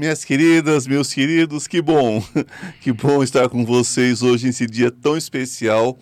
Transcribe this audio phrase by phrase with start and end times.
[0.00, 2.24] Minhas queridas, meus queridos, que bom,
[2.80, 5.98] que bom estar com vocês hoje nesse dia tão especial.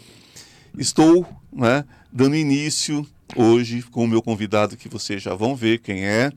[0.78, 3.04] Estou né, dando início
[3.34, 6.30] hoje com o meu convidado que vocês já vão ver quem é,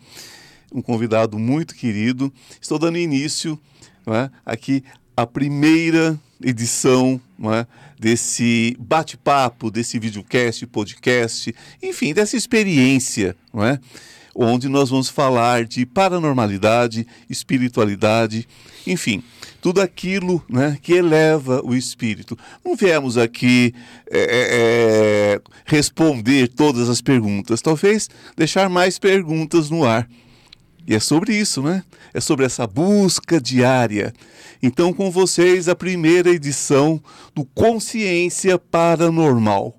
[0.73, 2.33] um convidado muito querido.
[2.59, 3.59] Estou dando início
[4.07, 4.83] né, aqui
[5.15, 7.67] a primeira edição né,
[7.99, 13.79] desse bate-papo, desse videocast, podcast, enfim, dessa experiência, não é?
[14.35, 18.47] Onde nós vamos falar de paranormalidade, espiritualidade,
[18.87, 19.23] enfim,
[19.61, 22.37] tudo aquilo né, que eleva o espírito.
[22.65, 23.73] Não viemos aqui
[24.09, 24.25] é, é,
[25.35, 30.09] é, responder todas as perguntas, talvez deixar mais perguntas no ar.
[30.87, 31.83] E é sobre isso, né?
[32.13, 34.11] É sobre essa busca diária.
[34.63, 37.01] Então, com vocês, a primeira edição
[37.35, 39.77] do Consciência Paranormal.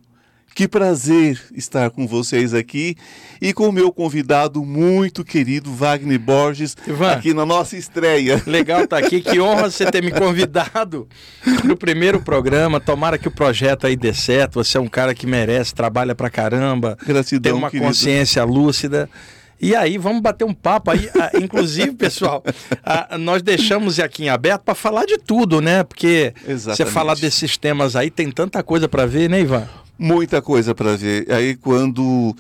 [0.55, 2.95] Que prazer estar com vocês aqui
[3.41, 8.43] e com o meu convidado muito querido, Wagner Borges, Ivan, aqui na nossa estreia.
[8.47, 11.09] Legal estar tá aqui, que honra você ter me convidado
[11.65, 12.79] no primeiro programa.
[12.79, 14.63] Tomara que o projeto aí dê certo.
[14.63, 17.89] Você é um cara que merece, trabalha pra caramba, Gratidão, tem uma querido.
[17.89, 19.09] consciência lúcida.
[19.59, 21.09] E aí, vamos bater um papo aí.
[21.19, 22.45] Ah, inclusive, pessoal,
[22.85, 25.85] ah, nós deixamos aqui em aberto para falar de tudo, né?
[25.85, 26.77] Porque Exatamente.
[26.77, 29.69] você falar desses temas aí, tem tanta coisa para ver, né, Ivan?
[30.03, 31.31] Muita coisa para ver.
[31.31, 32.35] Aí, quando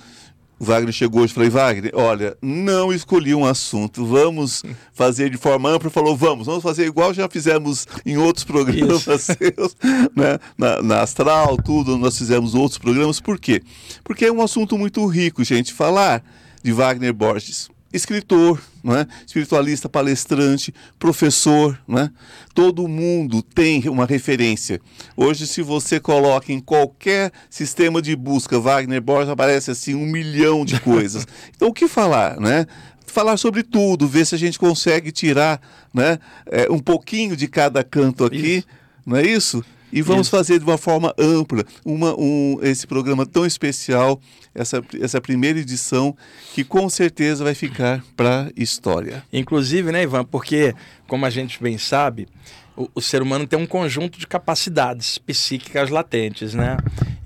[0.58, 5.70] o Wagner chegou hoje, falei, Wagner, olha, não escolhi um assunto, vamos fazer de forma
[5.70, 5.88] ampla.
[5.88, 9.76] Falou, vamos, vamos fazer igual já fizemos em outros programas seus,
[10.16, 10.40] né?
[10.58, 13.20] Na, na, Astral, tudo, nós fizemos outros programas.
[13.20, 13.62] Por quê?
[14.02, 16.20] Porque é um assunto muito rico, gente, falar
[16.64, 19.06] de Wagner Borges escritor, não é?
[19.26, 22.10] espiritualista, palestrante, professor, não é?
[22.54, 24.80] todo mundo tem uma referência.
[25.16, 30.64] Hoje, se você coloca em qualquer sistema de busca Wagner Borges, aparece assim um milhão
[30.64, 31.26] de coisas.
[31.54, 32.40] Então, o que falar?
[32.40, 32.66] Né?
[33.06, 35.60] Falar sobre tudo, ver se a gente consegue tirar
[35.92, 36.18] né,
[36.70, 38.66] um pouquinho de cada canto aqui, isso.
[39.06, 39.64] não é isso?
[39.92, 40.36] E vamos Isso.
[40.36, 44.20] fazer de uma forma ampla uma, um, esse programa tão especial,
[44.54, 46.16] essa, essa primeira edição,
[46.54, 49.22] que com certeza vai ficar para a história.
[49.32, 50.24] Inclusive, né, Ivan?
[50.24, 50.74] Porque,
[51.06, 52.26] como a gente bem sabe,
[52.76, 56.76] o, o, ser humano tem um conjunto de capacidades psíquicas latentes, né?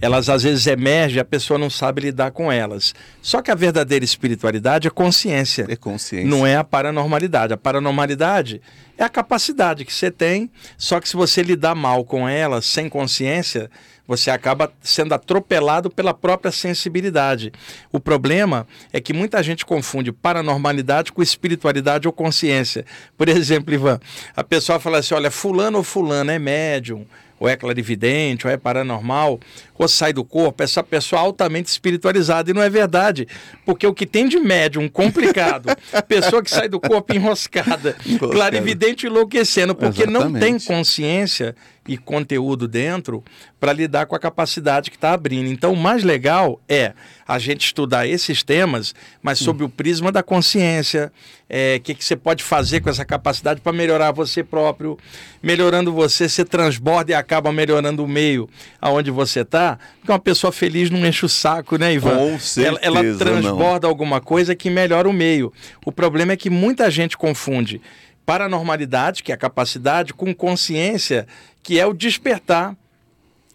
[0.01, 2.95] Elas às vezes emergem, a pessoa não sabe lidar com elas.
[3.23, 5.67] Só que a verdadeira espiritualidade é consciência.
[5.69, 6.29] É consciência.
[6.29, 7.55] Não é a paranormalidade.
[7.55, 8.61] A paranormalidade
[8.99, 12.89] é a capacidade que você tem, só que se você lidar mal com ela, sem
[12.89, 13.71] consciência,
[14.07, 17.53] você acaba sendo atropelado pela própria sensibilidade.
[17.91, 22.85] O problema é que muita gente confunde paranormalidade com espiritualidade ou consciência.
[23.17, 23.99] Por exemplo, Ivan,
[24.35, 27.07] a pessoa fala assim: olha, fulano ou fulano é médium
[27.39, 29.39] ou é clarividente, ou é paranormal,
[29.79, 32.51] ou sai do corpo, essa pessoa altamente espiritualizada.
[32.51, 33.27] E não é verdade,
[33.65, 35.69] porque o que tem de médium complicado,
[36.09, 37.97] pessoa que sai do corpo enroscada,
[38.31, 40.33] clarividente enlouquecendo, porque Exatamente.
[40.33, 41.55] não tem consciência
[41.89, 43.23] e conteúdo dentro
[43.61, 45.49] para lidar com a capacidade que está abrindo.
[45.49, 46.93] Então, o mais legal é
[47.27, 49.67] a gente estudar esses temas, mas sob hum.
[49.67, 53.73] o prisma da consciência, o é, que, que você pode fazer com essa capacidade para
[53.73, 54.99] melhorar você próprio.
[55.43, 58.49] Melhorando você, você transborda e acaba melhorando o meio
[58.81, 59.66] aonde você está.
[59.75, 62.17] Porque uma pessoa feliz não enche o saco, né, Ivan?
[62.17, 63.91] Com certeza, ela, ela transborda não.
[63.91, 65.53] alguma coisa que melhora o meio.
[65.85, 67.81] O problema é que muita gente confunde
[68.25, 71.29] paranormalidade, que é a capacidade, com consciência,
[71.63, 72.77] que é o despertar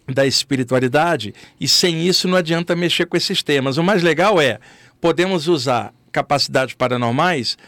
[0.08, 1.34] da espiritualidade.
[1.60, 3.76] E sem isso não adianta mexer com esses temas.
[3.76, 4.58] O mais legal é
[5.00, 7.58] podemos usar capacidades paranormais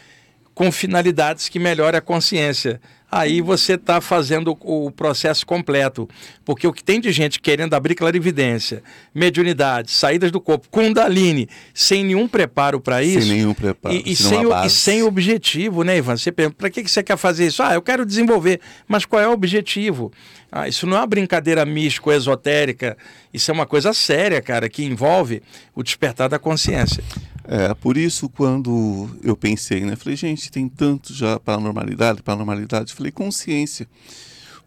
[0.53, 2.81] com finalidades que melhorem a consciência.
[3.11, 6.07] Aí você está fazendo o processo completo.
[6.43, 8.83] Porque o que tem de gente querendo abrir clarividência,
[9.13, 13.27] mediunidade, saídas do corpo, Kundalini, sem nenhum preparo para isso.
[13.27, 13.95] Sem nenhum preparo.
[13.95, 16.17] E, e sem, e sem objetivo, né, Ivan?
[16.17, 17.63] Você pergunta, para que, que você quer fazer isso?
[17.63, 18.59] Ah, eu quero desenvolver.
[18.87, 20.11] Mas qual é o objetivo?
[20.51, 22.97] Ah, isso não é uma brincadeira mística esotérica.
[23.33, 25.41] Isso é uma coisa séria, cara, que envolve
[25.73, 27.03] o despertar da consciência.
[27.47, 33.11] É, por isso quando eu pensei, né, falei, gente, tem tanto já paranormalidade, paranormalidade, falei,
[33.11, 33.87] consciência.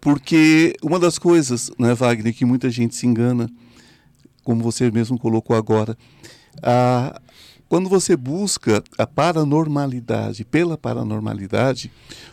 [0.00, 3.50] Porque uma das coisas, né, Wagner, que muita gente se engana,
[4.44, 5.98] como você mesmo colocou agora,
[6.62, 7.20] a,
[7.68, 11.90] quando você busca a paranormalidade pela paranormalidade,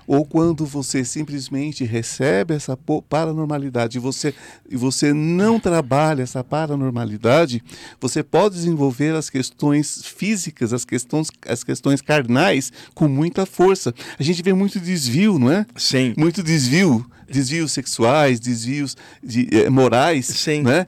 [0.08, 2.78] ou quando você simplesmente recebe essa
[3.10, 4.34] paranormalidade e você,
[4.70, 7.62] e você não trabalha essa paranormalidade,
[8.00, 13.94] você pode desenvolver as questões físicas, as questões, as questões carnais com muita força.
[14.18, 15.66] A gente vê muito desvio, não é?
[15.76, 16.14] Sim.
[16.18, 20.62] Muito desvio, desvios sexuais, desvios de, eh, morais, Sim.
[20.62, 20.88] né?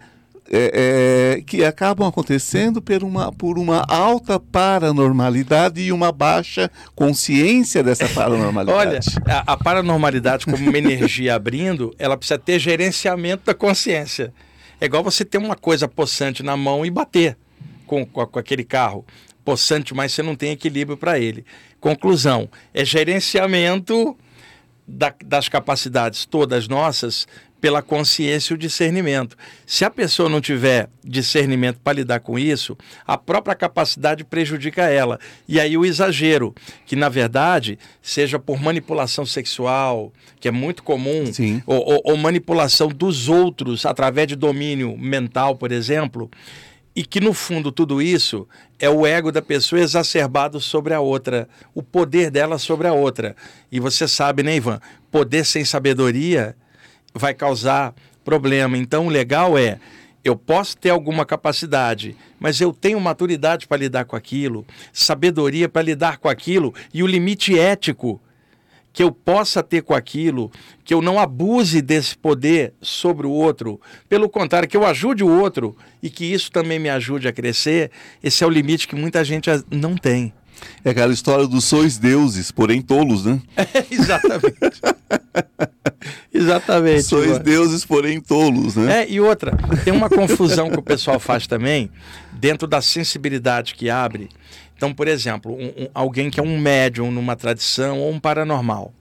[0.52, 7.84] É, é, que acabam acontecendo por uma, por uma alta paranormalidade e uma baixa consciência
[7.84, 8.78] dessa paranormalidade.
[8.78, 14.34] Olha, a, a paranormalidade, como uma energia abrindo, ela precisa ter gerenciamento da consciência.
[14.80, 17.38] É igual você ter uma coisa possante na mão e bater
[17.86, 19.06] com, com, com aquele carro.
[19.44, 21.46] Possante, mas você não tem equilíbrio para ele.
[21.80, 24.16] Conclusão: é gerenciamento
[24.88, 27.28] da, das capacidades todas nossas
[27.60, 29.36] pela consciência e o discernimento.
[29.66, 35.20] Se a pessoa não tiver discernimento para lidar com isso, a própria capacidade prejudica ela.
[35.48, 36.54] E aí o exagero,
[36.86, 41.24] que na verdade, seja por manipulação sexual, que é muito comum,
[41.66, 46.30] ou, ou, ou manipulação dos outros através de domínio mental, por exemplo,
[46.96, 48.48] e que no fundo tudo isso
[48.80, 53.36] é o ego da pessoa exacerbado sobre a outra, o poder dela sobre a outra.
[53.72, 54.80] E você sabe, né, Ivan?
[55.12, 56.56] Poder sem sabedoria
[57.18, 57.94] vai causar
[58.24, 58.78] problema.
[58.78, 59.80] Então, o legal é
[60.24, 65.82] eu posso ter alguma capacidade, mas eu tenho maturidade para lidar com aquilo, sabedoria para
[65.82, 68.22] lidar com aquilo e o limite ético
[68.92, 70.52] que eu possa ter com aquilo,
[70.84, 73.80] que eu não abuse desse poder sobre o outro,
[74.10, 77.92] pelo contrário, que eu ajude o outro e que isso também me ajude a crescer,
[78.24, 80.34] esse é o limite que muita gente não tem.
[80.84, 83.42] É aquela história dos sois deuses, porém tolos, né?
[83.56, 84.82] É, exatamente.
[86.34, 87.04] exatamente.
[87.04, 87.44] Sois mano.
[87.44, 89.04] deuses, porém tolos, né?
[89.04, 91.92] É, e outra, tem uma confusão que o pessoal faz também,
[92.34, 94.30] dentro da sensibilidade que abre.
[94.76, 98.94] Então, por exemplo, um, um, alguém que é um médium numa tradição ou um paranormal,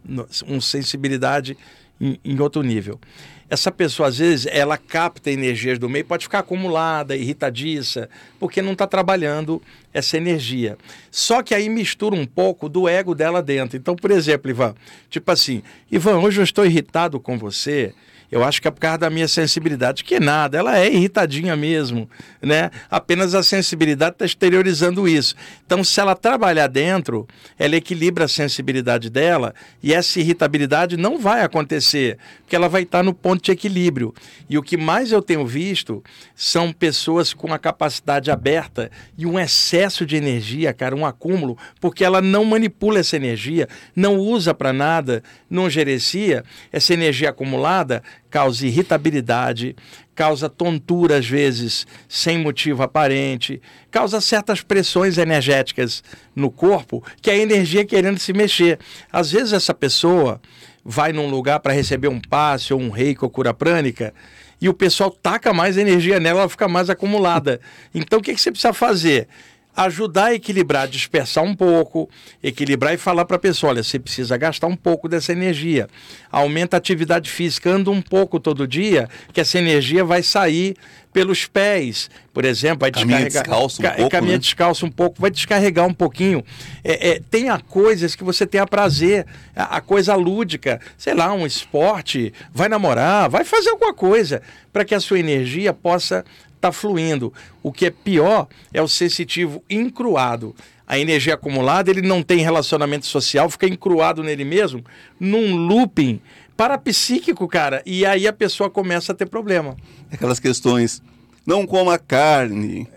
[0.47, 1.57] uma sensibilidade
[2.01, 2.99] em, em outro nível
[3.49, 8.09] essa pessoa, às vezes, ela capta energias do meio, pode ficar acumulada, irritadiça,
[8.41, 9.63] porque não está trabalhando
[9.95, 10.77] essa energia.
[11.11, 13.77] Só que aí mistura um pouco do ego dela dentro.
[13.77, 14.75] Então, por exemplo, Ivan,
[15.09, 17.95] tipo assim, Ivan, hoje eu estou irritado com você,
[18.31, 20.05] eu acho que é por causa da minha sensibilidade.
[20.05, 22.09] Que nada, ela é irritadinha mesmo,
[22.43, 22.71] né?
[22.91, 25.35] Apenas a sensibilidade está exteriorizando isso.
[25.65, 27.27] Então, se ela trabalhar dentro,
[27.59, 33.03] ela equilibra a sensibilidade dela e essa irritabilidade não vai acontecer, porque ela vai estar
[33.03, 34.15] no ponto de equilíbrio.
[34.49, 36.03] E o que mais eu tenho visto
[36.35, 42.05] são pessoas com a capacidade aberta e um excesso de energia, cara, um acúmulo, porque
[42.05, 48.67] ela não manipula essa energia, não usa para nada, não gerencia essa energia acumulada causa
[48.67, 49.77] irritabilidade,
[50.15, 56.03] causa tontura às vezes sem motivo aparente, causa certas pressões energéticas
[56.35, 58.79] no corpo, que é a energia querendo se mexer.
[59.13, 60.41] Às vezes essa pessoa
[60.85, 64.15] vai num lugar para receber um passe ou um reiki ou cura prânica,
[64.61, 67.61] e o pessoal taca mais energia nela, ela fica mais acumulada.
[67.95, 69.29] Então o que, que você precisa fazer?
[69.77, 72.09] Ajudar a equilibrar, dispersar um pouco,
[72.43, 75.87] equilibrar e falar para a pessoa: olha, você precisa gastar um pouco dessa energia.
[76.31, 80.77] Aumenta a atividade física, anda um pouco todo dia, que essa energia vai sair
[81.17, 83.43] pelos pés, por exemplo, vai caminha descarregar.
[83.45, 84.39] Descalço um ca pouco, caminha né?
[84.39, 86.45] descalço um pouco, vai descarregar um pouquinho.
[86.85, 89.25] É, é, tenha coisas que você tenha prazer,
[89.55, 94.43] a, a, coisa lúdica, sei lá, um esporte, vai namorar, vai fazer alguma coisa
[94.75, 96.23] para que a sua energia possa
[96.67, 97.33] está fluindo.
[97.63, 100.55] O que é pior é o sensitivo encruado.
[100.87, 104.85] A energia acumulada, ele não tem relacionamento social, fica encruado nele mesmo,
[105.19, 106.21] num looping
[106.57, 107.83] parapsíquico, cara.
[107.85, 109.77] E aí a pessoa começa a ter problema.
[110.11, 111.03] Aquelas questões,
[111.45, 112.89] não coma carne,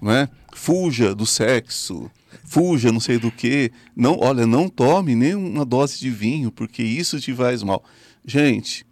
[0.00, 0.28] né?
[0.52, 2.10] fuja do sexo,
[2.44, 3.72] fuja não sei do que.
[3.96, 7.82] Não, olha, não tome nem uma dose de vinho, porque isso te faz mal.
[8.24, 8.86] Gente,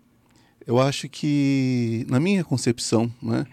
[0.66, 3.44] eu acho que, na minha concepção, né?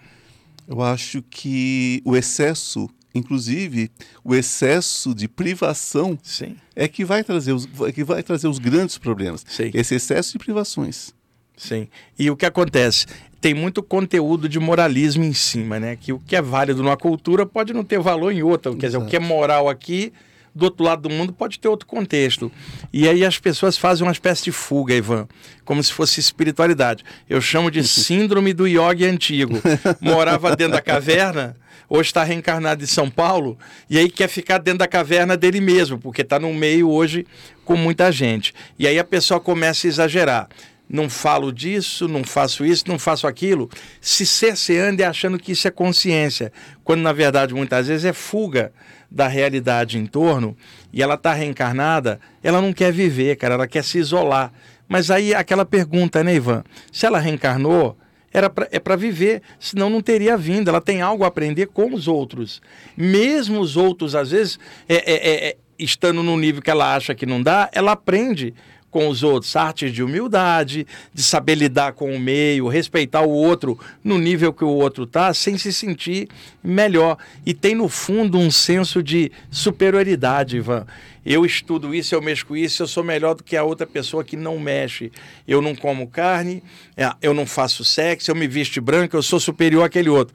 [0.67, 3.89] Eu acho que o excesso, inclusive
[4.24, 6.55] o excesso de privação, Sim.
[6.75, 9.45] é que vai trazer os, é que vai trazer os grandes problemas.
[9.47, 9.71] Sim.
[9.74, 11.15] Esse excesso de privações.
[11.55, 11.88] Sim.
[12.19, 13.07] E o que acontece?
[13.39, 15.95] Tem muito conteúdo de moralismo em cima, né?
[15.95, 18.75] Que o que é válido numa cultura pode não ter valor em outra.
[18.75, 19.05] Quer Exato.
[19.05, 20.12] dizer, o que é moral aqui
[20.57, 22.51] do outro lado do mundo pode ter outro contexto.
[22.91, 25.27] E aí as pessoas fazem uma espécie de fuga, Ivan,
[25.63, 27.03] como se fosse espiritualidade.
[27.29, 29.61] Eu chamo de síndrome do yogi antigo.
[30.01, 31.55] Morava dentro da caverna,
[31.89, 33.57] hoje está reencarnado em São Paulo,
[33.89, 37.25] e aí quer ficar dentro da caverna dele mesmo, porque está no meio hoje
[37.63, 38.53] com muita gente.
[38.77, 40.49] E aí a pessoa começa a exagerar
[40.89, 45.67] não falo disso, não faço isso, não faço aquilo, se cerceando e achando que isso
[45.67, 46.51] é consciência,
[46.83, 48.71] quando na verdade muitas vezes é fuga
[49.09, 50.55] da realidade em torno
[50.91, 54.51] e ela está reencarnada, ela não quer viver, cara, ela quer se isolar.
[54.87, 56.63] Mas aí aquela pergunta, né, Ivan?
[56.91, 57.97] Se ela reencarnou,
[58.31, 60.69] era pra, é para viver, senão não teria vindo.
[60.69, 62.61] Ela tem algo a aprender com os outros.
[62.95, 67.13] Mesmo os outros, às vezes, é, é, é, é estando no nível que ela acha
[67.13, 68.53] que não dá, ela aprende
[68.89, 73.77] com os outros, artes de humildade, de saber lidar com o meio, respeitar o outro
[74.03, 76.27] no nível que o outro está, sem se sentir
[76.63, 77.17] melhor.
[77.46, 80.86] E tem no fundo um senso de superioridade, Ivan.
[81.25, 84.24] Eu estudo isso, eu mexo com isso, eu sou melhor do que a outra pessoa
[84.24, 85.12] que não mexe.
[85.46, 86.63] Eu não como carne,
[86.96, 90.34] é, eu não faço sexo, eu me visto branco, eu sou superior àquele outro.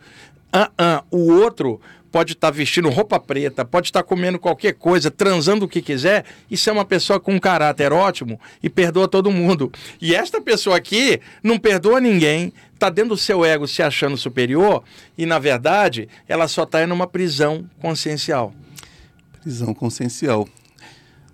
[0.54, 1.04] Uh -uh.
[1.11, 1.80] O outro
[2.12, 5.81] pode estar tá vestindo roupa preta, pode estar tá comendo qualquer coisa, transando o que
[5.81, 9.73] quiser, e ser uma pessoa com um caráter ótimo e perdoa todo mundo.
[10.00, 14.85] E esta pessoa aqui não perdoa ninguém, está dentro do seu ego se achando superior,
[15.16, 18.52] e na verdade ela só está em uma prisão consciencial.
[19.40, 20.47] Prisão consciencial.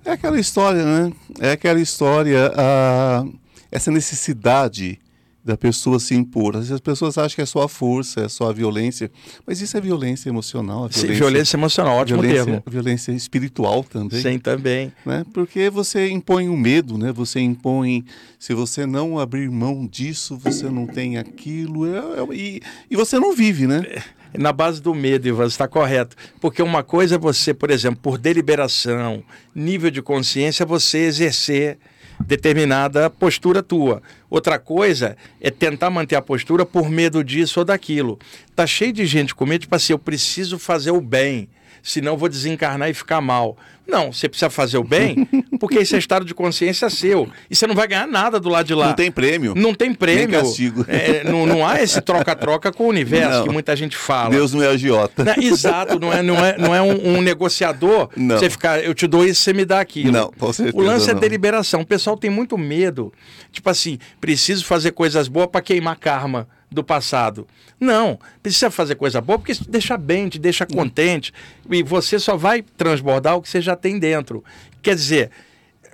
[0.05, 1.13] É aquela história, né?
[1.41, 3.27] É aquela história, ah,
[3.71, 4.99] essa necessidade
[5.49, 6.57] da pessoa se impor.
[6.57, 9.11] As pessoas acham que é só a força, é só a violência,
[9.47, 10.85] mas isso é violência emocional.
[10.85, 12.63] A violência, Sim, violência emocional, ótimo violência, termo.
[12.67, 14.21] Violência espiritual também.
[14.21, 14.93] Sim, também.
[15.07, 15.25] Né?
[15.33, 17.13] Porque você impõe o medo, né?
[17.13, 18.05] você impõe,
[18.39, 23.19] se você não abrir mão disso, você não tem aquilo, é, é, e, e você
[23.19, 23.83] não vive, né?
[23.89, 24.03] É,
[24.39, 26.15] na base do medo, Ivan, está correto.
[26.43, 29.25] Porque uma coisa é você, por exemplo, por deliberação,
[29.55, 31.79] nível de consciência, você exercer
[32.21, 34.03] determinada postura tua.
[34.31, 38.19] Outra coisa é tentar manter a postura por medo disso ou daquilo.
[38.55, 41.49] Tá cheio de gente com medo, tipo assim, eu preciso fazer o bem,
[41.83, 43.57] senão vou desencarnar e ficar mal.
[43.89, 45.27] Não, você precisa fazer o bem,
[45.59, 47.27] porque esse é estado de consciência seu.
[47.51, 48.89] E você não vai ganhar nada do lado de lá.
[48.89, 49.55] Não tem prêmio.
[49.57, 50.29] Não tem prêmio.
[50.29, 50.85] Nem castigo.
[50.87, 53.45] É, não, não há esse troca-troca com o universo não.
[53.45, 54.29] que muita gente fala.
[54.29, 55.25] Deus não é agiota.
[55.25, 58.11] Não, exato, não é, não é, não é um, um negociador.
[58.15, 58.39] Não.
[58.39, 60.13] Você ficar, eu te dou isso, você me dá aquilo.
[60.13, 60.77] Não, com certeza.
[60.77, 61.81] O lance é deliberação.
[61.81, 63.11] O pessoal tem muito medo.
[63.51, 67.47] Tipo assim, preciso fazer coisas boas para queimar karma do passado.
[67.81, 71.33] Não, precisa fazer coisa boa porque isso te deixa bem, te deixa contente
[71.71, 74.45] e você só vai transbordar o que você já tem dentro.
[74.83, 75.31] Quer dizer,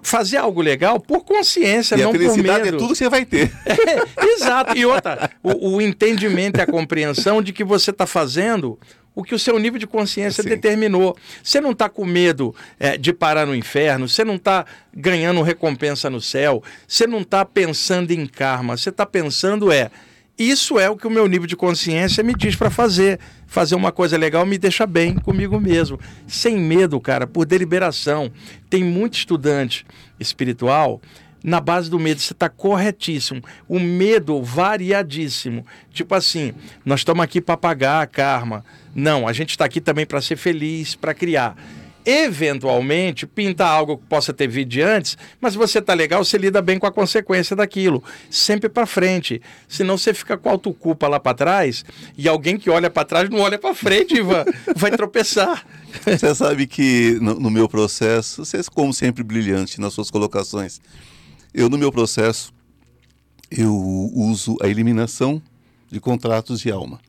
[0.02, 2.76] fazer algo legal por consciência, e não a felicidade por medo.
[2.76, 3.50] é tudo que você vai ter.
[3.66, 4.76] É, exato.
[4.76, 8.78] E outra, o, o, entendimento e a compreensão de que você está fazendo
[9.14, 10.48] o que o seu nível de consciência Sim.
[10.48, 11.16] determinou.
[11.42, 16.10] Você não está com medo é, de parar no inferno, você não está ganhando recompensa
[16.10, 19.90] no céu, você não está pensando em karma, você está pensando é
[20.38, 23.20] isso é o que o meu nível de consciência me diz para fazer.
[23.46, 25.98] Fazer uma coisa legal me deixa bem comigo mesmo.
[26.26, 28.32] Sem medo, cara, por deliberação.
[28.68, 29.86] Tem muito estudante
[30.18, 31.00] espiritual
[31.42, 32.20] na base do medo.
[32.20, 33.42] Você está corretíssimo.
[33.68, 35.64] O medo variadíssimo.
[35.92, 36.52] Tipo assim,
[36.84, 38.64] nós estamos aqui para pagar a karma.
[38.92, 41.56] Não, a gente está aqui também para ser feliz, para criar
[42.04, 46.60] eventualmente pinta algo que possa ter vindo de antes, mas você tá legal, você lida
[46.60, 49.40] bem com a consequência daquilo, sempre para frente.
[49.68, 51.84] Senão você fica com autoculpa lá para trás
[52.16, 54.44] e alguém que olha para trás não olha para frente, Ivan,
[54.76, 55.66] vai tropeçar.
[56.04, 60.80] Você sabe que no, no, meu processo, você é como sempre brilhante nas suas colocações.
[61.52, 62.52] Eu no meu processo
[63.50, 63.74] eu
[64.12, 65.40] uso a eliminação
[65.90, 67.00] de contratos de alma.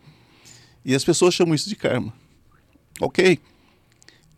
[0.84, 2.14] E as pessoas chamam isso de karma.
[3.02, 3.40] OK?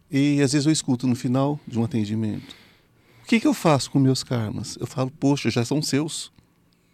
[0.10, 2.56] E às vezes eu escuto no final de um atendimento:
[3.24, 4.78] O que, que eu faço com meus karmas?
[4.80, 6.32] Eu falo: Poxa, já são seus.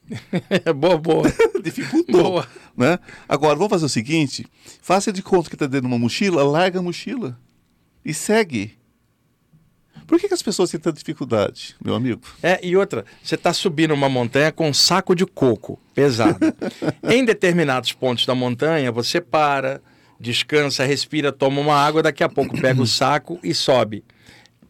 [0.76, 1.24] boa, boa.
[1.64, 2.24] Dificultou.
[2.24, 2.48] Boa.
[2.76, 3.00] Né?
[3.28, 4.46] Agora, vamos fazer o seguinte:
[4.82, 7.40] faça de conta que está dentro de uma mochila, larga a mochila
[8.04, 8.78] e segue.
[10.06, 12.22] Por que, que, as pessoas têm tanta dificuldade, meu amigo?
[12.42, 16.40] É, e outra, você está subindo uma montanha com um saco de coco pesado.
[17.10, 19.82] em determinados pontos da montanha, você para,
[20.24, 24.04] descansa, respira, toma uma água, daqui a pouco pega o saco e sobe.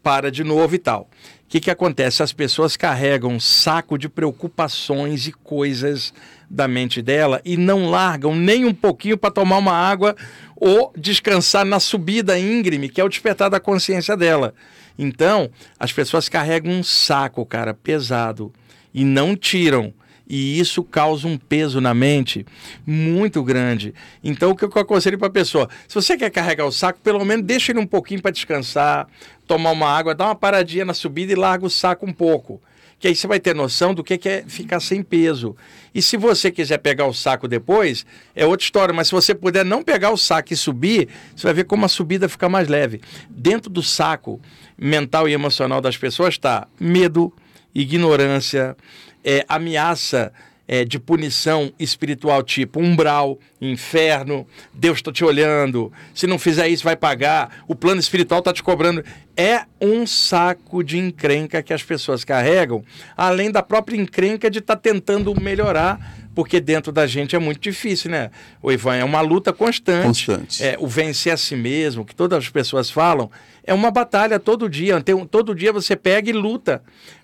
[0.02, 1.10] Para de novo e tal.
[1.46, 2.24] O que, que acontece?
[2.24, 6.12] As pessoas carregam um saco de preocupações e coisas
[6.50, 10.16] da mente dela e não largam nem um pouquinho para tomar uma água
[10.56, 14.54] ou descansar na subida íngreme, que é o despertar da consciência dela.
[14.98, 18.52] Então, as pessoas carregam um saco, cara, pesado
[18.94, 19.94] e não tiram
[20.28, 22.46] e isso causa um peso na mente
[22.86, 23.94] muito grande.
[24.24, 25.70] Então, o que eu aconselho para a pessoa?
[25.88, 29.08] Se você quer carregar o saco, pelo menos deixa ele um pouquinho para descansar,
[29.46, 32.62] tomar uma água, dá uma paradinha na subida e larga o saco um pouco.
[33.00, 35.58] Que aí você vai ter noção do que é ficar sem peso.
[35.94, 38.94] E se você quiser pegar o saco depois, é outra história.
[38.94, 41.90] Mas se você puder não pegar o saco e subir, você vai ver como a
[41.90, 43.02] subida fica mais leve.
[43.30, 44.40] Dentro do saco
[44.78, 47.34] mental e emocional das pessoas está medo,
[47.76, 48.78] ignorância,
[49.24, 50.32] é, ameaça
[50.68, 56.84] é, de punição espiritual, tipo umbral, inferno, Deus está te olhando, se não fizer isso
[56.84, 59.04] vai pagar, o plano espiritual está te cobrando.
[59.36, 62.84] É um saco de encrenca que as pessoas carregam,
[63.18, 66.00] além da própria encrenca de estar tá tentando melhorar,
[66.36, 68.32] porque dentro da gente é muito difícil, né?
[68.62, 70.06] O Ivan é uma luta constante.
[70.08, 70.64] Constante.
[70.64, 73.30] É, o vencer a si mesmo, que todas as pessoas falam,
[73.64, 75.00] é uma batalha todo dia.
[75.02, 76.82] Tem, todo dia você pega e luta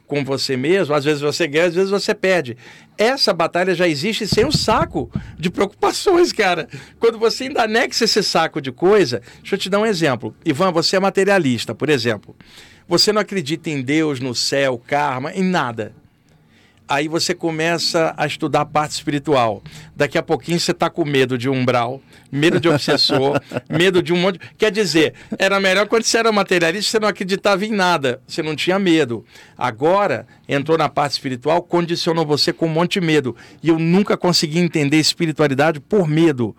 [0.09, 2.57] com você mesmo, às vezes você ganha, às vezes você perde.
[2.97, 6.67] Essa batalha já existe sem o saco de preocupações, cara.
[6.99, 10.35] Quando você ainda anexa esse saco de coisa, deixa eu te dar um exemplo.
[10.43, 12.35] Ivan, você é materialista, por exemplo.
[12.87, 15.93] Você não acredita em Deus, no céu, karma, em nada
[16.89, 19.61] aí você começa a estudar a parte espiritual.
[19.95, 24.17] Daqui a pouquinho você está com medo de umbral, medo de obsessor, medo de um
[24.17, 24.39] monte.
[24.57, 28.55] Quer dizer, era melhor quando você era materialista, você não acreditava em nada, você não
[28.55, 29.23] tinha medo.
[29.55, 33.35] Agora, entrou na parte espiritual, condicionou você com um monte de medo.
[33.61, 36.55] E eu nunca consegui entender espiritualidade por medo.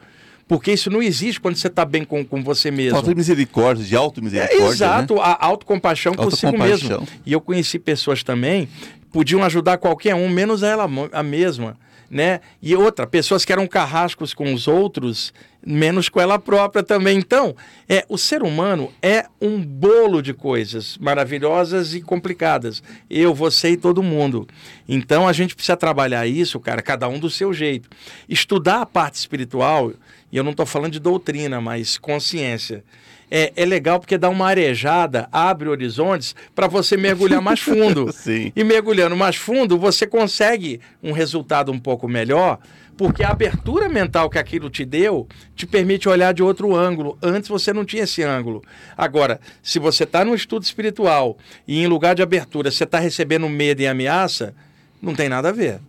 [0.50, 2.96] Porque isso não existe quando você está bem com, com você mesmo.
[2.96, 4.64] Falta de misericórdia, de auto-misericórdia.
[4.64, 5.20] É, exato, né?
[5.22, 7.06] a autocompaixão consigo mesmo.
[7.24, 8.68] E eu conheci pessoas também
[9.12, 11.76] podiam ajudar qualquer um, menos ela a mesma.
[12.10, 12.40] Né?
[12.60, 15.32] E outra, pessoas que eram carrascos com os outros,
[15.64, 17.16] menos com ela própria também.
[17.16, 17.54] Então,
[17.88, 22.82] é, o ser humano é um bolo de coisas maravilhosas e complicadas.
[23.08, 24.48] Eu, você e todo mundo.
[24.88, 27.88] Então, a gente precisa trabalhar isso, cara, cada um do seu jeito.
[28.28, 29.92] Estudar a parte espiritual,
[30.32, 32.84] e eu não estou falando de doutrina, mas consciência
[33.30, 38.10] é, é legal porque dá uma arejada, abre horizontes para você mergulhar mais fundo.
[38.56, 42.58] E mergulhando mais fundo, você consegue um resultado um pouco melhor,
[42.96, 47.18] porque a abertura mental que aquilo te deu te permite olhar de outro ângulo.
[47.22, 48.62] Antes você não tinha esse ângulo.
[48.96, 53.48] Agora, se você está no estudo espiritual e em lugar de abertura você está recebendo
[53.48, 54.54] medo e ameaça,
[55.00, 55.80] não tem nada a ver.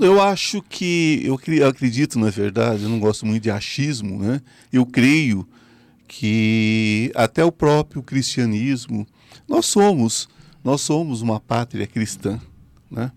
[0.00, 1.34] Eu acho que, eu
[1.66, 4.42] acredito, na verdade, eu não gosto muito de achismo, né?
[4.70, 5.48] Eu creio
[6.06, 9.06] que até o próprio cristianismo,
[9.46, 10.28] nós somos,
[10.62, 12.40] nós somos uma pátria cristã,
[12.90, 13.10] né?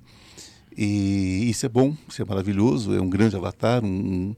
[0.76, 4.34] E isso é bom, isso é maravilhoso, é um grande avatar, um,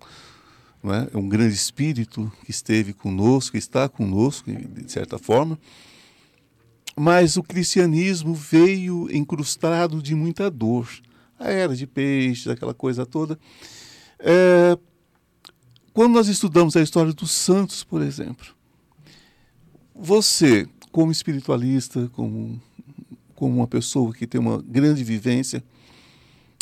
[0.85, 1.09] é?
[1.13, 5.59] é um grande espírito que esteve conosco, está conosco, de certa forma.
[6.95, 10.87] Mas o cristianismo veio encrustado de muita dor.
[11.43, 13.37] A era de peixes, aquela coisa toda.
[14.17, 14.77] É,
[15.93, 18.55] quando nós estudamos a história dos santos, por exemplo,
[19.93, 22.61] você, como espiritualista, como,
[23.35, 25.61] como uma pessoa que tem uma grande vivência,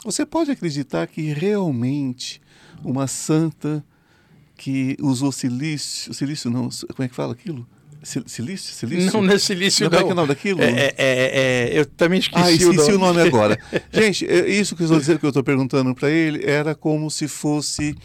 [0.04, 2.42] você pode acreditar que realmente
[2.84, 3.86] uma santa
[4.58, 7.68] que usou silício, silício não, como é que fala aquilo?
[8.04, 8.74] Silício?
[8.74, 9.14] silício?
[9.14, 9.92] Não, não é silício, não.
[9.92, 10.62] Como é que é o nome daquilo?
[10.62, 12.94] É, é, é, é eu também esqueci, ah, esqueci o nome.
[12.94, 13.60] o nome agora.
[13.94, 17.12] Gente, é, isso que eu estou dizendo, que eu estou perguntando para ele, era como
[17.12, 17.96] se fosse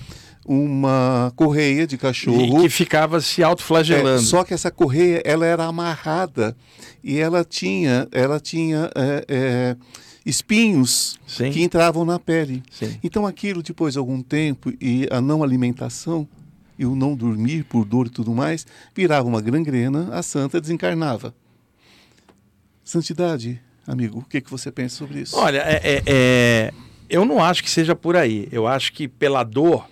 [0.47, 2.61] uma correia de cachorro.
[2.61, 4.21] E que ficava se autoflagelando.
[4.21, 6.57] É, só que essa correia ela era amarrada
[7.03, 9.77] e ela tinha, ela tinha é, é,
[10.25, 11.51] espinhos Sim.
[11.51, 12.63] que entravam na pele.
[12.71, 12.99] Sim.
[13.03, 16.29] Então aquilo, depois de algum tempo, e a não alimentação,
[16.79, 21.35] e o não dormir por dor e tudo mais, virava uma gangrena, a santa desencarnava.
[22.85, 25.37] Santidade, amigo, o que, que você pensa sobre isso?
[25.37, 26.73] Olha, é, é, é
[27.09, 28.49] eu não acho que seja por aí.
[28.51, 29.89] Eu acho que pela dor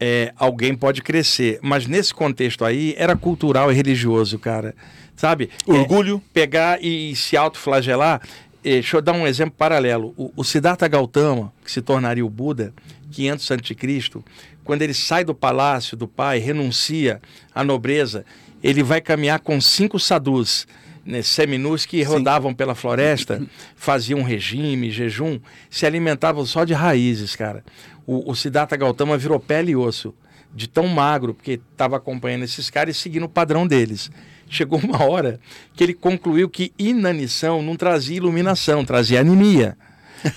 [0.00, 1.58] é, alguém pode crescer.
[1.62, 4.74] Mas nesse contexto aí, era cultural e religioso, cara.
[5.16, 5.50] Sabe?
[5.66, 6.22] Orgulho.
[6.24, 8.20] É, pegar e se autoflagelar.
[8.64, 10.14] É, deixa eu dar um exemplo paralelo.
[10.16, 12.72] O, o Siddhartha Gautama, que se tornaria o Buda,
[13.12, 14.24] 500 a.C.,
[14.64, 17.20] quando ele sai do palácio do pai, renuncia
[17.54, 18.24] à nobreza,
[18.62, 20.66] ele vai caminhar com cinco sadhus,
[21.04, 22.56] né, seminus que rodavam Sim.
[22.56, 23.42] pela floresta,
[23.76, 27.62] faziam regime, jejum, se alimentavam só de raízes, cara
[28.06, 30.14] o, o Siddhartha Gautama virou pele e osso,
[30.54, 34.10] de tão magro, porque estava acompanhando esses caras e seguindo o padrão deles.
[34.48, 35.40] Chegou uma hora
[35.74, 39.76] que ele concluiu que inanição não trazia iluminação, trazia anemia.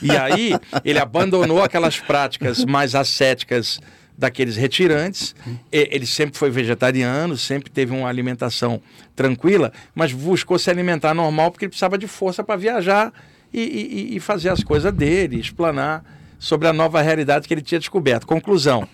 [0.01, 3.79] E aí ele abandonou aquelas práticas mais ascéticas
[4.17, 5.36] daqueles retirantes.
[5.71, 8.82] Ele sempre foi vegetariano, sempre teve uma alimentação
[9.15, 13.13] tranquila, mas buscou se alimentar normal porque ele precisava de força para viajar
[13.53, 16.03] e, e, e, fazer as coisas dele, explanar
[16.38, 18.25] sobre a nova realidade que ele tinha descoberto.
[18.25, 18.88] Conclusão: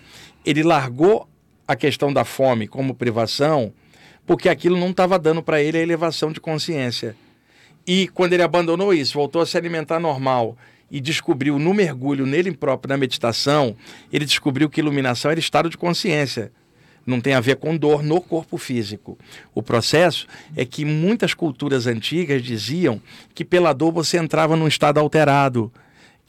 [0.44, 1.28] ele largou
[1.66, 3.72] a questão da fome como privação
[4.26, 7.14] porque aquilo não estava dando para ele a elevação de consciência.
[7.86, 10.56] E quando ele abandonou isso, voltou a se alimentar normal
[10.90, 13.76] e descobriu no mergulho nele próprio, na meditação,
[14.12, 16.52] ele descobriu que iluminação era estado de consciência.
[17.06, 19.18] Não tem a ver com dor no corpo físico.
[19.54, 23.00] O processo é que muitas culturas antigas diziam
[23.34, 25.70] que pela dor você entrava num estado alterado,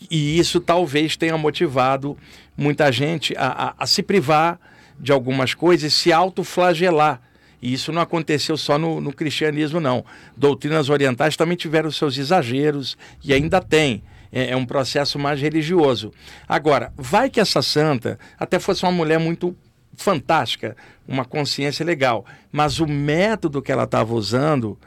[0.09, 2.17] e isso talvez tenha motivado
[2.57, 4.59] muita gente a, a, a se privar
[4.99, 7.21] de algumas coisas e se autoflagelar.
[7.61, 10.05] E isso não aconteceu só no, no, cristianismo, não.
[10.35, 14.03] Doutrinas orientais também tiveram seus exageros e ainda tem.
[14.36, 16.12] É, é um processo mais religioso.
[16.48, 19.56] Agora, vai que essa santa até fosse uma mulher muito
[19.95, 20.76] fantástica,
[21.08, 24.78] uma consciência legal, mas o método que ela estava usando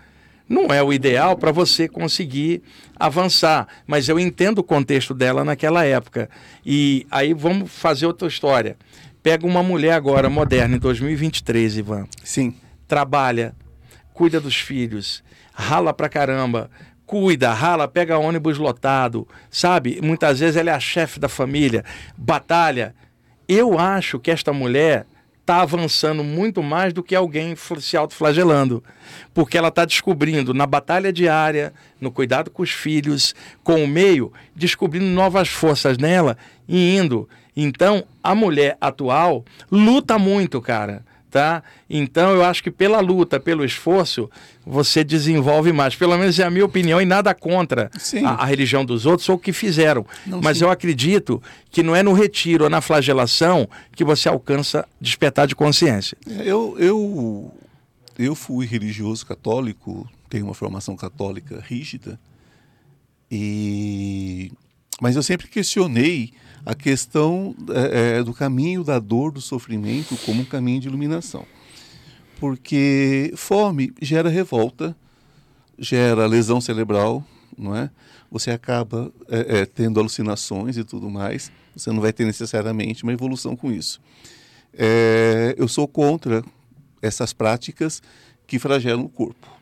[0.47, 2.63] não é o ideal para você conseguir
[2.99, 3.67] avançar.
[3.87, 6.29] Mas eu entendo o contexto dela naquela época.
[6.65, 8.77] E aí vamos fazer outra história.
[9.23, 12.07] Pega uma mulher agora, moderna, em 2023, Ivan.
[12.25, 12.55] Sim.
[12.87, 13.55] Trabalha,
[14.15, 16.71] cuida dos filhos, rala pra caramba,
[17.09, 19.99] cuida, rala, pega ônibus lotado, sabe?
[20.03, 21.83] Muitas vezes ela é a chefe da família,
[22.15, 22.95] batalha.
[23.49, 25.07] Eu acho que esta mulher
[25.41, 28.85] está avançando muito mais do que alguém se autoflagelando.
[29.33, 34.31] Porque ela está descobrindo na batalha diária, no cuidado com os filhos, com o meio,
[34.55, 36.37] descobrindo novas forças nela
[36.69, 37.27] e indo.
[37.57, 41.63] Então, a mulher atual luta muito, cara tá?
[41.89, 44.31] Então eu acho que pela luta, pelo esforço,
[44.67, 45.95] você desenvolve mais.
[45.95, 47.91] Pelo menos é a minha opinião e nada contra
[48.25, 50.05] a, a, religião dos outros ou o que fizeram.
[50.27, 50.65] Não, Mas sim.
[50.65, 55.55] eu acredito que não é no retiro ou na flagelação que você alcança despertar de
[55.55, 56.17] consciência.
[56.27, 57.53] Eu, eu,
[58.19, 62.19] eu fui religioso católico, tenho uma formação católica rígida,
[63.31, 64.51] e
[65.01, 66.33] mas eu sempre questionei
[66.67, 71.47] a questão é, é, do caminho da dor, do sofrimento, como um caminho de iluminação.
[72.39, 74.97] Porque fome gera revolta,
[75.79, 77.25] gera lesão cerebral,
[77.57, 77.91] não é?
[78.31, 81.51] Você acaba é, é, tendo alucinações e tudo mais.
[81.75, 84.01] Você não vai ter necessariamente uma evolução com isso.
[84.75, 86.45] É, eu sou contra
[87.01, 88.03] essas práticas
[88.47, 89.58] que flagelam o corpo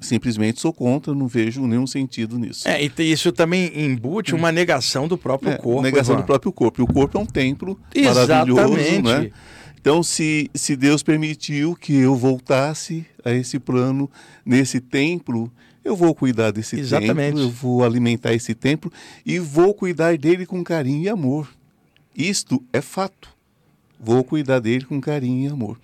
[0.00, 2.66] simplesmente sou contra, não vejo nenhum sentido nisso.
[2.66, 5.82] É, e isso também embute uma negação do próprio é, corpo.
[5.82, 6.22] Negação Ivan.
[6.22, 6.80] do próprio corpo.
[6.80, 8.52] E o corpo é um templo Exatamente.
[8.52, 9.30] maravilhoso, né?
[9.80, 14.10] Então, se, se Deus permitiu que eu voltasse a esse plano,
[14.44, 15.50] nesse templo,
[15.82, 17.16] eu vou cuidar desse Exatamente.
[17.16, 18.92] templo, eu vou alimentar esse templo
[19.24, 21.48] e vou cuidar dele com carinho e amor.
[22.14, 23.30] Isto é fato.
[23.98, 25.80] Vou cuidar dele com carinho e amor.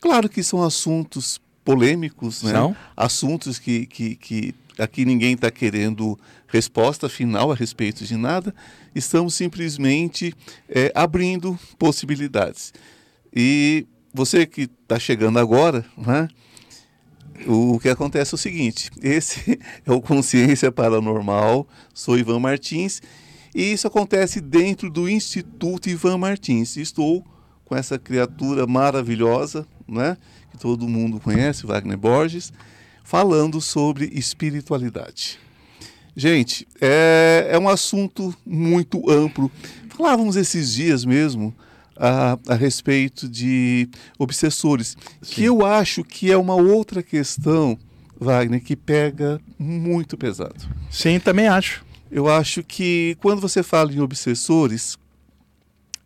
[0.00, 2.52] Claro que são assuntos polêmicos, né?
[2.96, 8.54] Assuntos que, que, que aqui ninguém está querendo resposta final a respeito de nada,
[8.94, 10.32] estamos simplesmente
[10.68, 12.72] é, abrindo possibilidades.
[13.34, 16.28] E você que está chegando agora, né?
[17.48, 23.02] o que acontece é o seguinte: esse é o Consciência Paranormal, sou Ivan Martins,
[23.52, 26.76] e isso acontece dentro do Instituto Ivan Martins.
[26.76, 27.24] Estou
[27.64, 30.16] com essa criatura maravilhosa, né?
[30.56, 32.52] Que todo mundo conhece, Wagner Borges,
[33.04, 35.38] falando sobre espiritualidade.
[36.16, 39.52] Gente, é, é um assunto muito amplo.
[39.90, 41.54] Falávamos esses dias mesmo
[41.96, 43.88] a, a respeito de
[44.18, 45.34] obsessores, Sim.
[45.34, 47.78] que eu acho que é uma outra questão,
[48.18, 50.66] Wagner, que pega muito pesado.
[50.90, 51.84] Sim, também acho.
[52.10, 54.96] Eu acho que quando você fala em obsessores,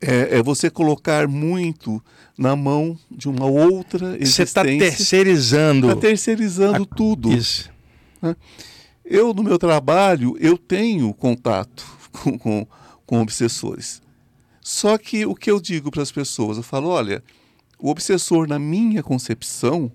[0.01, 2.03] é, é você colocar muito
[2.41, 4.27] na mão de uma outra existência.
[4.27, 5.91] Você está terceirizando.
[5.91, 6.97] Está terceirizando a...
[6.97, 7.31] tudo.
[7.31, 7.71] Isso.
[8.23, 8.35] Né?
[9.05, 12.67] Eu, no meu trabalho, eu tenho contato com, com,
[13.05, 14.01] com obsessores.
[14.63, 17.23] Só que o que eu digo para as pessoas, eu falo, olha,
[17.79, 19.93] o obsessor, na minha concepção,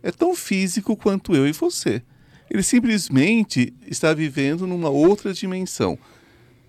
[0.00, 2.02] é tão físico quanto eu e você.
[2.48, 5.98] Ele simplesmente está vivendo numa outra dimensão.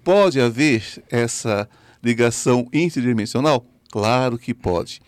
[0.04, 1.70] Pode haver essa
[2.04, 3.64] ligação interdimensional?
[3.92, 5.00] Claro que pode.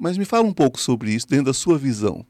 [0.00, 2.24] Mas me fala um pouco sobre isso dentro da sua visão.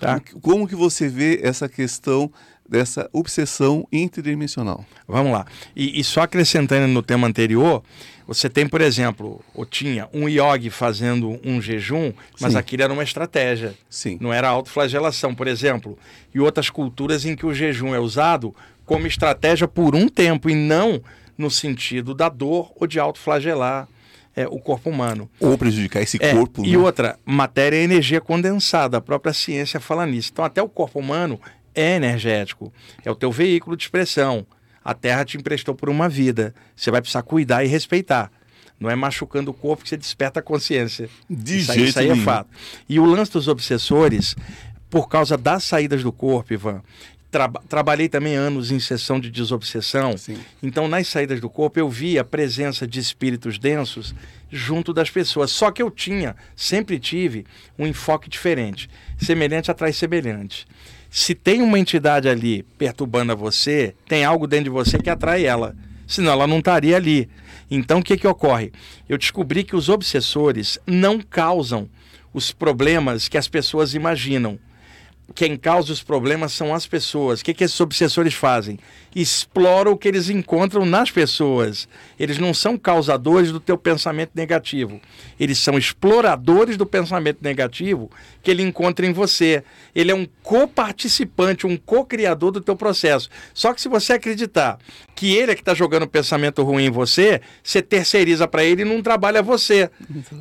[0.00, 0.22] Tá.
[0.40, 2.30] Como que você vê essa questão
[2.68, 4.84] dessa obsessão interdimensional?
[5.08, 5.44] Vamos lá.
[5.74, 7.82] E, e, só acrescentando no tema anterior,
[8.28, 12.58] você tem, por exemplo, ou tinha um yogi fazendo um jejum, mas Sim.
[12.58, 13.74] aquilo era uma estratégia.
[13.90, 14.18] Sim.
[14.20, 15.98] Não era autoflagelação, por exemplo.
[16.32, 20.54] E outras culturas em que o jejum é usado como estratégia por um tempo e
[20.54, 21.02] não
[21.36, 23.88] no sentido da dor ou de autoflagelar
[24.36, 25.28] é, o corpo humano.
[25.40, 26.64] Ou prejudicar esse é, corpo.
[26.64, 26.78] E né?
[26.78, 30.28] outra, matéria é energia condensada, a própria ciência fala nisso.
[30.32, 31.40] Então, até o corpo humano
[31.74, 32.72] é energético,
[33.02, 34.46] é o teu veículo de expressão.
[34.84, 38.30] A Terra te emprestou por uma vida, você vai precisar cuidar e respeitar.
[38.78, 41.08] Não é machucando o corpo que você desperta a consciência.
[41.28, 42.50] De isso jeito aí, isso aí é fato.
[42.86, 44.36] E o lance dos obsessores,
[44.90, 46.82] por causa das saídas do corpo, Ivan,
[47.30, 50.16] Tra trabalhei também anos em sessão de desobsessão.
[50.16, 50.38] Sim.
[50.62, 54.14] Então, nas saídas do corpo, eu via a presença de espíritos densos
[54.50, 55.50] junto das pessoas.
[55.50, 57.44] Só que eu tinha, sempre tive,
[57.78, 58.88] um enfoque diferente.
[59.18, 60.66] Semelhante atrai semelhante.
[61.10, 65.44] Se tem uma entidade ali perturbando a você, tem algo dentro de você que atrai
[65.44, 65.74] ela.
[66.06, 67.28] Senão ela não estaria ali.
[67.70, 68.72] Então, o que, que ocorre?
[69.08, 71.88] Eu descobri que os obsessores não causam
[72.32, 74.58] os problemas que as pessoas imaginam
[75.34, 77.40] quem causa os problemas são as pessoas.
[77.40, 78.78] O que, que esses obsessores fazem?
[79.14, 81.88] Exploram o que eles encontram nas pessoas.
[82.18, 85.00] Eles não são causadores do teu pensamento negativo.
[85.38, 88.10] Eles são exploradores do pensamento negativo
[88.42, 89.64] que ele encontra em você.
[89.94, 93.28] Ele é um coparticipante, um co-criador do teu processo.
[93.52, 94.78] Só que se você acreditar
[95.16, 98.82] que ele é que está jogando o pensamento ruim em você, você terceiriza para ele
[98.82, 99.90] e não trabalha você.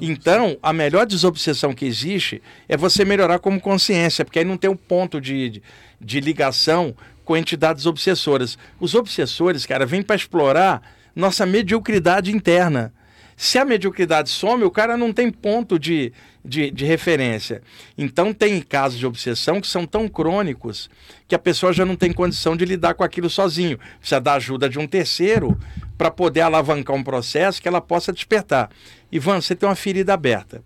[0.02, 4.70] Então, a melhor desobsessão que existe é você melhorar como consciência, porque aí não tem
[4.70, 5.64] um ponto de, de,
[6.00, 8.58] de ligação com entidades obsessoras.
[8.80, 10.82] Os obsessores, cara, vêm para explorar
[11.16, 12.94] nossa mediocridade interna.
[13.38, 17.62] Se a mediocridade some, o cara não tem ponto de, de, de, referência.
[17.98, 20.90] Então, tem casos de obsessão que são tão crônicos
[21.28, 23.78] que a pessoa já não tem condição de lidar com aquilo sozinho.
[24.00, 25.60] Precisa da ajuda de um terceiro
[25.98, 28.70] para poder alavancar um processo que ela possa despertar.
[29.12, 30.64] Ivan, você tem uma ferida aberta.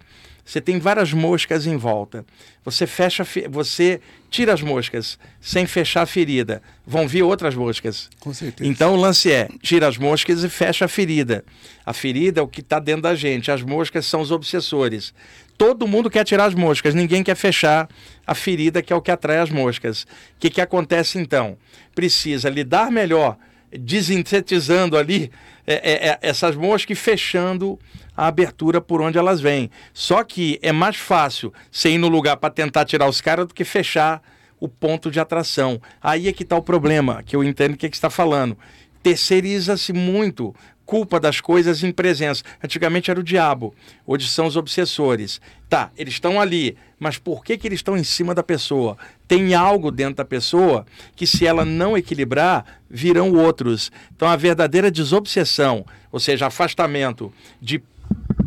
[0.50, 2.26] Você tem várias moscas em volta.
[2.66, 6.60] Você fecha, você tira as moscas sem fechar a ferida.
[6.88, 8.10] Vão vir outras moscas.
[8.20, 8.68] Com certeza.
[8.68, 11.46] Então o lance é: tira as moscas e fecha a ferida.
[11.86, 13.52] A ferida é o que está dentro da gente.
[13.52, 15.14] As moscas são os obsessores.
[15.56, 17.88] Todo mundo quer tirar as moscas, ninguém quer fechar
[18.26, 20.02] a ferida, que é o que atrai as moscas.
[20.02, 20.08] O
[20.40, 21.60] que, que acontece então?
[21.94, 23.38] Precisa lidar melhor,
[23.72, 25.32] desintetizando ali
[25.68, 27.78] é, é, é, essas moscas e fechando
[28.20, 29.72] a abertura por onde elas vêm.
[29.94, 33.54] Só que é mais fácil você ir no lugar para tentar tirar os caras do
[33.54, 34.22] que fechar
[34.60, 35.82] o ponto de atração.
[36.04, 38.58] Aí é que está o problema, que eu entendo o que, que está falando.
[39.02, 40.54] Terceiriza-se muito
[40.86, 42.44] culpa das coisas em presença.
[42.62, 43.74] Antigamente era o diabo,
[44.06, 45.40] hoje são os obsessores.
[45.70, 48.98] Tá, eles estão ali, mas por que, que eles estão em cima da pessoa?
[49.30, 53.90] Tem algo dentro da pessoa que, se ela não equilibrar, virão outros.
[54.14, 57.82] Então, a verdadeira desobsessão, ou seja, afastamento de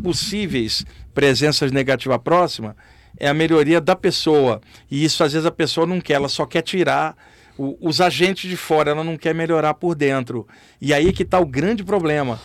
[0.03, 2.75] possíveis presenças negativas próximas
[3.17, 4.59] é a melhoria da pessoa.
[4.91, 7.15] E isso às vezes a pessoa não quer, ela só quer tirar
[7.57, 10.47] o, os agentes de fora, ela não quer melhorar por dentro.
[10.81, 12.39] E aí que está o grande problema.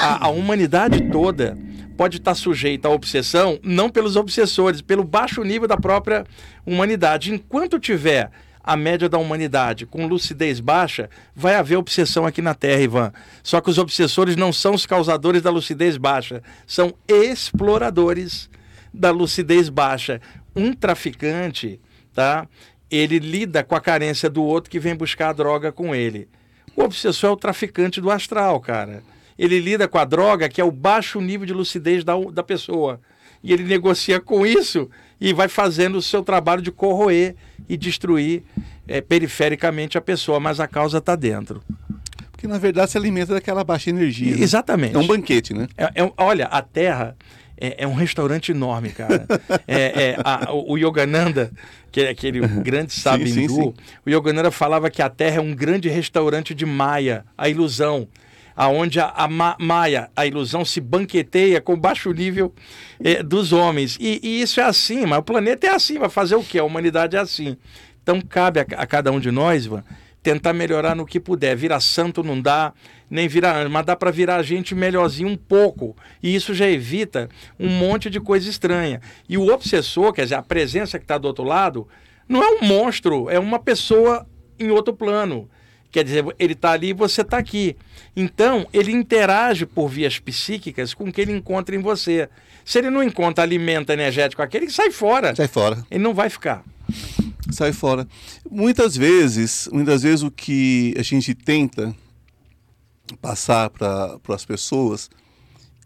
[0.00, 1.58] A, a, humanidade toda
[1.96, 6.24] pode estar tá sujeita à obsessão, não pelos obsessores, pelo baixo nível da própria
[6.64, 7.32] humanidade.
[7.32, 8.30] Enquanto tiver
[8.62, 13.12] a média da humanidade com lucidez baixa, vai haver obsessão aqui na Terra, Ivan.
[13.42, 18.50] Só que os obsessores não são os causadores da lucidez baixa, são exploradores
[18.92, 20.20] da lucidez baixa.
[20.54, 21.80] Um traficante,
[22.14, 22.46] tá?
[22.90, 26.28] Ele lida com a carência do outro que vem buscar a droga com ele.
[26.76, 29.02] O obsessor é o traficante do astral, cara.
[29.38, 33.00] Ele lida com a droga, que é o baixo nível de lucidez da, da pessoa.
[33.42, 34.90] E ele negocia com isso
[35.20, 37.34] e vai fazendo o seu trabalho de corroer
[37.68, 38.42] e destruir
[38.88, 41.62] é, perifericamente a pessoa, mas a causa está dentro.
[42.32, 44.34] Porque na verdade se alimenta daquela baixa energia.
[44.34, 44.42] Né?
[44.42, 44.96] Exatamente.
[44.96, 45.68] É um banquete, né?
[45.76, 47.14] É, é, olha, a Terra
[47.60, 49.26] é, é, um restaurante enorme, cara.
[49.68, 51.52] é, é a, o Yogananda,
[51.92, 53.74] que é aquele grande sábio hindu, sim, sim.
[54.06, 58.08] o Yogananda falava que a Terra é um grande restaurante de Maia, a ilusão
[58.60, 62.52] aonde a, a ma Maia, a ilusão, se banqueteia com baixo nível
[63.02, 63.96] é, dos homens.
[63.98, 66.58] E, e, isso é assim, mas o planeta é assim, vai fazer o quê?
[66.58, 67.56] A humanidade é assim.
[68.02, 69.82] Então cabe a, a cada um de nós, Ivan,
[70.22, 71.56] tentar melhorar no que puder.
[71.56, 72.74] Virar santo não dá,
[73.08, 75.96] nem virar mas dá para virar a gente melhorzinho um pouco.
[76.22, 79.00] E isso já evita um monte de coisa estranha.
[79.26, 81.88] E o obsessor, quer dizer, a presença que está do outro lado,
[82.28, 84.26] não é um monstro, é uma pessoa
[84.58, 85.48] em outro plano.
[85.90, 87.74] Quer dizer, ele está ali e você está aqui.
[88.14, 92.28] Então, ele interage por vias psíquicas com o que ele encontra em você.
[92.64, 95.34] Se ele não encontra alimento energético aquele, ele sai fora.
[95.34, 95.84] Sai fora.
[95.90, 96.64] Ele não vai ficar.
[97.50, 98.06] Sai fora.
[98.50, 101.94] Muitas vezes, muitas vezes o que a gente tenta
[103.20, 105.10] passar para as pessoas,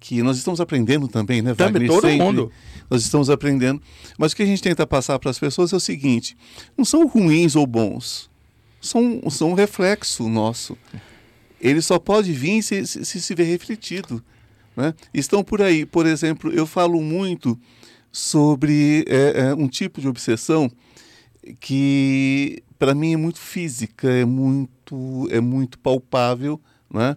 [0.01, 2.53] que nós estamos aprendendo também, né, Também, todo Sempre, mundo.
[2.91, 3.81] Nós estamos aprendendo.
[4.19, 6.37] Mas o que a gente tenta passar para as pessoas é o seguinte:
[6.77, 8.31] não são ruins ou bons
[8.85, 10.77] são, são um reflexo nosso.
[11.65, 14.23] Ele só pode vir se se, se ver refletido.
[14.77, 14.93] Né?
[15.15, 17.59] Estão por aí, por exemplo, eu falo muito
[18.13, 20.71] sobre é, é, um tipo de obsessão
[21.59, 26.61] que para mim é muito física, é muito, é muito palpável.
[26.93, 27.17] Né?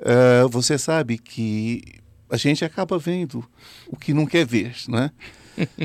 [0.00, 1.82] É, você sabe que
[2.28, 3.44] a gente acaba vendo
[3.86, 4.74] o que não quer ver.
[4.88, 5.10] Né?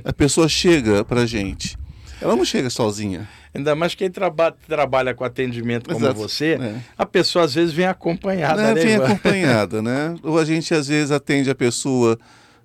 [0.04, 1.78] A pessoa chega para gente,
[2.20, 3.30] ela não chega sozinha.
[3.54, 6.20] Ainda mais quem traba trabalha com atendimento como Exato.
[6.20, 6.76] você, é.
[6.98, 8.62] a pessoa às vezes vem acompanhada.
[8.62, 10.16] Né, né vem acompanhada, né?
[10.24, 12.18] Ou a gente às vezes atende a pessoa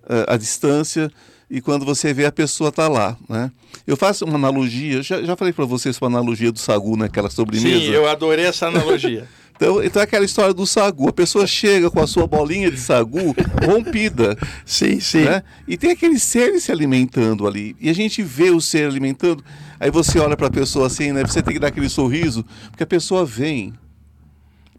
[0.05, 1.11] uh, à distância
[1.51, 3.51] e quando você vê a pessoa está lá, né?
[3.87, 7.79] Eu faço uma analogia, já, já falei para vocês uma analogia do sagu naquela sobremesa.
[7.79, 9.27] Sim, eu adorei essa analogia.
[9.59, 11.09] Então, então é aquela história do sagu.
[11.09, 13.35] A pessoa chega com a sua bolinha de sagu
[13.67, 14.39] rompida.
[14.65, 15.25] Sim, sim.
[15.25, 15.43] Né?
[15.67, 17.75] E tem aquele ser se alimentando ali.
[17.81, 19.45] E a gente vê o ser alimentando.
[19.81, 21.23] Aí você olha para a pessoa assim, né?
[21.25, 23.75] Você tem que dar aquele sorriso, porque a pessoa vem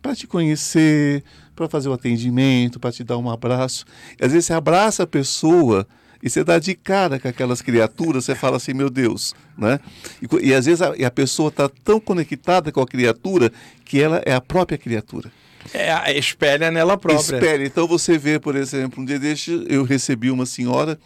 [0.01, 3.85] para te conhecer, para fazer o atendimento, para te dar um abraço.
[4.17, 5.85] E às vezes você abraça a pessoa
[6.21, 9.79] e você dá de cara com aquelas criaturas, você fala assim, meu Deus, né?
[10.21, 13.51] E, e às vezes a, a pessoa está tão conectada com a criatura
[13.85, 15.31] que ela é a própria criatura.
[15.73, 17.37] É, espelha nela própria.
[17.37, 17.65] Espelha.
[17.65, 20.99] Então você vê, por exemplo, um dia deste eu recebi uma senhora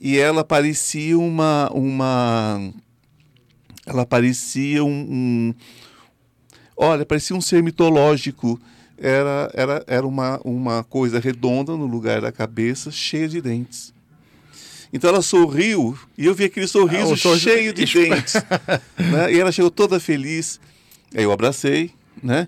[0.00, 1.70] e ela parecia uma.
[1.72, 2.72] uma
[3.84, 5.54] ela parecia um, um
[6.76, 8.60] olha, parecia um ser mitológico.
[8.96, 13.91] Era, era, era uma, uma coisa redonda no lugar da cabeça, cheia de dentes.
[14.92, 18.34] Então ela sorriu e eu vi aquele sorriso ah, cheio de dentes.
[18.98, 19.32] né?
[19.32, 20.60] E ela chegou toda feliz.
[21.14, 22.46] Aí eu abracei, né?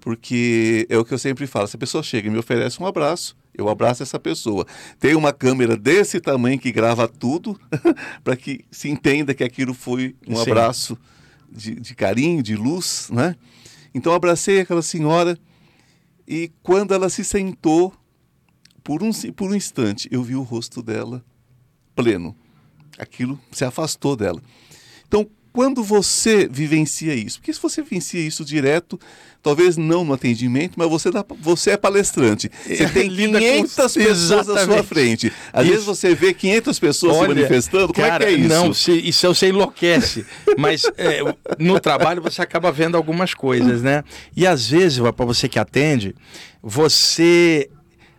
[0.00, 2.86] Porque é o que eu sempre falo: se a pessoa chega e me oferece um
[2.86, 4.66] abraço, eu abraço essa pessoa.
[4.98, 7.58] Tem uma câmera desse tamanho que grava tudo,
[8.24, 10.50] para que se entenda que aquilo foi um Sim.
[10.50, 10.98] abraço
[11.50, 13.36] de, de, carinho, de luz, né?
[13.94, 15.38] Então eu abracei aquela senhora
[16.26, 17.94] e quando ela se sentou,
[18.82, 21.24] por um, por um instante, eu vi o rosto dela
[21.94, 22.34] pleno.
[22.98, 24.40] Aquilo se afastou dela.
[25.06, 28.98] Então, quando você vivencia isso, porque se você vivencia isso direto,
[29.40, 32.50] talvez não no atendimento, mas você, dá, você é palestrante.
[32.66, 34.00] Você tem 500 com...
[34.00, 35.32] pessoas à sua frente.
[35.52, 35.72] Às isso.
[35.72, 37.92] vezes você vê 500 pessoas Olha, se manifestando.
[37.92, 38.48] Como cara, é que é isso?
[38.48, 40.26] Não, se, isso você enlouquece.
[40.58, 41.20] mas é,
[41.56, 44.02] no trabalho você acaba vendo algumas coisas, né?
[44.34, 46.16] E às vezes, para você que atende,
[46.60, 47.70] você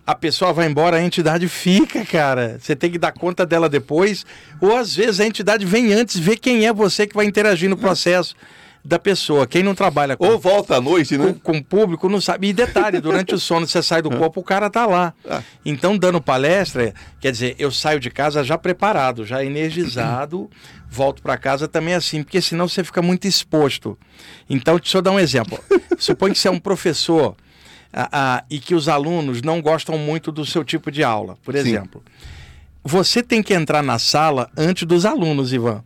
[0.05, 2.57] a pessoa vai embora, a entidade fica, cara.
[2.59, 4.25] Você tem que dar conta dela depois.
[4.61, 7.77] Ou às vezes a entidade vem antes, vê quem é você que vai interagir no
[7.77, 8.35] processo
[8.83, 9.47] da pessoa.
[9.47, 10.23] Quem não trabalha com.
[10.27, 11.35] Ou volta à noite, né?
[11.41, 12.49] Com, com público não sabe.
[12.49, 14.15] E detalhe, durante o sono você sai do é.
[14.15, 15.11] corpo, o cara tá lá.
[15.27, 15.41] Ah.
[15.65, 20.47] Então, dando palestra, quer dizer, eu saio de casa já preparado, já energizado,
[20.87, 23.97] volto para casa também assim, porque senão você fica muito exposto.
[24.47, 25.59] Então, deixa eu dar um exemplo.
[25.97, 27.35] Suponha que você é um professor
[28.49, 32.03] e que os alunos não gostam muito do seu tipo de aula, por exemplo.
[32.05, 32.27] Sim.
[32.83, 35.83] Você tem que entrar na sala antes dos alunos, Ivan.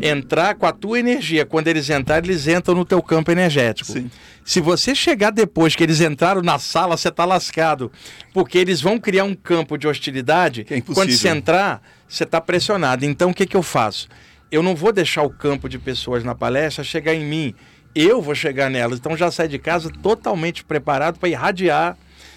[0.00, 1.46] Entrar com a tua energia.
[1.46, 3.92] Quando eles entrarem, eles entram no teu campo energético.
[3.92, 4.10] Sim.
[4.44, 7.92] Se você chegar depois que eles entraram na sala, você está lascado.
[8.34, 10.66] Porque eles vão criar um campo de hostilidade.
[10.68, 13.04] É Quando você entrar, você está pressionado.
[13.04, 14.08] Então, o que, que eu faço?
[14.50, 17.54] Eu não vou deixar o campo de pessoas na palestra chegar em mim
[17.94, 18.98] eu vou chegar nelas.
[18.98, 21.96] Então já sai de casa totalmente preparado para irradiar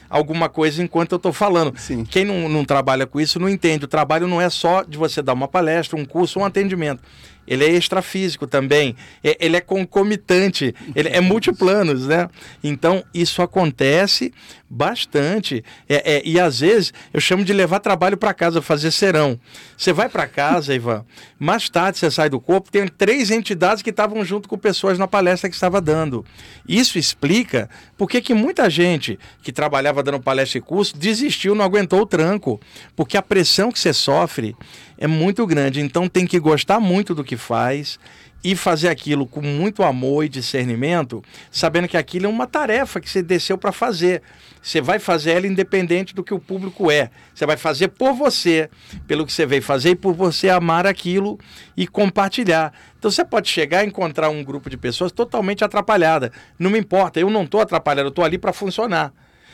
[0.09, 1.77] alguma coisa enquanto eu estou falando.
[1.77, 2.05] Sim.
[2.05, 3.85] Quem não, não trabalha com isso não entende.
[3.85, 7.01] O trabalho não é só de você dar uma palestra, um curso, um atendimento
[7.47, 12.29] ele é extrafísico também, é, ele é concomitante, ele é multiplanos, né?
[12.63, 14.33] Então, isso acontece
[14.69, 15.63] bastante.
[15.87, 19.39] É, é, e às vezes eu chamo de levar trabalho para casa, fazer serão.
[19.77, 21.05] Você vai para casa, Ivan,
[21.39, 25.07] mais tarde você sai do corpo, tem três entidades que estavam junto com pessoas na
[25.07, 26.25] palestra que estava dando.
[26.67, 32.01] Isso explica porque que muita gente que trabalhava dando palestra e curso desistiu, não aguentou
[32.01, 32.59] o tranco,
[32.95, 34.55] porque a pressão que você sofre
[34.97, 35.81] é muito grande.
[35.81, 37.99] Então tem que gostar muito do que faz
[38.43, 43.09] e fazer aquilo com muito amor e discernimento, sabendo que aquilo é uma tarefa que
[43.09, 44.21] você desceu para fazer.
[44.61, 47.09] Você vai fazer ela independente do que o público é.
[47.33, 48.69] Você vai fazer por você,
[49.07, 51.39] pelo que você veio fazer e por você amar aquilo
[51.75, 52.71] e compartilhar.
[52.99, 56.31] Então você pode chegar e encontrar um grupo de pessoas totalmente atrapalhada.
[56.59, 59.11] Não me importa, eu não estou atrapalhado, eu estou ali para funcionar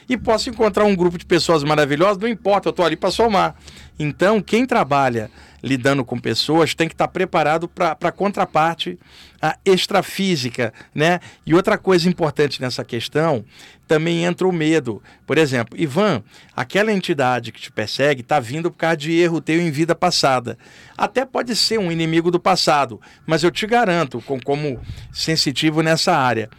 [0.10, 3.56] e posso encontrar um grupo de pessoas maravilhosas, não importa, eu estou ali para somar.
[3.98, 5.30] Então, quem trabalha
[5.64, 8.98] lidando com pessoas tem que estar tá preparado para a contraparte
[9.42, 11.20] a extrafísica, né?
[11.46, 13.46] E outra coisa importante nessa questão,
[13.88, 15.02] também entra o medo.
[15.26, 16.24] Por exemplo, Ivan,
[16.56, 20.58] aquela entidade que te persegue está vindo por causa de erro teu em vida passada.
[20.98, 24.80] Até pode ser um inimigo do passado, mas eu te garanto, com, como
[25.12, 26.50] sensitivo nessa área,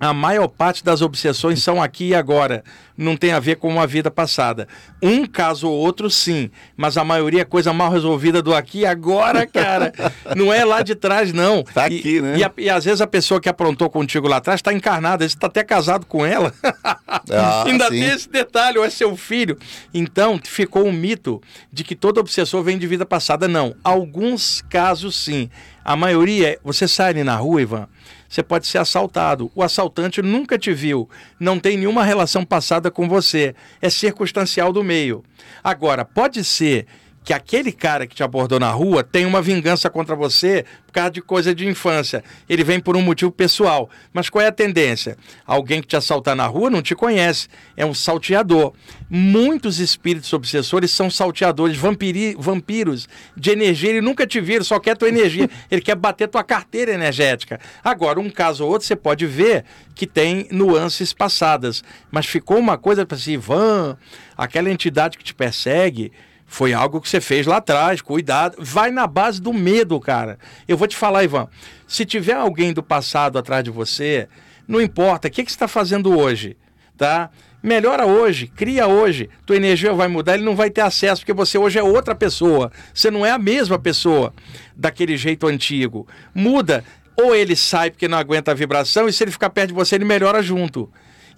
[0.00, 2.64] a maior parte das obsessões são aqui e agora,
[2.96, 4.66] não tem a ver com uma vida passada.
[5.02, 8.86] Um caso ou outro, sim, mas a maioria é coisa mal resolvida do aqui e
[8.86, 9.92] agora, cara.
[10.34, 11.62] não é lá de trás, não.
[11.62, 12.38] Tá aqui, e, né?
[12.38, 15.34] E, a, e, às vezes a pessoa que aprontou contigo lá atrás está encarnada, você
[15.34, 16.52] está até casado com ela.
[17.32, 17.90] Ah, Ainda sim.
[17.90, 19.58] tem esse detalhe, ou é seu filho.
[19.92, 21.40] Então, ficou um mito
[21.72, 23.46] de que todo obsessor vem de vida passada.
[23.46, 23.74] Não.
[23.84, 25.50] Alguns casos, sim.
[25.84, 27.88] A maioria, você sai ali na rua, Ivan
[28.30, 29.50] você pode ser assaltado.
[29.56, 34.84] O assaltante nunca te viu, não tem nenhuma relação passada com você, é circunstancial do
[34.84, 35.24] meio.
[35.64, 36.86] Agora, pode ser
[37.22, 41.10] que aquele cara que te abordou na rua tem uma vingança contra você por causa
[41.10, 42.24] de coisa de infância.
[42.48, 43.90] Ele vem por um motivo pessoal.
[44.12, 45.16] Mas qual é a tendência?
[45.46, 47.46] Alguém que te assaltar na rua não te conhece,
[47.76, 48.72] é um salteador.
[49.08, 53.90] Muitos espíritos obsessores são salteadores, vampiri, vampiros de energia.
[53.90, 55.48] Ele nunca te vira, só quer tua energia.
[55.70, 57.60] Ele quer bater tua carteira energética.
[57.84, 59.64] Agora, um caso ou outro, você pode ver
[59.94, 61.84] que tem nuances passadas.
[62.10, 63.96] Mas ficou uma coisa para assim, Ivan,
[64.36, 66.10] aquela entidade que te persegue
[66.50, 68.56] foi algo que você fez lá atrás, cuidado.
[68.58, 70.36] Vai na base do medo, cara.
[70.66, 71.48] Eu vou te falar, Ivan.
[71.86, 74.28] Se tiver alguém do passado atrás de você,
[74.66, 75.28] não importa.
[75.28, 76.56] O que, que você está fazendo hoje?
[76.98, 77.30] Tá?
[77.62, 79.30] Melhora hoje, cria hoje.
[79.46, 82.72] Tua energia vai mudar, ele não vai ter acesso, porque você hoje é outra pessoa.
[82.92, 84.34] Você não é a mesma pessoa
[84.74, 86.04] daquele jeito antigo.
[86.34, 86.82] Muda.
[87.16, 89.94] Ou ele sai porque não aguenta a vibração, e se ele ficar perto de você,
[89.94, 90.90] ele melhora junto.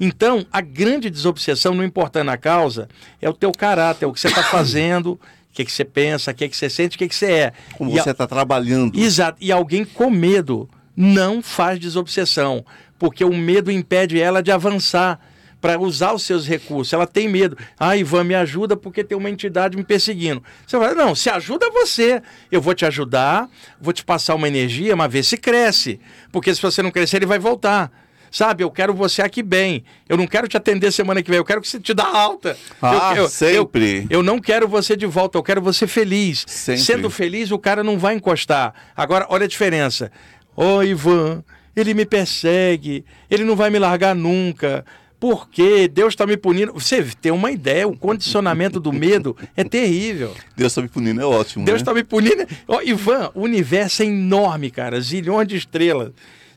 [0.04, 2.88] Então, a grande desobsessão, não importando a causa,
[3.20, 5.20] é o teu caráter, é o que você está fazendo, o
[5.52, 7.52] que, que você pensa, o que, que você sente, o que, que você é.
[7.78, 8.26] Como e você está a...
[8.26, 8.98] trabalhando.
[8.98, 9.38] Exato.
[9.40, 12.66] E alguém com medo não faz desobsessão,
[12.98, 15.20] porque o medo impede ela de avançar
[15.60, 16.92] para usar os seus recursos.
[16.92, 17.56] Ela tem medo.
[17.78, 20.42] Ah, Ivan, me ajuda porque tem uma entidade me perseguindo.
[20.66, 22.20] Você vai, não, se ajuda você.
[22.50, 23.48] Eu vou te ajudar,
[23.80, 26.00] vou te passar uma energia, mas vê se cresce.
[26.32, 28.01] Porque se você não crescer, ele vai voltar.
[28.32, 29.84] Sabe, eu quero você aqui bem.
[30.08, 32.56] Eu não quero te atender semana que vem, eu quero que você te dá alta.
[32.80, 34.06] Ah, eu, eu, sempre.
[34.08, 36.42] Eu, eu, não quero você de volta, eu quero você feliz.
[36.48, 36.82] Sempre.
[36.82, 38.72] Sendo feliz, o cara não vai encostar.
[38.96, 40.10] Agora, olha a diferença.
[40.56, 41.44] Ô, oh, Ivan,
[41.76, 44.82] ele me persegue, ele não vai me largar nunca.
[45.20, 45.86] Por quê?
[45.86, 46.72] Deus está me punindo.
[46.72, 50.34] Você tem uma ideia, o condicionamento do medo é terrível.
[50.56, 51.66] Deus está me punindo, é ótimo.
[51.66, 52.00] Deus está né?
[52.00, 52.46] me punindo.
[52.66, 54.98] Oh, Ivan, o universo é enorme, cara.
[55.00, 56.12] Zilhões de estrelas.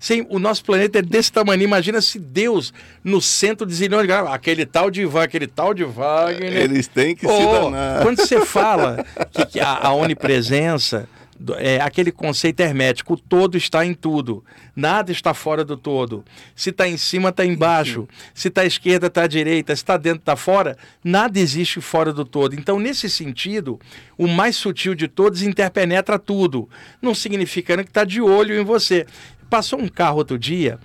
[0.05, 1.63] Sem, o nosso planeta é desse tamanho.
[1.63, 2.71] Imagina se Deus,
[3.03, 6.55] no centro de zilhões de graus, aquele tal de Wagner, aquele tal de Wagner.
[6.55, 8.03] Eles têm que oh, se danar.
[8.03, 11.09] Quando você fala que, que a, a, onipresença,
[11.57, 14.43] é aquele conceito hermético, o todo está em tudo.
[14.75, 16.23] Nada está fora do todo.
[16.55, 18.07] Se está em cima, está embaixo.
[18.33, 19.75] Se está à esquerda, está à direita.
[19.75, 20.77] Se está dentro, está fora.
[21.03, 22.53] Nada existe fora do todo.
[22.53, 23.79] Então, nesse sentido,
[24.17, 26.69] o mais sutil de todos interpenetra tudo.
[27.01, 29.05] Não significando que está de olho em você.
[29.49, 30.79] Passou um carro outro dia.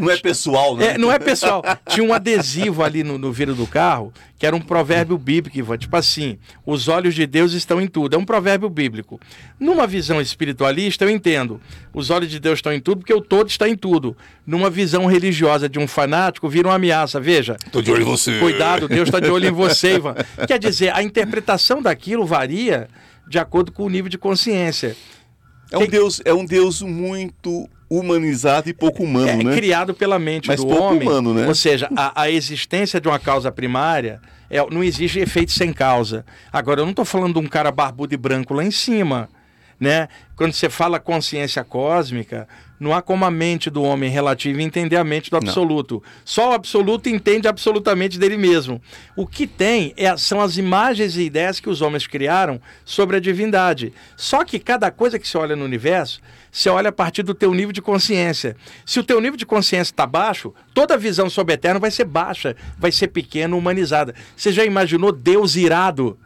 [0.00, 0.88] Não é pessoal, né?
[0.88, 1.62] É, não é pessoal.
[1.88, 5.96] Tinha um adesivo ali no, no vidro do carro, que era um provérbio bíblico, tipo
[5.96, 8.14] assim: os olhos de Deus estão em tudo.
[8.14, 9.18] É um provérbio bíblico.
[9.58, 11.58] Numa visão espiritualista, eu entendo.
[11.94, 14.14] Os olhos de Deus estão em tudo, porque o todo está em tudo.
[14.46, 17.18] Numa visão religiosa de um fanático, vira uma ameaça.
[17.18, 17.56] Veja.
[17.64, 18.38] Estou de olho em você.
[18.40, 20.14] Cuidado, Deus está de olho em você, Ivan.
[20.46, 22.88] Quer dizer, a interpretação daquilo varia
[23.26, 24.94] de acordo com o nível de consciência.
[25.72, 29.54] É um, Deus, é um Deus muito humanizado e pouco humano, é, né?
[29.54, 31.08] criado pela mente Mas do pouco homem.
[31.08, 31.46] humano, né?
[31.46, 36.24] Ou seja, a, a existência de uma causa primária é, não existe efeito sem causa.
[36.52, 39.28] Agora, eu não estou falando de um cara barbudo e branco lá em cima.
[39.82, 40.08] Né?
[40.36, 42.46] Quando você fala consciência cósmica,
[42.78, 45.94] não há como a mente do homem relativa entender a mente do absoluto.
[45.96, 46.12] Não.
[46.24, 48.80] Só o absoluto entende absolutamente dele mesmo.
[49.16, 53.20] O que tem é, são as imagens e ideias que os homens criaram sobre a
[53.20, 53.92] divindade.
[54.16, 57.52] Só que cada coisa que se olha no universo, você olha a partir do teu
[57.52, 58.54] nível de consciência.
[58.86, 61.90] Se o teu nível de consciência está baixo, toda a visão sobre o eterno vai
[61.90, 64.14] ser baixa, vai ser pequena, humanizada.
[64.36, 66.16] Você já imaginou Deus irado?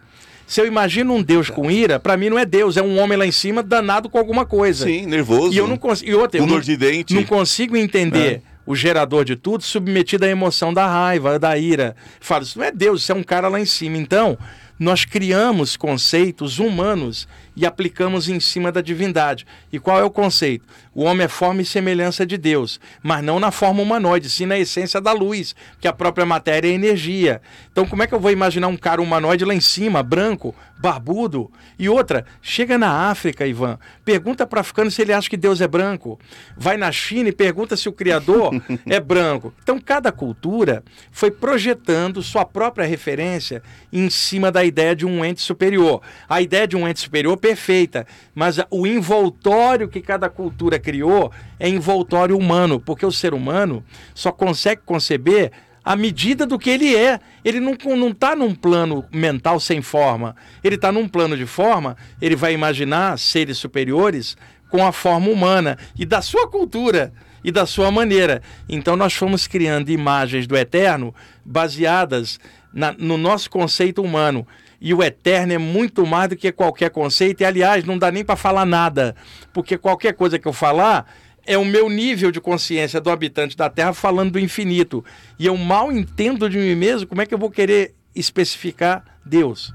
[0.47, 3.19] Se eu imagino um Deus com ira, para mim não é Deus, é um homem
[3.19, 4.85] lá em cima danado com alguma coisa.
[4.87, 5.53] Sim, nervoso.
[5.53, 6.11] E eu não consigo.
[6.11, 7.15] E outra, eu não, de dente.
[7.15, 8.43] não consigo entender.
[8.53, 8.57] É.
[8.65, 11.95] O gerador de tudo submetido à emoção da raiva, da ira.
[12.21, 13.97] Falo, isso não é Deus, isso é um cara lá em cima.
[13.97, 14.37] Então,
[14.79, 19.47] nós criamos conceitos humanos e aplicamos em cima da divindade.
[19.73, 20.65] E qual é o conceito?
[20.95, 24.59] O homem é forma e semelhança de Deus, mas não na forma humanoide, sim na
[24.59, 27.41] essência da luz, que a própria matéria é energia.
[27.73, 31.51] Então, como é que eu vou imaginar um cara humanoide lá em cima, branco, barbudo?
[31.79, 35.69] E outra, chega na África, Ivan, pergunta para africano se ele acha que Deus é
[35.69, 36.19] branco.
[36.57, 38.55] Vai na China e pergunta se o Criador
[38.87, 39.53] é branco.
[39.63, 45.41] Então, cada cultura foi projetando sua própria referência em cima da ideia de um ente
[45.41, 46.03] superior.
[46.29, 51.31] A ideia de um ente superior perfeita, mas o envoltório que cada cultura criou
[51.61, 55.53] é envoltório humano, porque o ser humano só consegue conceber
[55.85, 57.21] à medida do que ele é.
[57.45, 57.75] Ele não
[58.09, 60.35] está num plano mental sem forma.
[60.65, 64.37] Ele está num plano de forma, ele vai imaginar seres superiores
[64.69, 67.13] com a forma humana e da sua cultura
[67.45, 68.43] e da sua maneira.
[68.69, 72.41] Então nós fomos criando imagens do eterno baseadas
[72.73, 74.45] na, no nosso conceito humano
[74.81, 77.41] e o eterno é muito mais do que qualquer conceito.
[77.41, 79.15] E, aliás, não dá nem para falar nada,
[79.53, 81.07] porque qualquer coisa que eu falar
[81.47, 85.05] é o meu nível de consciência do habitante da Terra falando do infinito.
[85.39, 89.73] E eu mal entendo de mim mesmo, como é que eu vou querer especificar Deus?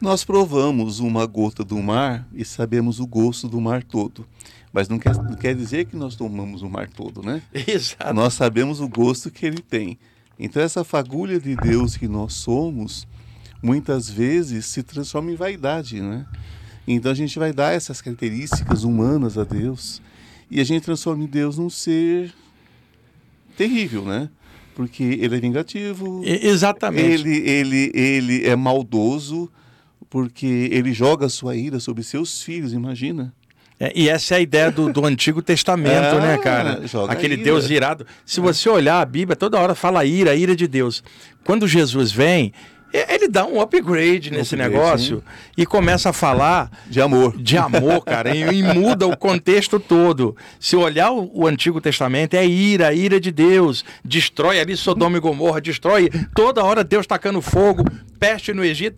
[0.00, 4.26] Nós provamos uma gota do mar e sabemos o gosto do mar todo.
[4.72, 7.42] Mas não quer, não quer dizer que nós tomamos o mar todo, né?
[7.52, 8.14] Exato.
[8.14, 9.98] Nós sabemos o gosto que ele tem.
[10.38, 13.06] Então, essa fagulha de Deus que nós somos,
[13.62, 16.26] muitas vezes se transforma em vaidade, né?
[16.86, 20.02] Então, a gente vai dar essas características humanas a Deus
[20.50, 22.32] e a gente transforma em Deus num ser
[23.56, 24.28] terrível, né?
[24.74, 26.22] Porque ele é vingativo.
[26.24, 27.28] Exatamente.
[27.28, 29.50] Ele, ele, ele é maldoso
[30.08, 33.32] porque ele joga a sua ira sobre seus filhos, imagina.
[33.78, 36.82] É, e essa é a ideia do, do Antigo Testamento, É, né, cara?
[37.08, 37.44] Aquele ira.
[37.44, 38.06] Deus irado.
[38.26, 41.02] Se você olhar a Bíblia, toda hora fala ira, ira de Deus.
[41.44, 42.52] Quando Jesus vem,
[42.92, 45.22] ele dá um upgrade nesse upgrade, negócio
[45.56, 47.36] e começa a falar De amor.
[47.36, 50.36] de amor, cara, e, e muda o contexto todo.
[50.58, 55.20] Se olhar o, o Antigo Testamento, é ira, ira de Deus, destrói ali Sodoma e
[55.20, 57.84] Gomorra, destrói toda hora Deus tacando fogo,
[58.18, 58.96] peste no Egito.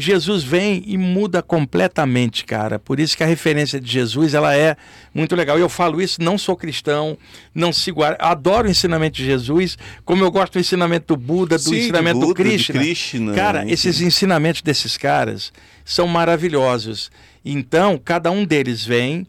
[0.00, 2.78] Jesus vem e muda completamente, cara.
[2.78, 4.76] Por isso que a referência de Jesus ela é
[5.12, 5.58] muito legal.
[5.58, 7.18] E eu falo isso, não sou cristão,
[7.52, 11.62] não sigo, adoro o ensinamento de Jesus, como eu gosto do ensinamento do Buda, do
[11.62, 12.80] Sim, do ensinamento do, Buda, de Krishna.
[12.80, 13.72] Krishna, Cara, enfim.
[13.72, 15.52] esses ensinamentos desses caras
[15.84, 17.10] são maravilhosos.
[17.44, 19.26] Então, cada um deles vem,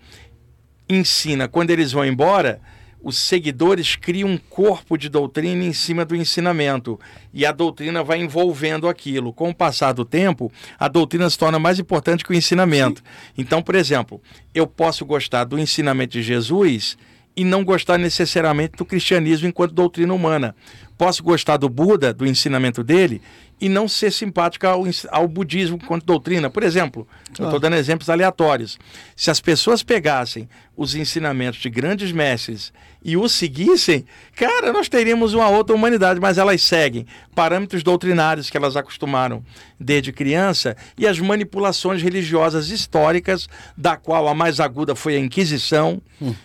[0.88, 1.48] ensina.
[1.48, 2.62] Quando eles vão embora,
[3.02, 7.00] os seguidores criam um corpo de doutrina em cima do ensinamento.
[7.34, 9.32] E a doutrina vai envolvendo aquilo.
[9.32, 13.02] Com o passar do tempo, a doutrina se torna mais importante que o ensinamento.
[13.38, 14.22] Então, por exemplo,
[14.54, 16.98] eu posso gostar do ensinamento de Jesus
[17.36, 20.54] e não gostar necessariamente do cristianismo enquanto doutrina humana.
[20.98, 23.22] Posso gostar do Buda, do ensinamento dele,
[23.62, 26.50] e não ser simpático ao, ao budismo enquanto doutrina.
[26.50, 27.60] Por exemplo, eu estou Claro.
[27.60, 28.78] dando exemplos aleatórios.
[29.16, 30.48] Se as pessoas pegassem
[30.78, 32.72] os ensinamentos de grandes mestres
[33.04, 34.06] e os seguissem,
[34.36, 37.06] cara, nós teríamos uma outra humanidade, mas elas seguem
[37.36, 39.44] parâmetros doutrinários que elas acostumaram
[39.80, 43.48] desde criança e as manipulações religiosas históricas,
[43.78, 46.02] da qual a mais aguda foi a Inquisição,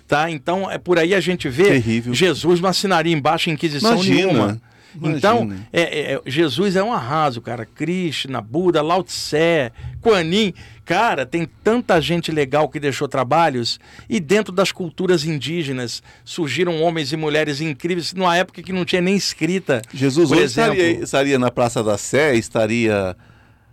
[0.09, 0.31] tá?
[0.31, 2.13] Então, é por aí a gente vê Terrível.
[2.15, 4.63] Jesus não assinaria embaixo Inquisição Imagina, nenhuma.
[5.03, 5.69] Então, imagina.
[5.73, 7.65] é, é, é, Jesus é um arraso, cara.
[7.67, 10.55] Krishna, Buda, Lao Tse, Kuan Yin.
[10.85, 13.81] Cara, tem tanta gente legal que deixou trabalhos.
[14.09, 19.01] E dentro das culturas indígenas surgiram homens e mulheres incríveis numa época que não tinha
[19.01, 19.81] nem escrita.
[19.93, 23.17] Jesus hoje exemplo, estaria, estaria na Praça da Sé, estaria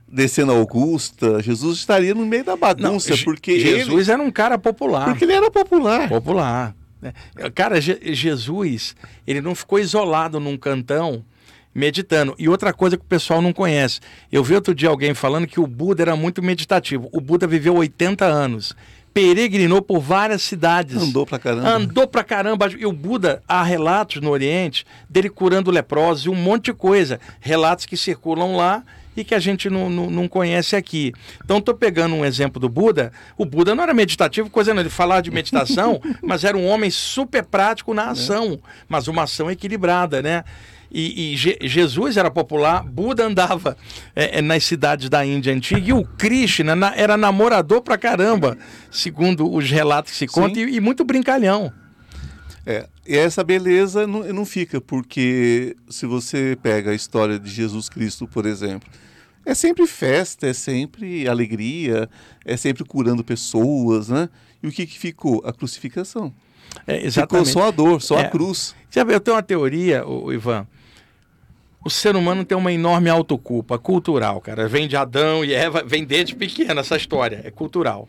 [0.07, 1.41] descendo Augusta.
[1.41, 5.05] Jesus estaria no meio da não, bagunça, Je- porque Jesus ele, era um cara popular.
[5.05, 6.07] porque ele era popular.
[6.09, 6.75] Popular.
[7.01, 7.13] Né?
[7.55, 8.95] Cara, Je- Jesus,
[9.25, 11.23] ele não ficou isolado num cantão
[11.73, 12.35] meditando.
[12.37, 13.99] E outra coisa que o pessoal não conhece.
[14.31, 17.09] Eu vi outro dia alguém falando que o Buda era muito meditativo.
[17.13, 18.75] O Buda viveu 80 anos.
[19.13, 20.95] Peregrinou por várias cidades.
[21.01, 21.69] Andou pra caramba.
[21.69, 22.69] Andou pra caramba.
[22.77, 27.19] E o Buda, há relatos no Oriente dele curando leprosos e um monte de coisa.
[27.39, 28.83] Relatos que circulam lá
[29.15, 31.11] e que a gente não, não, não conhece aqui.
[31.43, 33.11] Então, estou pegando um exemplo do Buda.
[33.37, 34.81] O Buda não era meditativo, coisa não.
[34.81, 39.49] Ele falava de meditação, mas era um homem super prático na ação, mas uma ação
[39.51, 40.43] equilibrada, né?
[40.93, 43.77] E, e Je- Jesus era popular, Buda andava
[44.13, 48.57] é, é, nas cidades da Índia antiga e o Krishna na- era namorador pra caramba,
[48.89, 51.71] segundo os relatos que se contam, e, e muito brincalhão.
[52.65, 57.89] É, e essa beleza não, não fica, porque se você pega a história de Jesus
[57.89, 58.87] Cristo, por exemplo,
[59.45, 62.07] é sempre festa, é sempre alegria,
[62.45, 64.29] é sempre curando pessoas, né?
[64.61, 65.41] E o que, que ficou?
[65.43, 66.31] A crucificação.
[66.85, 67.49] É, Ficou exatamente.
[67.49, 68.25] só a dor, só É.
[68.25, 68.75] a cruz.
[68.89, 70.67] Sabe, eu tenho uma teoria, o Ivan.
[71.83, 74.67] O ser humano tem uma enorme autoculpa cultural, cara.
[74.67, 78.07] Vem de Adão e Eva, vem desde pequena essa história, é cultural.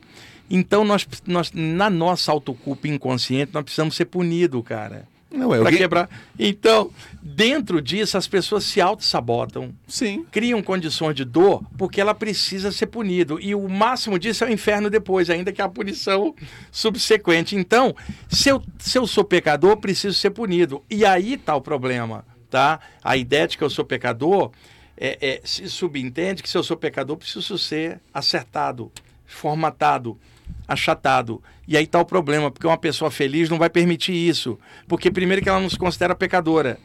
[0.50, 5.06] Então, nós, nós na nossa autoculpa inconsciente, nós precisamos ser punidos, cara.
[5.32, 6.10] Não, é Para quebrar.
[6.38, 6.90] Então,
[7.22, 10.26] dentro disso, as pessoas se auto-sabotam, Sim.
[10.30, 13.40] criam condições de dor porque ela precisa ser punido.
[13.40, 16.34] E o máximo disso é o inferno depois, ainda que a punição
[16.70, 17.56] subsequente.
[17.56, 17.96] Então,
[18.28, 20.82] se eu, se eu sou pecador, preciso ser punido.
[20.90, 22.78] E aí está o problema, tá?
[23.02, 24.50] A ideia de que eu sou pecador
[24.96, 28.92] é, é- se subentende que se eu sou pecador, preciso ser acertado,
[29.24, 30.18] formatado,
[30.72, 31.42] achatado.
[31.66, 34.58] E aí está o problema, porque uma pessoa feliz não vai permitir isso.
[34.88, 36.78] Porque primeiro que ela não se considera pecadora.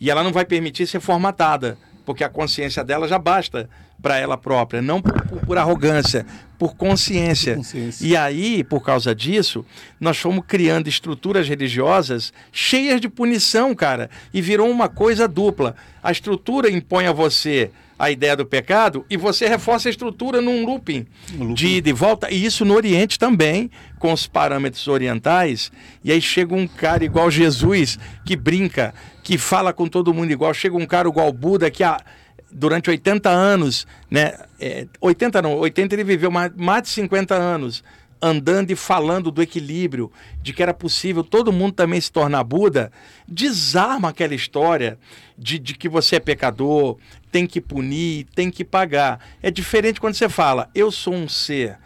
[0.00, 3.70] E ela não vai permitir ser formatada, porque a consciência dela já basta
[4.02, 6.26] para ela própria, não por, por- por arrogância,
[6.58, 7.52] por consciência.
[7.54, 8.04] Por consciência.
[8.04, 9.64] E aí, por causa disso,
[10.00, 15.76] nós fomos criando estruturas religiosas cheias de punição, cara, e virou uma coisa dupla.
[16.02, 20.64] A estrutura impõe a você a ideia do pecado e você reforça a estrutura num
[20.66, 21.54] looping, Um looping.
[21.54, 25.70] de ida e volta, e isso no Oriente também, com os parâmetros orientais.
[26.02, 30.52] E aí chega um cara igual Jesus, que brinca, que fala com todo mundo igual.
[30.52, 32.00] Chega um cara igual Buda, que a-
[32.50, 34.34] durante 80 anos, né?
[34.60, 37.82] É, 80 não, 80 ele viveu mais, mais de 50 anos
[38.24, 42.92] andando e falando do equilíbrio, de que era possível todo mundo também se tornar Buda,
[43.26, 44.96] desarma aquela história
[45.36, 46.98] de, de que você é pecador,
[47.32, 49.18] tem que punir, tem que pagar.
[49.42, 51.78] É diferente quando você fala, eu sou um ser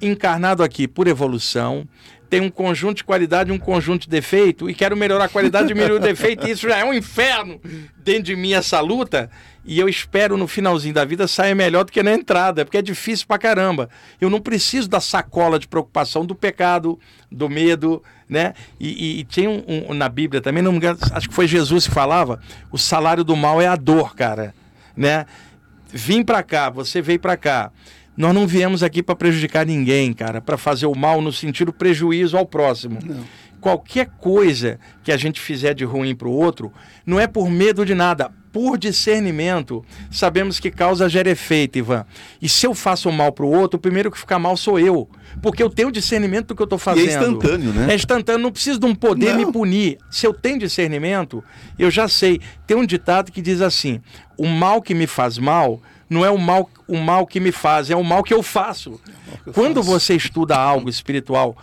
[0.00, 1.88] encarnado aqui por evolução,
[2.28, 5.66] tem um conjunto de qualidade e um conjunto de defeito, e quero melhorar a qualidade,
[5.66, 7.60] diminuir o defeito, e isso já é um inferno
[7.96, 9.28] dentro de mim essa luta.
[9.64, 12.82] E eu espero no finalzinho da vida sair melhor do que na entrada, porque é
[12.82, 13.90] difícil pra caramba.
[14.20, 16.98] Eu não preciso da sacola de preocupação do pecado,
[17.30, 18.54] do medo, né?
[18.78, 21.46] E, e, e tinha um, um, na Bíblia também, não me engano, acho que foi
[21.46, 22.40] Jesus que falava:
[22.70, 24.54] o salário do mal é a dor, cara,
[24.96, 25.26] né?
[25.92, 27.70] Vim pra cá, você veio pra cá.
[28.16, 32.36] Nós não viemos aqui para prejudicar ninguém, cara, para fazer o mal no sentido prejuízo
[32.36, 32.98] ao próximo.
[33.04, 33.24] Não.
[33.60, 36.72] Qualquer coisa que a gente fizer de ruim para o outro,
[37.04, 39.84] não é por medo de nada, por discernimento.
[40.10, 42.04] Sabemos que causa gera efeito, Ivan.
[42.40, 45.08] E se eu faço mal para o outro, o primeiro que fica mal sou eu.
[45.42, 47.06] Porque eu tenho discernimento do que eu estou fazendo.
[47.06, 47.92] E é instantâneo, né?
[47.92, 49.46] É instantâneo, não preciso de um poder não.
[49.46, 49.98] me punir.
[50.10, 51.42] Se eu tenho discernimento,
[51.78, 52.40] eu já sei.
[52.66, 54.00] Tem um ditado que diz assim:
[54.36, 57.88] o mal que me faz mal não é o mal, o mal que me faz,
[57.88, 59.00] é o mal que eu faço.
[59.32, 59.88] É que eu Quando faço.
[59.88, 61.56] você estuda algo espiritual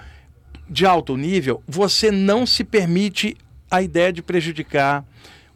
[0.70, 3.36] de alto nível, você não se permite
[3.70, 5.06] a ideia de prejudicar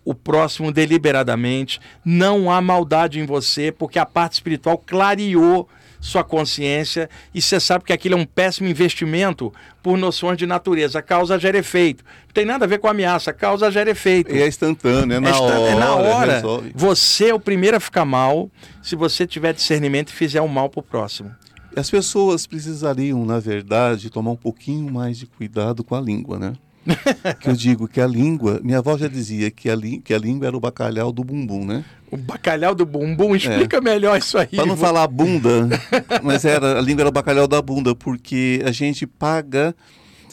[0.04, 1.80] o próximo deliberadamente.
[2.04, 7.86] Não há maldade em você, porque a parte espiritual clareou sua consciência e você sabe
[7.86, 9.54] que aquilo é um péssimo investimento
[9.84, 11.00] por noções de natureza.
[11.02, 12.04] Causa gera efeito.
[12.26, 14.36] Não tem nada a ver com ameaça, causa gera efeito.
[14.36, 15.70] E é instantâneo, é na é hora.
[15.70, 16.34] É na hora.
[16.34, 16.72] Resolve.
[16.74, 18.50] Você é o primeiro a ficar mal
[18.82, 21.32] se você tiver discernimento e fizer um mal para o próximo.
[21.76, 26.54] As pessoas precisariam, na verdade, tomar um pouquinho mais de cuidado com a língua, né?
[27.40, 30.48] que eu digo que a língua, minha avó já dizia que a, que a língua
[30.48, 31.86] era o bacalhau do bumbum, né?
[32.10, 33.82] O bacalhau do bumbum, explica é.
[33.82, 34.48] melhor isso aí.
[34.48, 35.70] Para não falar bunda,
[36.24, 39.76] mas era a língua era o bacalhau da bunda, porque a gente paga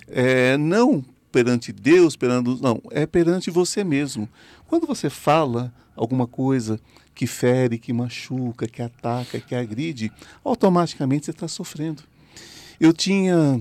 [0.09, 4.29] é, não perante Deus, perante não, é perante você mesmo.
[4.67, 6.81] Quando você fala alguma coisa
[7.19, 10.13] que fere, que machuca, que ataca, que agride,
[10.45, 12.05] automaticamente você está sofrendo.
[12.79, 13.61] Eu tinha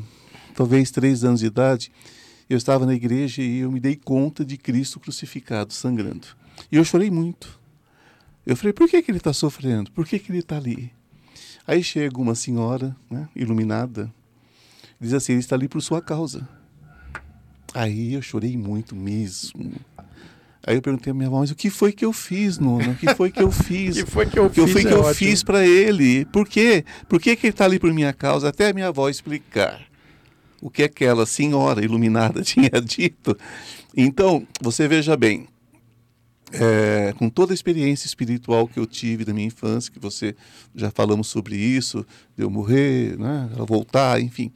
[0.53, 1.91] talvez três anos de idade
[2.47, 6.27] eu estava na igreja e eu me dei conta de Cristo crucificado, sangrando.
[6.71, 7.59] E eu chorei muito.
[8.45, 9.91] Eu falei, por que, que ele está sofrendo?
[9.91, 10.93] Por que, que ele está ali?
[11.65, 14.13] Aí chega uma senhora, né, iluminada,
[15.01, 16.47] diz assim, ele está ali por sua causa.
[17.73, 19.73] Aí eu chorei muito mesmo.
[20.67, 22.89] Aí eu perguntei à minha mãe, mas o que foi que eu fiz, Nona?
[22.89, 23.95] O que foi que eu fiz?
[23.95, 24.63] O que foi que eu que fiz?
[24.63, 25.13] O que, que é eu ótimo.
[25.13, 26.25] fiz para ele?
[26.25, 26.83] Por quê?
[27.07, 28.49] Por que, que ele está ali por minha causa?
[28.49, 29.79] Até a minha avó explicar
[30.61, 33.37] o que aquela senhora iluminada tinha dito.
[33.95, 35.47] Então, você veja bem,
[36.51, 40.35] é, com toda a experiência espiritual que eu tive da minha infância, que você
[40.75, 42.05] já falamos sobre isso,
[42.35, 44.51] de eu morrer, né, voltar, enfim,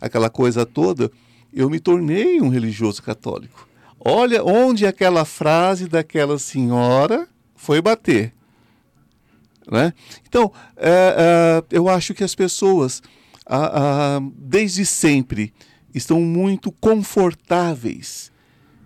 [0.00, 1.10] aquela coisa toda,
[1.52, 3.68] eu me tornei um religioso católico.
[4.02, 8.32] Olha onde aquela frase daquela senhora foi bater.
[9.70, 9.92] Né?
[10.26, 13.02] Então, é, é, eu acho que as pessoas
[14.36, 15.52] desde sempre
[15.94, 18.30] estão muito confortáveis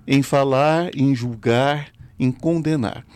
[0.07, 1.89] em falar, em julgar,
[2.19, 3.07] em condenar.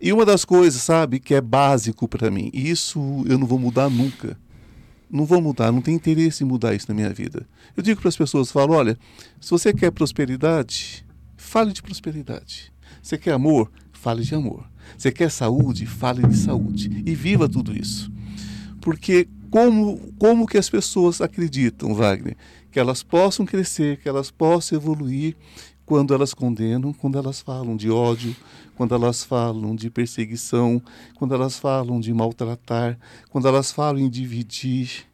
[0.00, 3.90] E uma das coisas, sabe, que é básico para mim, isso eu não vou mudar
[3.90, 4.38] nunca.
[5.10, 7.46] Não vou mudar, não tenho interesse em mudar isso na minha vida.
[7.76, 8.96] Eu digo para as pessoas, falo, olha,
[9.40, 11.04] se você quer prosperidade,
[11.40, 12.72] fale de prosperidade.
[13.02, 13.70] Você quer amor?
[13.92, 14.64] Fale de amor.
[14.96, 15.86] Você quer saúde?
[15.86, 17.02] Fale de saúde.
[17.04, 18.12] E viva tudo isso.
[18.80, 22.36] Porque como, como que as pessoas acreditam, Wagner,
[22.70, 25.36] que elas possam crescer, que elas possam evoluir
[25.84, 28.36] quando elas condenam, quando elas falam de ódio,
[28.76, 30.80] quando elas falam de perseguição,
[31.16, 32.96] quando elas falam de maltratar,
[33.28, 35.04] quando elas falam em dividir.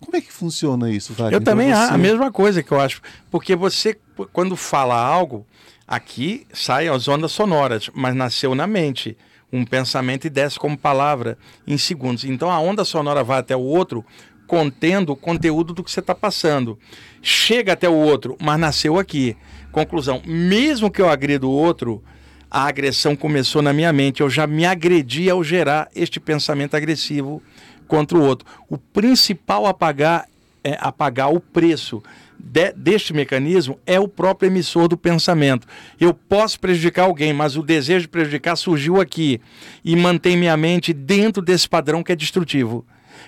[0.00, 1.34] Como é que funciona isso, Wagner?
[1.34, 3.98] Eu também acho a mesma coisa que eu acho, porque você
[4.32, 5.46] quando fala algo,
[5.86, 9.16] aqui sai as ondas sonoras, mas nasceu na mente
[9.52, 12.24] um pensamento e desce como palavra em segundos.
[12.24, 14.04] Então a onda sonora vai até o outro
[14.46, 16.78] contendo o conteúdo do que você está passando.
[17.22, 19.36] Chega até o outro, mas nasceu aqui.
[19.70, 22.02] Conclusão: mesmo que eu agrida o outro,
[22.50, 24.20] a agressão começou na minha mente.
[24.20, 27.42] Eu já me agredi ao gerar este pensamento agressivo
[27.86, 28.46] contra o outro.
[28.68, 30.26] O principal apagar
[30.62, 32.02] é apagar o preço
[32.44, 35.66] de, deste mecanismo é o próprio emissor do pensamento.
[35.98, 39.40] Eu posso prejudicar alguém, mas o desejo de prejudicar surgiu aqui
[39.84, 42.84] e mantém minha mente dentro desse padrão que é destrutivo.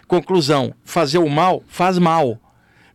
[0.06, 2.38] Conclusão: fazer o mal faz mal.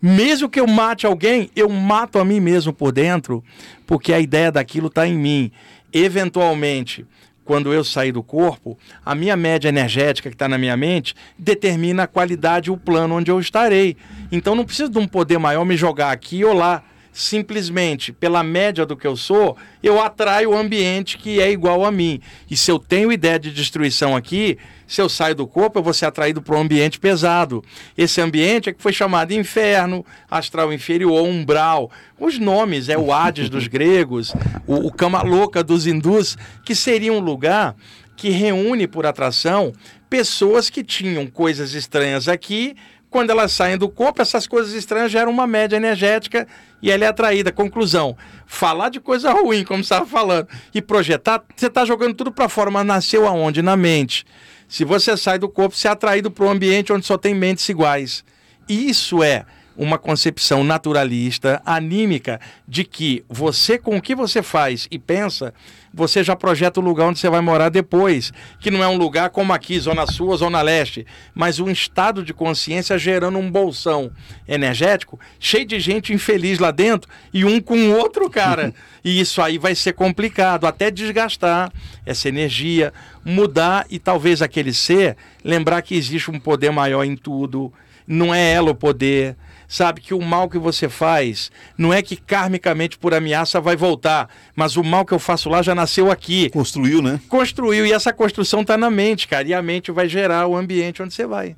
[0.02, 3.44] Mesmo que eu mate alguém, eu mato a mim mesmo por dentro,
[3.86, 5.52] porque a ideia daquilo está em mim.
[5.94, 7.06] Eventualmente,
[7.52, 12.04] quando eu sair do corpo, a minha média energética que está na minha mente determina
[12.04, 13.98] a qualidade e o plano onde eu estarei.
[14.32, 16.82] Então não preciso de um poder maior me jogar aqui ou lá
[17.14, 21.92] simplesmente pela média do que eu sou, eu atraio o ambiente que é igual a
[21.92, 22.22] mim.
[22.50, 24.58] E se eu tenho ideia de destruição aqui,
[24.88, 27.64] se eu saio do corpo, eu vou ser atraído para um ambiente pesado.
[27.98, 31.92] Esse ambiente é que foi chamado inferno, astral inferior, umbral.
[32.20, 34.34] Os nomes é o Hades dos gregos,
[34.68, 37.76] o, o Cama Louca dos hindus, que seria um lugar
[38.16, 39.74] que reúne por atração
[40.10, 42.76] pessoas que tinham coisas estranhas aqui
[43.12, 46.48] quando elas saem do corpo, essas coisas estranhas geram uma média energética
[46.82, 47.52] e ela é atraída.
[47.52, 52.32] Conclusão: falar de coisa ruim, como você estava falando, e projetar, você está jogando tudo
[52.32, 53.62] para fora, mas nasceu aonde?
[53.62, 54.26] Na mente.
[54.68, 57.68] Se você sai do corpo, você é atraído para um ambiente onde só tem mentes
[57.68, 58.24] iguais.
[58.70, 59.46] Isso é
[59.76, 65.54] uma concepção naturalista, anímica, de que você, com o que você faz e pensa,
[65.94, 68.32] você já projeta o lugar onde você vai morar depois.
[68.60, 72.24] Que não é um lugar como aqui, Zona Sul ou Zona Leste, mas um estado
[72.24, 74.12] de consciência gerando um bolsão
[74.48, 78.74] energético cheio de gente infeliz lá dentro e um com o outro, cara.
[79.04, 81.72] e isso aí vai ser complicado, até desgastar
[82.06, 87.72] essa energia, mudar e talvez aquele ser lembrar que existe um poder maior em tudo.
[88.08, 89.36] Não é ela o poder
[89.72, 94.30] sabe que o mal que você faz não é que karmicamente por ameaça vai voltar,
[94.54, 96.50] mas o mal que eu faço lá já nasceu aqui.
[96.50, 97.22] Construiu, né?
[97.30, 101.02] Construiu e essa construção está na mente, cara, e a mente vai gerar o ambiente
[101.02, 101.56] onde você vai.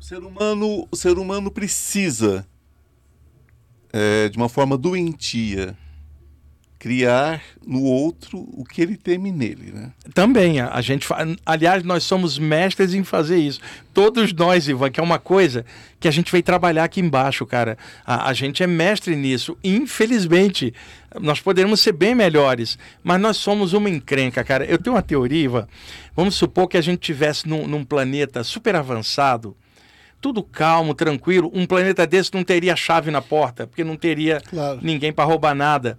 [0.00, 2.46] O ser humano, o ser humano precisa
[3.92, 5.76] é, de uma forma doentia
[6.80, 9.92] criar no outro o que ele teme nele, né?
[10.14, 11.06] Também, a, gente,
[11.44, 13.60] aliás, nós somos mestres em fazer isso.
[13.92, 15.66] Todos nós, Ivan, que é uma coisa
[16.00, 17.76] que a gente veio trabalhar aqui embaixo, cara.
[18.04, 19.58] A, a gente é mestre nisso.
[19.62, 20.72] Infelizmente,
[21.20, 24.64] nós poderíamos ser bem melhores, mas nós somos uma encrenca, cara.
[24.64, 25.68] Eu tenho uma teoria, Ivan.
[26.16, 29.54] Vamos supor que a gente tivesse num, num planeta super avançado,
[30.18, 31.50] tudo calmo, tranquilo.
[31.52, 34.78] Um planeta desse não teria chave na porta, porque não teria claro.
[34.82, 35.98] ninguém para roubar nada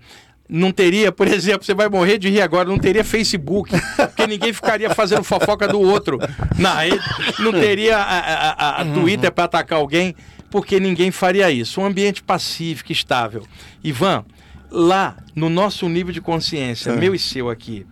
[0.54, 4.52] não teria, por exemplo, você vai morrer de rir agora, não teria Facebook, porque ninguém
[4.52, 6.20] ficaria fazendo fofoca do outro
[6.60, 7.00] na rede,
[7.40, 8.20] não teria a,
[8.52, 10.14] a, a Twitter para atacar alguém,
[10.50, 11.80] porque ninguém faria isso.
[11.80, 13.44] Um ambiente pacífico, estável.
[13.82, 14.26] Ivan,
[14.70, 16.96] lá no nosso nível de consciência, é.
[16.98, 17.88] meu e seu aqui,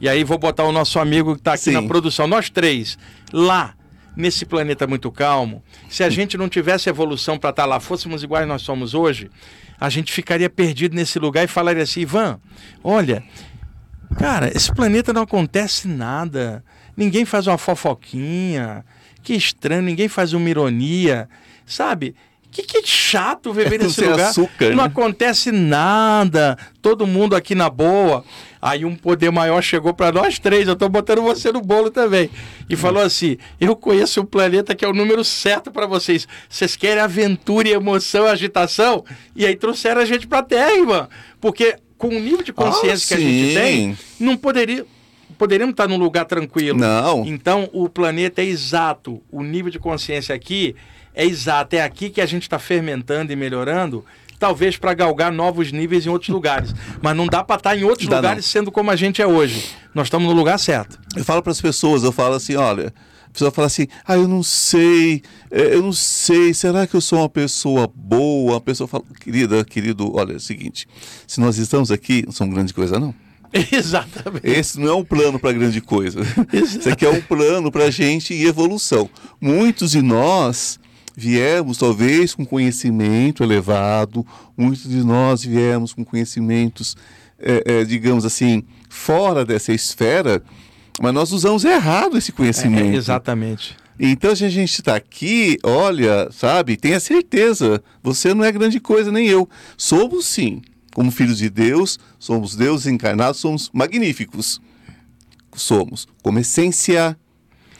[0.00, 1.72] e aí vou botar o nosso amigo que está aqui Sim.
[1.72, 2.96] na produção, nós três,
[3.32, 3.74] lá
[4.16, 8.22] nesse planeta muito calmo, se a gente não tivesse evolução para estar tá lá, fôssemos
[8.22, 9.30] iguais nós somos hoje,
[9.78, 12.40] a gente ficaria perdido nesse lugar e falaria assim: Ivan,
[12.82, 13.22] olha,
[14.18, 16.64] cara, esse planeta não acontece nada.
[16.96, 18.84] Ninguém faz uma fofoquinha.
[19.22, 21.28] Que estranho, ninguém faz uma ironia.
[21.66, 22.14] Sabe?
[22.54, 24.28] Que, que chato viver nesse lugar.
[24.28, 24.84] Açúcar, não né?
[24.84, 26.56] acontece nada.
[26.80, 28.24] Todo mundo aqui na boa.
[28.62, 30.68] Aí um poder maior chegou para nós três.
[30.68, 32.30] Eu estou botando você no bolo também.
[32.70, 36.28] E falou assim: Eu conheço o planeta que é o número certo para vocês.
[36.48, 39.04] Vocês querem aventura e emoção, agitação?
[39.34, 41.08] E aí trouxeram a gente para Terra, irmã.
[41.40, 44.86] Porque com o nível de consciência ah, que a gente tem, não poderia
[45.36, 46.78] poderíamos estar num lugar tranquilo.
[46.78, 47.24] Não.
[47.26, 49.20] Então, o planeta é exato.
[49.30, 50.76] O nível de consciência aqui
[51.14, 54.04] é exato, é aqui que a gente está fermentando e melhorando,
[54.38, 56.74] talvez para galgar novos níveis em outros lugares.
[57.00, 58.50] Mas não dá para estar tá em outros dá lugares não.
[58.50, 59.70] sendo como a gente é hoje.
[59.94, 60.98] Nós estamos no lugar certo.
[61.16, 62.92] Eu falo para as pessoas, eu falo assim, olha,
[63.28, 67.00] a pessoa fala assim, ah, eu não sei, é, eu não sei, será que eu
[67.00, 68.58] sou uma pessoa boa?
[68.58, 70.86] A pessoa fala, querida, querido, olha, é o seguinte,
[71.26, 73.14] se nós estamos aqui, não são grande coisa não.
[73.72, 74.46] Exatamente.
[74.48, 76.20] Esse não é um plano para grande coisa.
[76.52, 79.08] Isso aqui é um plano para gente e evolução.
[79.40, 80.80] Muitos de nós
[81.16, 86.96] viemos talvez com conhecimento elevado, muitos de nós viemos com conhecimentos,
[87.38, 90.42] é, é, digamos assim, fora dessa esfera,
[91.00, 92.94] mas nós usamos errado esse conhecimento.
[92.94, 93.76] É, exatamente.
[93.98, 99.12] Então, se a gente está aqui, olha, sabe, tenha certeza, você não é grande coisa,
[99.12, 99.48] nem eu.
[99.76, 100.62] Somos sim,
[100.92, 104.60] como filhos de Deus, somos Deus encarnados, somos magníficos.
[105.54, 107.16] Somos, como essência.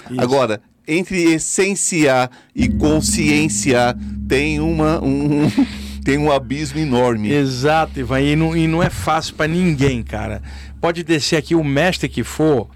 [0.08, 0.20] Isso.
[0.20, 3.96] Agora, entre essência e consciência
[4.28, 5.50] tem uma um,
[6.04, 7.32] tem um abismo enorme.
[7.32, 10.42] Exato, Ivan, e não, e não é fácil para ninguém, cara.
[10.80, 12.68] Pode descer aqui o mestre que for,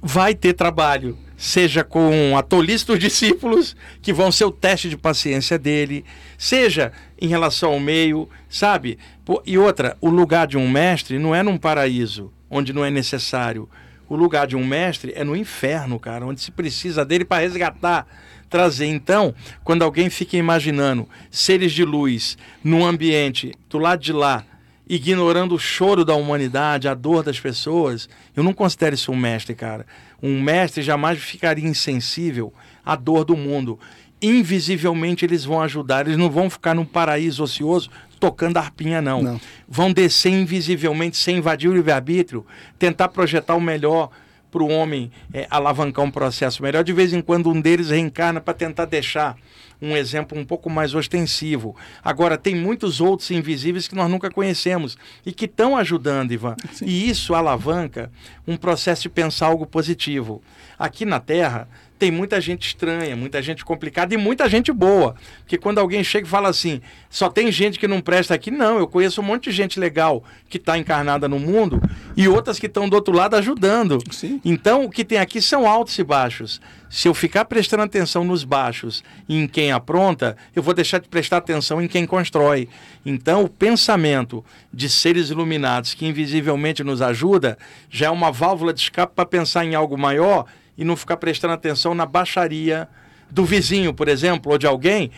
[0.00, 4.96] vai ter trabalho, seja com a tolice dos discípulos, que vão ser o teste de
[4.96, 6.04] paciência dele,
[6.38, 8.98] seja em relação ao meio, sabe?
[9.44, 13.68] E outra, o lugar de um mestre não é num paraíso, onde não é necessário
[14.10, 18.06] o lugar de um mestre é no inferno, cara, onde se precisa dele para resgatar,
[18.50, 18.86] trazer.
[18.86, 19.32] Então,
[19.62, 24.44] quando alguém fica imaginando seres de luz num ambiente do lado de lá
[24.88, 29.54] ignorando o choro da humanidade, a dor das pessoas, eu não considero isso um mestre,
[29.54, 29.86] cara.
[30.20, 32.52] Um mestre jamais ficaria insensível
[32.84, 33.78] à dor do mundo.
[34.20, 37.88] Invisivelmente eles vão ajudar, eles não vão ficar num paraíso ocioso
[38.20, 39.22] tocando arpinha, não.
[39.22, 39.40] não.
[39.66, 42.46] Vão descer invisivelmente, sem invadir o livre-arbítrio,
[42.78, 44.10] tentar projetar o melhor
[44.50, 46.84] para o homem é, alavancar um processo melhor.
[46.84, 49.36] De vez em quando um deles reencarna para tentar deixar
[49.80, 51.74] um exemplo um pouco mais ostensivo.
[52.04, 56.54] Agora, tem muitos outros invisíveis que nós nunca conhecemos e que estão ajudando, Ivan.
[56.72, 56.84] Sim.
[56.84, 58.10] E isso alavanca
[58.46, 60.42] um processo de pensar algo positivo.
[60.78, 61.66] Aqui na Terra,
[62.00, 65.14] tem muita gente estranha, muita gente complicada e muita gente boa.
[65.40, 66.80] Porque quando alguém chega e fala assim,
[67.10, 70.24] só tem gente que não presta aqui, não, eu conheço um monte de gente legal
[70.48, 71.78] que está encarnada no mundo
[72.16, 73.98] e outras que estão do outro lado ajudando.
[74.10, 74.40] Sim.
[74.42, 76.58] Então, o que tem aqui são altos e baixos.
[76.88, 81.08] Se eu ficar prestando atenção nos baixos e em quem apronta, eu vou deixar de
[81.08, 82.66] prestar atenção em quem constrói.
[83.04, 84.42] Então, o pensamento
[84.72, 87.58] de seres iluminados que invisivelmente nos ajuda
[87.90, 90.46] já é uma válvula de escape para pensar em algo maior
[90.80, 92.88] e não ficar prestando atenção na baixaria
[93.30, 95.10] do vizinho, por exemplo, ou de alguém,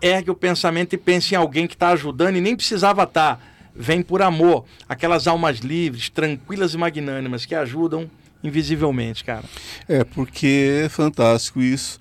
[0.00, 3.34] ergue o pensamento e pense em alguém que está ajudando e nem precisava estar.
[3.34, 3.42] Tá.
[3.74, 4.64] Vem por amor.
[4.88, 8.08] Aquelas almas livres, tranquilas e magnânimas que ajudam
[8.44, 9.44] invisivelmente, cara.
[9.88, 11.98] É, porque é fantástico isso.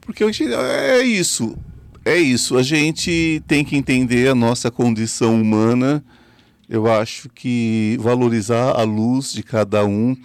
[0.00, 1.56] Porque é isso.
[2.02, 2.56] É isso.
[2.56, 6.02] A gente tem que entender a nossa condição humana.
[6.66, 10.16] Eu acho que valorizar a luz de cada um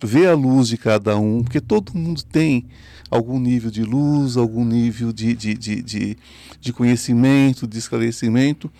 [0.00, 2.66] ver a luz de cada um, porque todo mundo tem
[3.10, 6.18] algum nível de luz, algum nível de, de, de, de,
[6.60, 8.70] de conhecimento, de esclarecimento.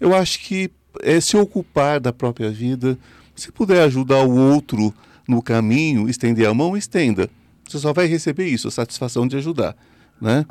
[0.00, 0.70] Eu acho que
[1.02, 2.98] é se ocupar da própria vida,
[3.34, 4.94] se puder ajudar o outro
[5.28, 7.28] no caminho, estender a mão, estenda.
[7.68, 9.76] Você só vai receber isso, a satisfação de ajudar,
[10.20, 10.46] né?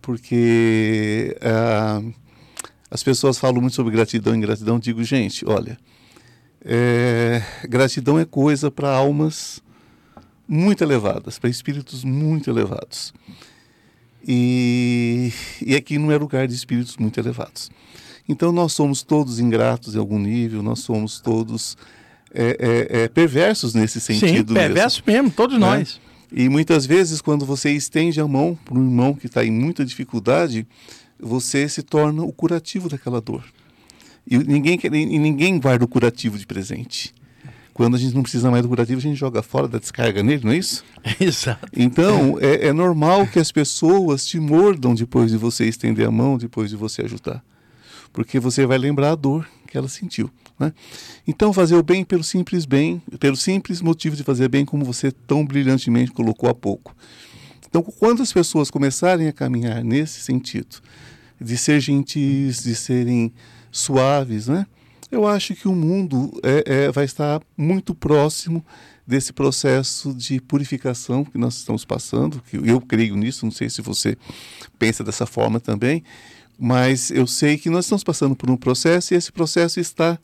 [0.00, 2.02] Porque ah,
[2.90, 4.78] as pessoas falam muito sobre gratidão e ingratidão.
[4.78, 5.78] Digo, gente, olha,
[6.64, 9.62] é, gratidão é coisa para almas
[10.46, 13.14] muito elevadas, para espíritos muito elevados.
[14.26, 15.32] E,
[15.64, 17.70] e aqui não é lugar de espíritos muito elevados.
[18.28, 21.76] Então nós somos todos ingratos em algum nível, nós somos todos
[22.32, 24.48] é, é, é perversos nesse sentido.
[24.48, 25.66] Sim, perversos mesmo, mesmo todos né?
[25.66, 26.00] nós.
[26.32, 29.84] E muitas vezes, quando você estende a mão para um irmão que está em muita
[29.84, 30.64] dificuldade,
[31.18, 33.44] você se torna o curativo daquela dor.
[34.26, 37.14] E ninguém, e ninguém guarda o curativo de presente.
[37.72, 40.44] Quando a gente não precisa mais do curativo, a gente joga fora da descarga nele,
[40.44, 40.84] não é isso?
[41.18, 41.66] Exato.
[41.74, 46.36] Então, é, é normal que as pessoas te mordam depois de você estender a mão,
[46.36, 47.42] depois de você ajudar.
[48.12, 50.30] Porque você vai lembrar a dor que ela sentiu.
[50.58, 50.74] Né?
[51.26, 55.10] Então, fazer o bem pelo simples bem, pelo simples motivo de fazer bem, como você
[55.10, 56.94] tão brilhantemente colocou há pouco.
[57.66, 60.82] Então, quando as pessoas começarem a caminhar nesse sentido,
[61.40, 63.32] de ser gentis, de serem
[63.70, 64.66] suaves, né?
[65.10, 68.64] Eu acho que o mundo é, é, vai estar muito próximo
[69.04, 73.82] desse processo de purificação que nós estamos passando, que eu creio nisso, não sei se
[73.82, 74.16] você
[74.78, 76.04] pensa dessa forma também,
[76.56, 80.16] mas eu sei que nós estamos passando por um processo e esse processo está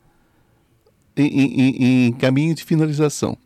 [1.17, 3.37] em, em, em caminho de finalização.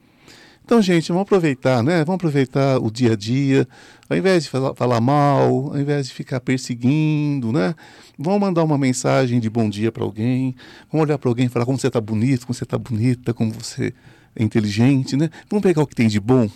[0.72, 1.98] Então, gente, vamos aproveitar, né?
[2.06, 3.68] Vamos aproveitar o dia a dia,
[4.10, 7.76] ao invés de falar, mal, ao invés de ficar perseguindo, né?
[8.18, 10.56] Vamos mandar uma mensagem de bom dia para alguém,
[10.90, 13.52] vamos olhar para alguém e falar como você está bonito, como você está bonita, como
[13.52, 13.94] você
[14.34, 15.30] é inteligente, né?
[15.50, 16.50] Vamos pegar o que tem de bom.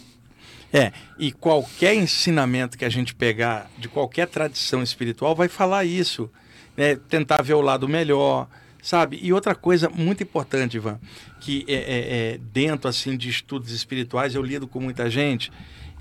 [0.72, 6.32] É, e qualquer ensinamento que a gente pegar de qualquer tradição espiritual vai falar isso,
[6.78, 6.96] né?
[6.96, 8.48] Tentar ver o lado melhor,
[8.86, 9.20] sabe?
[9.20, 11.00] E outra coisa muito importante, Ivan,
[11.42, 15.52] que é, é, é, dentro assim de estudos espirituais eu lido com muita gente,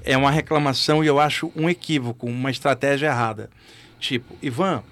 [0.05, 3.49] é uma reclamação e eu acho um equívoco, uma estratégia errada.
[3.99, 4.83] Tipo, Ivan,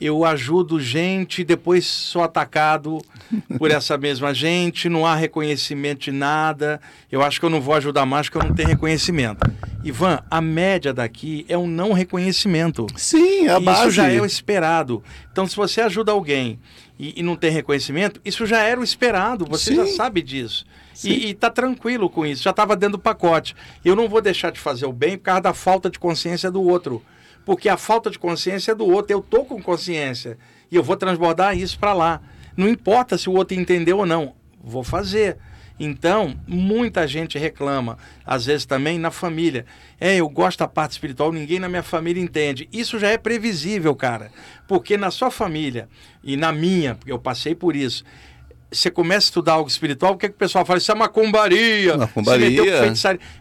[0.00, 2.98] eu ajudo gente, depois sou atacado
[3.58, 6.80] por essa mesma gente, não há reconhecimento de nada.
[7.12, 9.46] Eu acho que eu não vou ajudar mais porque eu não tenho reconhecimento.
[9.84, 12.86] Ivan, a média daqui é um não reconhecimento.
[12.96, 13.80] Sim, a Isso base.
[13.82, 15.04] Isso já é o esperado.
[15.30, 16.58] Então, se você ajuda alguém
[16.98, 19.76] e, e, não tem reconhecimento, isso já era o esperado, você Sim.
[19.76, 20.64] já sabe disso.
[20.92, 21.10] Sim.
[21.10, 23.56] E está tranquilo com isso, já estava dentro do pacote.
[23.84, 26.62] Eu não vou deixar de fazer o bem por causa da falta de consciência do
[26.62, 27.02] outro.
[27.44, 29.12] Porque a falta de consciência é do outro.
[29.12, 30.38] Eu estou com consciência
[30.70, 32.20] e eu vou transbordar isso para lá.
[32.56, 35.36] Não importa se o outro entendeu ou não, vou fazer.
[35.78, 39.66] Então, muita gente reclama, às vezes também na família.
[40.00, 42.68] É, eu gosto da parte espiritual, ninguém na minha família entende.
[42.72, 44.30] Isso já é previsível, cara.
[44.68, 45.88] Porque na sua família
[46.22, 48.04] e na minha, porque eu passei por isso,
[48.74, 50.78] você começa a estudar algo espiritual, o que, é que o pessoal fala?
[50.78, 51.96] Isso é macumbaria.
[51.96, 52.48] Macumbaria.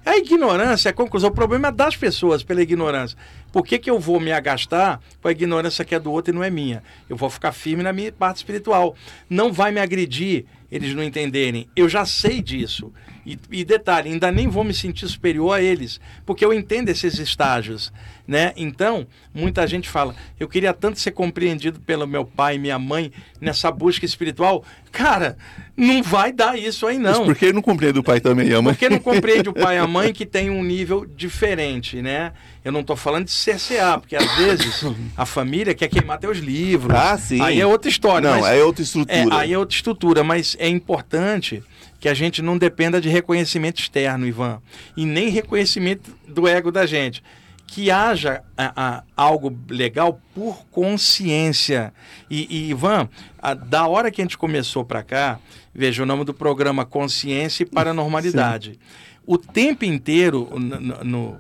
[0.06, 1.30] É a ignorância, é a conclusão.
[1.30, 3.18] O problema é das pessoas pela ignorância.
[3.52, 6.36] Por que, que eu vou me agastar com a ignorância que é do outro e
[6.36, 6.84] não é minha?
[7.10, 8.96] Eu vou ficar firme na minha parte espiritual.
[9.30, 11.68] Não vai me agredir eles não entenderem.
[11.76, 12.92] Eu já sei disso.
[13.26, 17.20] E, e, detalhe, ainda nem vou me sentir superior a eles, porque eu entendo esses
[17.20, 17.92] estágios,
[18.28, 18.52] né?
[18.58, 23.14] Então, muita gente fala, eu queria tanto ser compreendido pelo meu pai e minha mãe
[23.40, 24.64] nessa busca espiritual.
[24.92, 25.38] Cara,
[25.76, 27.20] não vai dar isso aí não.
[27.20, 28.74] Mas por que não compreende o pai também e a mãe?
[28.74, 32.34] Porque não compreende o pai e a mãe que tem um nível diferente, né?
[32.64, 34.86] Eu não estou falando de CCA, porque às vezes
[35.18, 36.96] a família quer queimar teus livros.
[36.96, 37.42] Ah, sim.
[37.42, 38.30] Aí é outra história.
[38.30, 39.36] Não, é outra estrutura.
[39.36, 41.64] É, aí é outra estrutura, mas é importante
[42.04, 44.62] que a gente não dependa de reconhecimento externo, Ivan,
[44.98, 47.24] e nem reconhecimento do ego da gente.
[47.66, 51.94] Que haja a, a, algo legal por consciência.
[52.30, 53.08] E, e Ivan,
[53.42, 55.40] a, da hora que a gente começou para cá,
[55.74, 58.74] veja o nome do programa Consciência e Paranormalidade.
[58.74, 58.80] Sim.
[59.26, 61.40] O tempo inteiro no, no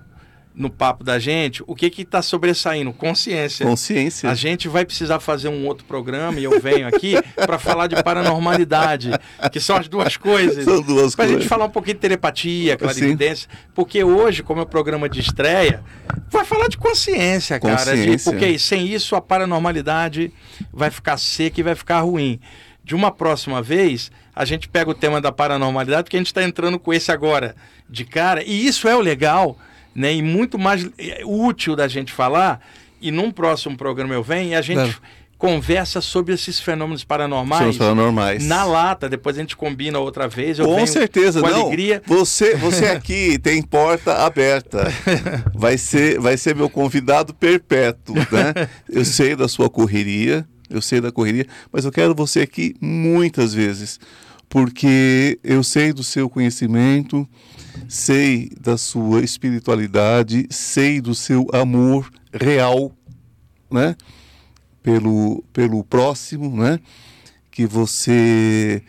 [0.56, 2.93] no papo da gente, o que que está sobressaindo?
[2.93, 3.66] Consciência.
[3.66, 4.30] Consciência.
[4.30, 8.01] A gente vai precisar fazer um outro programa e eu venho aqui para falar de
[8.04, 9.12] paranormalidade,
[9.51, 10.64] que são as duas coisas.
[10.64, 11.41] São duas pra coisas.
[11.41, 13.58] gente falar um pouquinho de telepatia, clarividência, Sim.
[13.74, 15.84] porque hoje, como é o programa de estreia,
[16.30, 17.78] vai falar de consciência, cara.
[17.78, 18.18] Consciência.
[18.18, 20.32] De, porque sem isso a paranormalidade
[20.72, 22.39] vai ficar seca e vai ficar ruim.
[22.84, 26.43] De uma próxima vez, a gente pega o tema da paranormalidade, porque a gente está
[26.43, 27.56] entrando com esse agora
[27.89, 29.58] de cara, e isso é o legal
[29.95, 30.13] né?
[30.13, 32.61] E muito mais é, útil da gente falar.
[33.01, 34.97] E num próximo programa eu venho e a gente
[35.43, 37.75] conversa sobre esses fenômenos paranormais.
[37.75, 38.45] paranormais.
[38.45, 40.57] Na lata, depois a gente combina outra vez.
[40.57, 41.63] Com certeza, com não.
[41.63, 42.01] alegria.
[42.05, 44.89] Você, você aqui tem porta aberta.
[45.53, 48.69] Vai ser, vai ser meu convidado perpétuo, né?
[48.89, 53.53] Eu sei da sua correria, eu sei da correria, mas eu quero você aqui muitas
[53.53, 53.99] vezes,
[54.47, 57.27] porque eu sei do seu conhecimento,
[57.88, 62.91] sei da sua espiritualidade, sei do seu amor real,
[63.69, 63.95] né?
[64.82, 66.80] Pelo, pelo próximo, né?
[67.49, 68.82] Que você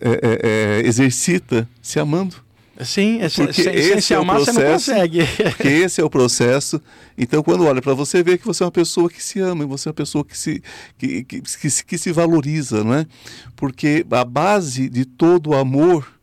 [0.00, 2.36] é, é, é, exercita se amando.
[2.84, 5.18] Sim, porque sem, esse sem é o processo, você não consegue.
[5.56, 6.80] porque esse é o processo.
[7.16, 9.88] Então, quando olha para você, vê que você é uma pessoa que se ama, você
[9.88, 10.62] é uma pessoa que se,
[10.96, 13.06] que, que, que, que se valoriza, não é?
[13.54, 16.19] Porque a base de todo o amor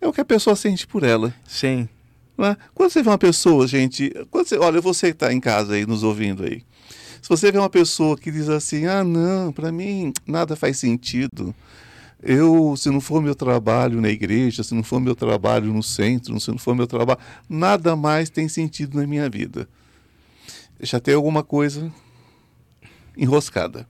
[0.00, 1.34] é o que a pessoa sente por ela.
[1.46, 1.88] Sim.
[2.38, 2.56] É?
[2.74, 5.86] Quando você vê uma pessoa, gente, quando você, olha, você que está em casa aí,
[5.86, 6.62] nos ouvindo aí,
[7.22, 11.54] se você vê uma pessoa que diz assim, ah, não, para mim nada faz sentido,
[12.22, 16.38] eu, se não for meu trabalho na igreja, se não for meu trabalho no centro,
[16.38, 17.18] se não for meu trabalho,
[17.48, 19.68] nada mais tem sentido na minha vida.
[20.80, 21.92] Já tem alguma coisa
[23.16, 23.88] enroscada,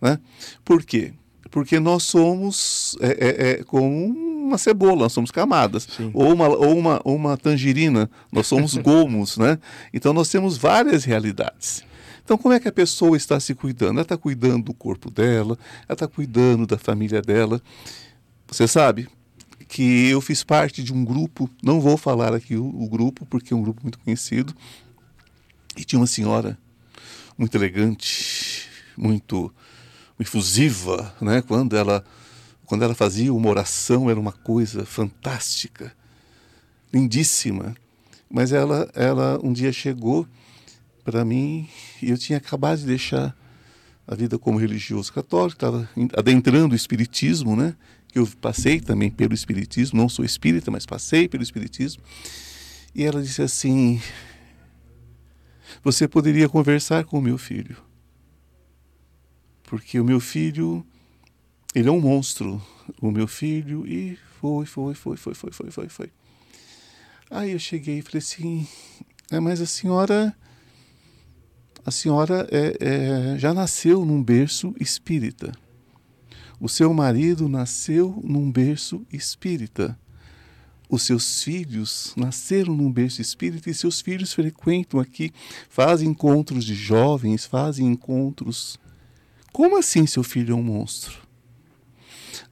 [0.00, 0.20] né?
[0.64, 1.12] Por quê?
[1.50, 5.88] Porque nós somos é, é, é como uma cebola, nós somos camadas.
[6.12, 9.58] Ou uma, ou, uma, uma tangerina, nós somos gomos, né?
[9.92, 11.84] Então nós temos várias realidades.
[12.24, 13.92] Então, como é que a pessoa está se cuidando?
[13.92, 17.58] Ela está cuidando do corpo dela, ela está cuidando da família dela.
[18.46, 19.08] Você sabe
[19.66, 23.54] que eu fiz parte de um grupo, não vou falar aqui o, o grupo, porque
[23.54, 24.54] é um grupo muito conhecido,
[25.76, 26.58] e tinha uma senhora
[27.36, 29.50] muito elegante, muito
[30.20, 31.40] efusiva, né?
[31.40, 32.04] Quando ela
[32.68, 35.90] quando ela fazia uma oração, era uma coisa fantástica,
[36.92, 37.74] lindíssima.
[38.30, 40.28] Mas ela, ela um dia chegou
[41.02, 41.66] para mim
[42.02, 43.34] e eu tinha acabado de deixar
[44.06, 47.74] a vida como religioso católico, estava adentrando o espiritismo, né?
[48.08, 52.02] Que eu passei também pelo espiritismo, não sou espírita, mas passei pelo espiritismo.
[52.94, 53.98] E ela disse assim:
[55.82, 57.78] Você poderia conversar com o meu filho,
[59.62, 60.84] porque o meu filho
[61.74, 62.62] ele é um monstro,
[63.00, 66.10] o meu filho, e foi, foi, foi, foi, foi, foi, foi, foi.
[67.30, 68.66] Aí eu cheguei e falei assim,
[69.30, 70.34] é, mas a senhora,
[71.84, 72.76] a senhora é,
[73.34, 75.52] é, já nasceu num berço espírita.
[76.58, 79.98] O seu marido nasceu num berço espírita.
[80.88, 85.30] Os seus filhos nasceram num berço espírita e seus filhos frequentam aqui,
[85.68, 88.78] fazem encontros de jovens, fazem encontros.
[89.52, 91.27] Como assim seu filho é um monstro?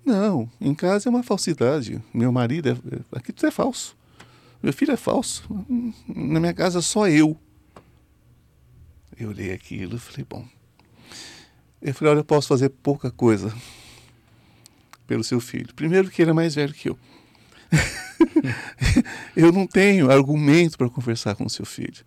[0.06, 2.00] Não, em casa é uma falsidade.
[2.14, 3.18] Meu marido é.
[3.18, 3.96] Aqui tudo é falso.
[4.62, 5.42] Meu filho é falso.
[6.06, 7.36] Na minha casa só eu.
[9.18, 10.46] Eu olhei aquilo e falei, bom.
[11.82, 13.52] Eu falei, olha, eu posso fazer pouca coisa
[15.08, 15.74] pelo seu filho.
[15.74, 16.98] Primeiro que ele é mais velho que eu.
[19.34, 22.04] eu não tenho argumento para conversar com seu filho.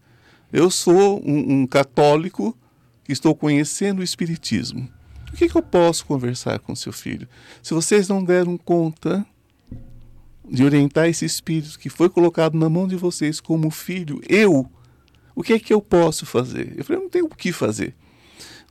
[0.53, 2.57] Eu sou um, um católico
[3.03, 4.87] que estou conhecendo o Espiritismo.
[5.31, 7.27] O que, que eu posso conversar com seu filho?
[7.61, 9.25] Se vocês não deram conta
[10.49, 14.69] de orientar esse espírito que foi colocado na mão de vocês como filho, eu,
[15.35, 16.73] o que é que eu posso fazer?
[16.75, 17.95] Eu falei, eu não tenho o que fazer.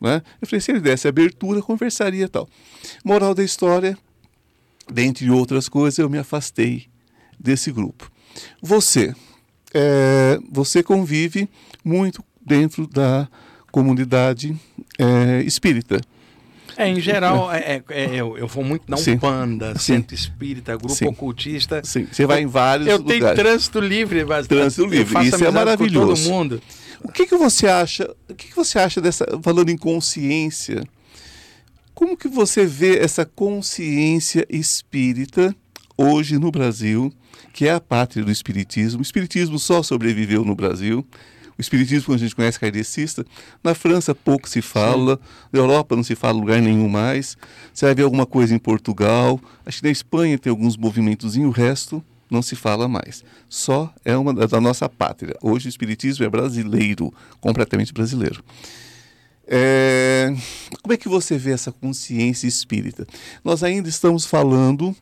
[0.01, 0.23] Né?
[0.41, 2.49] Eu falei, se ele desse abertura, conversaria tal.
[3.05, 3.97] Moral da história,
[4.93, 6.87] dentre outras coisas, eu me afastei
[7.39, 8.11] desse grupo.
[8.61, 9.15] Você,
[9.73, 11.49] é, você convive
[11.85, 13.29] muito dentro da
[13.71, 14.59] comunidade
[14.99, 16.01] é, espírita.
[16.79, 19.95] É, em geral, é, é, é eu, eu vou muito na Umbanda, Sim.
[19.95, 21.07] Centro Espírita, Grupo Sim.
[21.07, 21.83] Ocultista.
[21.83, 23.21] Sim, você vai em vários eu lugares.
[23.21, 25.27] Eu tenho trânsito livre, mas trânsito livre.
[25.27, 26.23] Isso é maravilhoso.
[26.23, 26.63] todo mundo.
[27.03, 28.09] O que, que você acha?
[28.29, 30.85] O que, que você acha dessa falando em consciência?
[31.95, 35.53] Como que você vê essa consciência espírita
[35.97, 37.13] hoje no Brasil,
[37.53, 39.01] que é a pátria do espiritismo?
[39.01, 41.05] O espiritismo só sobreviveu no Brasil.
[41.59, 43.27] O espiritismo, como a gente conhece, kardecista.
[43.65, 45.49] Na França pouco se fala, Sim.
[45.53, 47.37] na Europa não se fala lugar nenhum mais.
[47.75, 49.41] Você vai ver alguma coisa em Portugal.
[49.67, 53.25] Acho que na Espanha tem alguns movimentos e o resto não se fala mais.
[53.49, 55.35] Só é uma da nossa pátria.
[55.43, 58.45] Hoje o espiritismo é brasileiro, completamente brasileiro.
[59.45, 60.33] É...
[60.81, 63.05] Como é que você vê essa consciência espírita?
[63.43, 64.95] Nós ainda estamos falando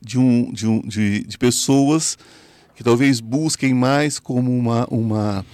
[0.00, 2.16] de, um, de, um, de, de pessoas
[2.78, 5.44] que talvez busquem mais como, uma, uma,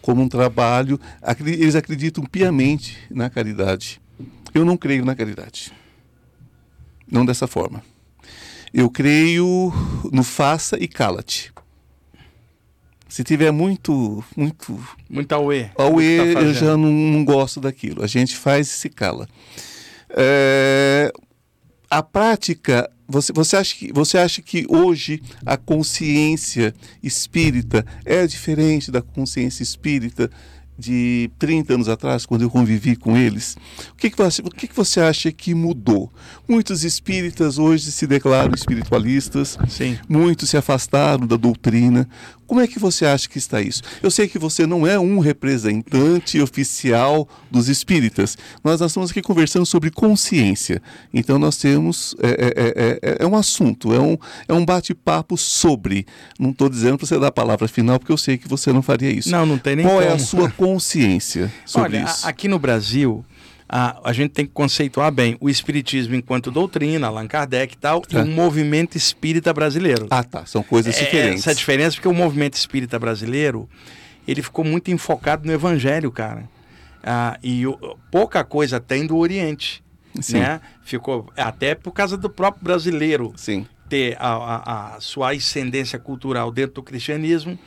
[0.00, 1.00] como um trabalho.
[1.44, 4.00] Eles acreditam piamente na caridade.
[4.54, 5.72] Eu não creio na caridade.
[7.10, 7.82] Não dessa forma.
[8.72, 9.72] Eu creio
[10.12, 11.52] no faça e cala-te.
[13.08, 14.22] Se tiver muito.
[14.36, 15.70] muito Muita auê.
[15.74, 18.04] Auê, tá eu já não, não, gosto daquilo.
[18.04, 19.28] A gente faz e se cala.
[20.10, 21.12] É,
[21.90, 28.90] a prática você, você, acha que, você acha que hoje a consciência espírita é diferente
[28.90, 30.30] da consciência espírita
[30.78, 33.56] de 30 anos atrás, quando eu convivi com eles,
[33.90, 36.12] o que, que, você, o que, que você acha que mudou?
[36.46, 39.98] Muitos espíritas hoje se declaram espiritualistas, Sim.
[40.08, 42.08] muitos se afastaram da doutrina.
[42.48, 43.82] Como é que você acha que está isso?
[44.02, 49.20] Eu sei que você não é um representante oficial dos espíritas, mas nós estamos aqui
[49.20, 50.80] conversando sobre consciência.
[51.12, 52.16] Então nós temos.
[52.22, 54.16] É, é, é, é um assunto, é um,
[54.48, 56.06] é um bate-papo sobre.
[56.40, 58.80] Não estou dizendo para você dar a palavra final, porque eu sei que você não
[58.80, 59.30] faria isso.
[59.30, 60.08] Não, não tem nem Qual como.
[60.08, 62.26] é a sua consciência sobre Olha, isso?
[62.26, 63.22] Aqui no Brasil,
[63.68, 68.00] a, a gente tem que conceituar bem o espiritismo enquanto doutrina, Allan Kardec e tal,
[68.00, 68.20] tá.
[68.20, 70.06] e o movimento espírita brasileiro.
[70.10, 70.46] Ah, tá.
[70.46, 71.46] São coisas é, diferentes.
[71.46, 73.68] Essa diferença porque o movimento espírita brasileiro,
[74.26, 76.48] ele ficou muito enfocado no evangelho, cara.
[77.02, 77.76] Ah, e o,
[78.10, 79.84] pouca coisa tem do Oriente.
[80.20, 80.38] Sim.
[80.38, 80.60] Né?
[80.82, 83.66] Ficou até por causa do próprio brasileiro Sim.
[83.88, 87.58] ter a, a, a sua ascendência cultural dentro do cristianismo.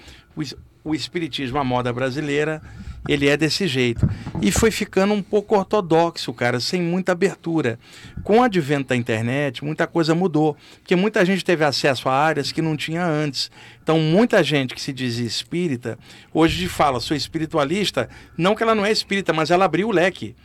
[0.84, 2.62] O, espiritismo, a moda brasileira,
[3.08, 4.08] ele é desse jeito.
[4.42, 7.80] E foi ficando um pouco ortodoxo, cara, sem muita abertura.
[8.24, 12.52] Com o advento da internet, muita coisa mudou, porque muita gente teve acesso a áreas
[12.52, 13.52] que não tinha antes.
[13.82, 15.98] Então, muita gente que se dizia espírita,
[16.34, 20.36] hoje fala, sou espiritualista, não que ela não é espírita, mas ela abriu o leque.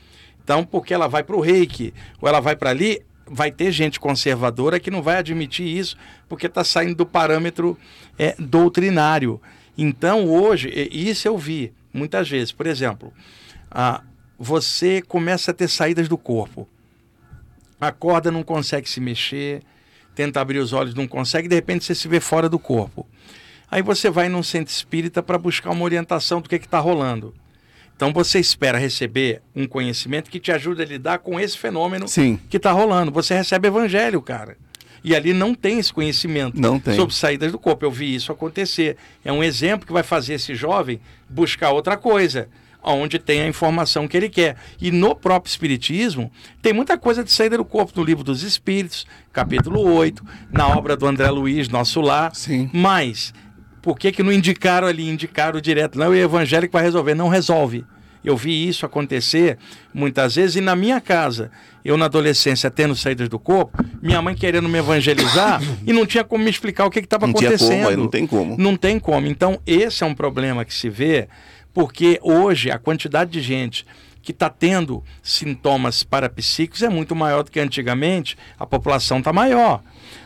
[0.43, 3.99] Então, porque ela vai para o reiki, ou ela vai para ali, vai ter gente
[3.99, 5.97] conservadora que não vai admitir isso,
[6.28, 7.76] porque está saindo do parâmetro
[8.18, 9.41] é, doutrinário.
[9.76, 12.52] Então, hoje, isso eu vi muitas vezes.
[12.52, 13.12] Por exemplo,
[13.70, 14.02] ah,
[14.38, 16.68] você começa a ter saídas do corpo.
[17.80, 19.62] Acorda, não consegue se mexer,
[20.14, 23.06] tenta abrir os olhos, não consegue, de repente você se vê fora do corpo.
[23.70, 27.34] Aí você vai num centro espírita para buscar uma orientação do que está rolando.
[27.94, 32.38] Então você espera receber um conhecimento que te ajude a lidar com esse fenômeno Sim.
[32.48, 33.10] que está rolando.
[33.10, 34.56] Você recebe evangelho, cara.
[35.07, 36.96] E ali não tem esse conhecimento não tem.
[36.96, 37.84] sobre saídas do corpo.
[37.84, 38.96] Eu vi isso acontecer.
[39.24, 41.00] É um exemplo que vai fazer esse jovem
[41.30, 42.48] buscar outra coisa,
[42.82, 44.57] onde tem a informação que ele quer.
[44.80, 46.28] E no próprio Espiritismo,
[46.61, 50.96] tem muita coisa de saída do corpo no livro dos Espíritos, capítulo 8, na obra
[50.96, 52.34] do André Luiz, Nosso Lar.
[52.34, 52.68] Sim.
[52.72, 53.32] Mas,
[53.80, 55.96] por que, que não indicaram ali, indicaram direto?
[55.96, 57.14] Não, o evangélico vai resolver.
[57.14, 57.84] Não resolve.
[58.26, 59.56] Eu vi isso acontecer
[59.94, 61.48] muitas vezes e na minha casa,
[61.84, 66.24] eu na adolescência tendo saídas do corpo, minha mãe querendo me evangelizar e não tinha
[66.24, 67.84] como me explicar o que estava acontecendo.
[67.84, 68.56] Como, não tem como.
[68.58, 69.28] Não tem como.
[69.28, 71.28] Então, esse é um problema que se vê,
[71.72, 73.86] porque hoje a quantidade de gente
[74.26, 79.80] que está tendo sintomas parapsíquicos é muito maior do que antigamente, a população está maior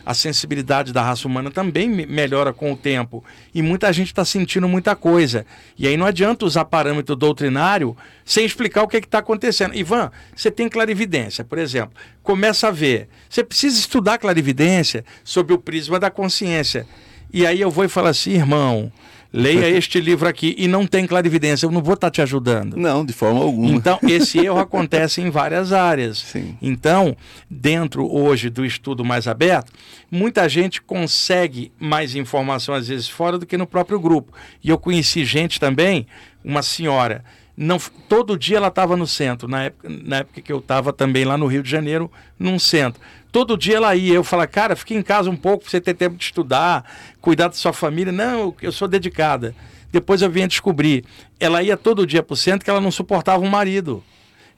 [0.05, 3.23] a sensibilidade da raça humana também melhora com o tempo.
[3.53, 5.45] E muita gente está sentindo muita coisa.
[5.77, 7.95] E aí não adianta usar parâmetro doutrinário
[8.25, 9.75] sem explicar o que é está acontecendo.
[9.75, 11.93] Ivan, você tem clarividência, por exemplo.
[12.23, 13.09] Começa a ver.
[13.29, 16.87] Você precisa estudar clarividência sob o prisma da consciência.
[17.31, 18.91] E aí eu vou e falo assim, irmão,
[19.33, 22.75] leia este livro aqui e não tem clarividência, eu não vou estar tá te ajudando.
[22.75, 23.69] Não, de forma alguma.
[23.69, 26.19] Então, esse erro acontece em várias áreas.
[26.19, 26.57] Sim.
[26.61, 27.15] Então,
[27.49, 29.71] dentro hoje do estudo mais aberto,
[30.09, 34.33] muita gente consegue mais informação às vezes fora do que no próprio grupo.
[34.63, 36.05] E eu conheci gente também,
[36.43, 37.23] uma senhora,
[37.55, 37.77] não
[38.09, 41.37] todo dia ela estava no centro, na época, na época que eu estava também lá
[41.37, 43.01] no Rio de Janeiro, num centro.
[43.31, 45.93] Todo dia ela ia, eu falava, cara, fique em casa um pouco para você ter
[45.93, 46.83] tempo de estudar,
[47.21, 48.11] cuidar da sua família.
[48.11, 49.55] Não, eu sou dedicada.
[49.91, 51.03] Depois eu vinha descobrir,
[51.39, 54.03] ela ia todo dia para o centro que ela não suportava um marido.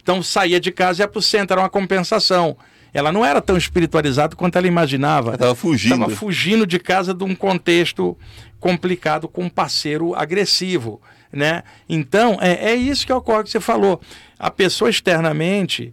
[0.01, 2.57] Então saía de casa e ia para o centro, era uma compensação.
[2.93, 5.33] Ela não era tão espiritualizada quanto ela imaginava.
[5.33, 5.93] Estava fugindo.
[5.93, 8.15] Estava fugindo de casa de um contexto
[8.59, 11.01] complicado com um parceiro agressivo.
[11.31, 11.63] Né?
[11.89, 13.99] Então, é, é isso que ocorre que você falou.
[14.37, 15.91] A pessoa externamente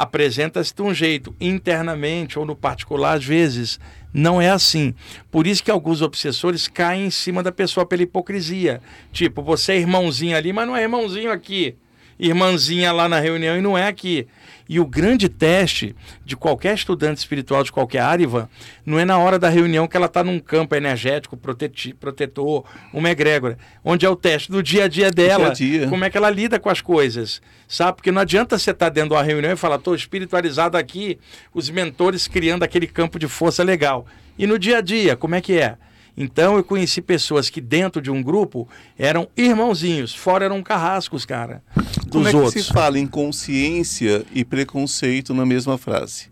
[0.00, 3.78] apresenta-se de um jeito, internamente ou no particular, às vezes,
[4.14, 4.94] não é assim.
[5.30, 8.80] Por isso que alguns obsessores caem em cima da pessoa pela hipocrisia.
[9.12, 11.76] Tipo, você é irmãozinho ali, mas não é irmãozinho aqui.
[12.20, 14.28] Irmãzinha lá na reunião e não é aqui.
[14.68, 18.48] E o grande teste de qualquer estudante espiritual de qualquer área, Ivan,
[18.86, 23.58] não é na hora da reunião que ela está num campo energético, protetor, uma egrégora,
[23.82, 25.88] onde é o teste do dia a dia dela, dia -dia.
[25.88, 27.96] como é que ela lida com as coisas, sabe?
[27.96, 31.18] Porque não adianta você estar tá dentro de uma reunião e falar, estou espiritualizado aqui,
[31.52, 34.06] os mentores criando aquele campo de força legal.
[34.38, 35.76] E no dia a dia, como é que é?
[36.16, 38.68] Então eu conheci pessoas que dentro de um grupo
[38.98, 41.62] eram irmãozinhos, fora eram carrascos, cara.
[42.06, 42.54] Dos Como é outros.
[42.54, 46.30] que se fala em consciência e preconceito na mesma frase?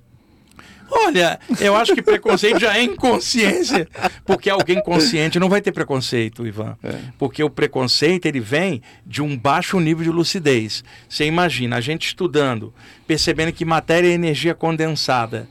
[0.90, 3.86] Olha, eu acho que preconceito já é inconsciência,
[4.24, 6.76] porque alguém consciente não vai ter preconceito, Ivan.
[6.82, 6.98] É.
[7.18, 10.82] Porque o preconceito ele vem de um baixo nível de lucidez.
[11.08, 12.72] Você imagina a gente estudando,
[13.06, 15.46] percebendo que matéria é energia condensada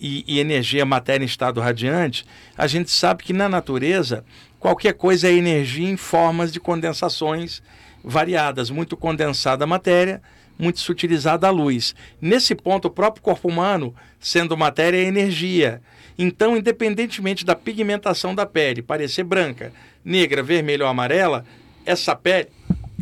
[0.00, 2.24] e, e energia, matéria em estado radiante,
[2.56, 4.24] a gente sabe que na natureza
[4.58, 7.62] qualquer coisa é energia em formas de condensações
[8.02, 10.22] variadas, muito condensada a matéria,
[10.58, 11.94] muito sutilizada a luz.
[12.20, 15.80] Nesse ponto, o próprio corpo humano, sendo matéria, é energia.
[16.18, 19.72] Então, independentemente da pigmentação da pele, parecer branca,
[20.04, 21.44] negra, vermelha ou amarela,
[21.86, 22.48] essa pele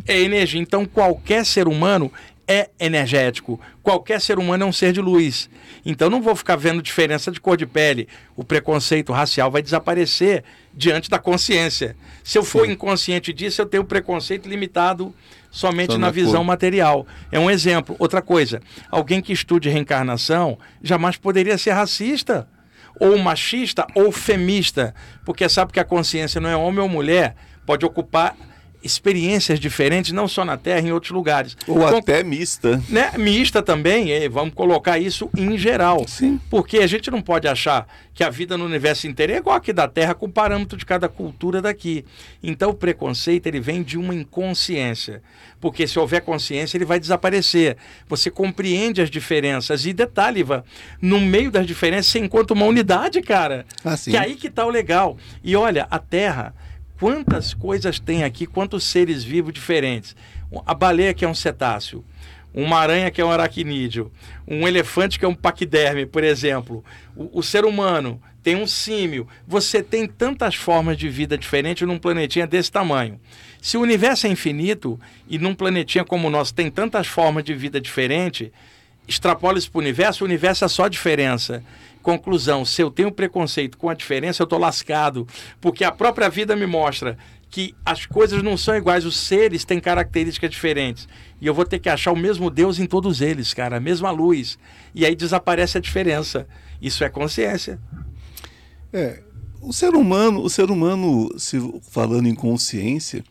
[0.06, 0.60] é energia.
[0.60, 2.12] Então, qualquer ser humano
[2.48, 3.60] é energético.
[3.82, 5.50] Qualquer ser humano é um ser de luz.
[5.84, 8.08] Então não vou ficar vendo diferença de cor de pele.
[8.36, 11.96] O preconceito racial vai desaparecer diante da consciência.
[12.22, 12.72] Se eu for Sim.
[12.72, 15.14] inconsciente disso, eu tenho preconceito limitado
[15.50, 17.06] somente Só na, na visão material.
[17.32, 17.96] É um exemplo.
[17.98, 18.60] Outra coisa,
[18.90, 22.48] alguém que estude reencarnação jamais poderia ser racista,
[23.00, 24.94] ou machista, ou femista,
[25.24, 27.34] porque sabe que a consciência não é homem ou mulher,
[27.66, 28.36] pode ocupar
[28.86, 31.56] experiências diferentes, não só na Terra, em outros lugares.
[31.66, 32.82] Ou então, até mista.
[32.88, 33.12] Né?
[33.18, 36.06] Mista também, vamos colocar isso em geral.
[36.08, 36.40] Sim.
[36.48, 39.72] Porque a gente não pode achar que a vida no universo inteiro é igual aqui
[39.72, 42.04] da Terra, com parâmetro de cada cultura daqui.
[42.42, 45.22] Então o preconceito ele vem de uma inconsciência.
[45.60, 47.76] Porque se houver consciência, ele vai desaparecer.
[48.08, 49.84] Você compreende as diferenças.
[49.84, 50.64] E detalhe, Ivan,
[51.00, 53.66] no meio das diferenças você encontra uma unidade, cara.
[53.84, 53.96] Ah.
[53.96, 55.18] Que é aí que está o legal.
[55.44, 56.54] E olha, a Terra
[56.98, 60.16] quantas coisas tem aqui, quantos seres vivos diferentes.
[60.64, 62.04] A baleia que é um cetáceo,
[62.54, 64.10] uma aranha que é um aracnídeo,
[64.48, 66.82] um elefante que é um paquiderme, por exemplo.
[67.14, 69.28] O, o, ser humano tem um símio.
[69.46, 73.20] Você tem tantas formas de vida diferentes num planetinha desse tamanho.
[73.60, 74.98] Se o universo é infinito
[75.28, 78.50] e num planetinha como o nosso tem tantas formas de vida diferentes,
[79.06, 81.62] extrapola isso para o universo, o universo é só diferença.
[82.06, 85.26] Conclusão: se eu tenho preconceito com a diferença, eu estou lascado,
[85.60, 87.18] porque a própria vida me mostra
[87.50, 91.08] que as coisas não são iguais, os seres têm características diferentes.
[91.40, 94.12] E eu vou ter que achar o mesmo Deus em todos eles, cara, a mesma
[94.12, 94.56] luz.
[94.94, 96.46] E aí desaparece a diferença.
[96.80, 97.80] Isso é consciência.
[98.92, 99.20] É,
[99.60, 101.58] o ser humano, o ser humano, se
[101.90, 103.24] falando em consciência,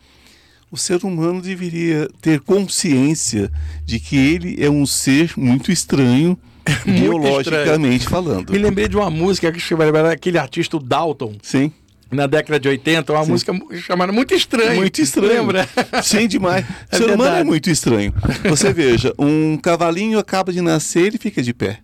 [0.70, 3.50] o ser humano deveria ter consciência
[3.86, 6.38] de que ele é um ser muito estranho
[6.86, 8.52] biologicamente falando.
[8.52, 11.36] Me lembrei de uma música que chamava aquele artista Dalton.
[11.42, 11.72] Sim.
[12.12, 13.32] Na década de 80, uma Sim.
[13.32, 14.76] música chamada Muito Estranho.
[14.76, 15.28] Muito estranho.
[15.28, 15.68] Lembra?
[16.04, 16.66] Sim, demais.
[16.92, 18.14] É o ser humano é muito estranho.
[18.48, 21.80] Você veja, um cavalinho acaba de nascer e fica de pé.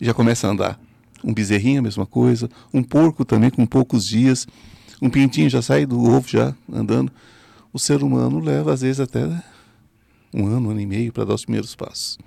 [0.00, 0.80] Já começa a andar.
[1.22, 2.48] Um bezerrinho, a mesma coisa.
[2.72, 4.46] Um porco também, com poucos dias.
[5.02, 7.12] Um pintinho já sai do ovo, já andando.
[7.72, 9.24] O ser humano leva, às vezes, até
[10.32, 12.18] um ano, um ano e meio para dar os primeiros passos.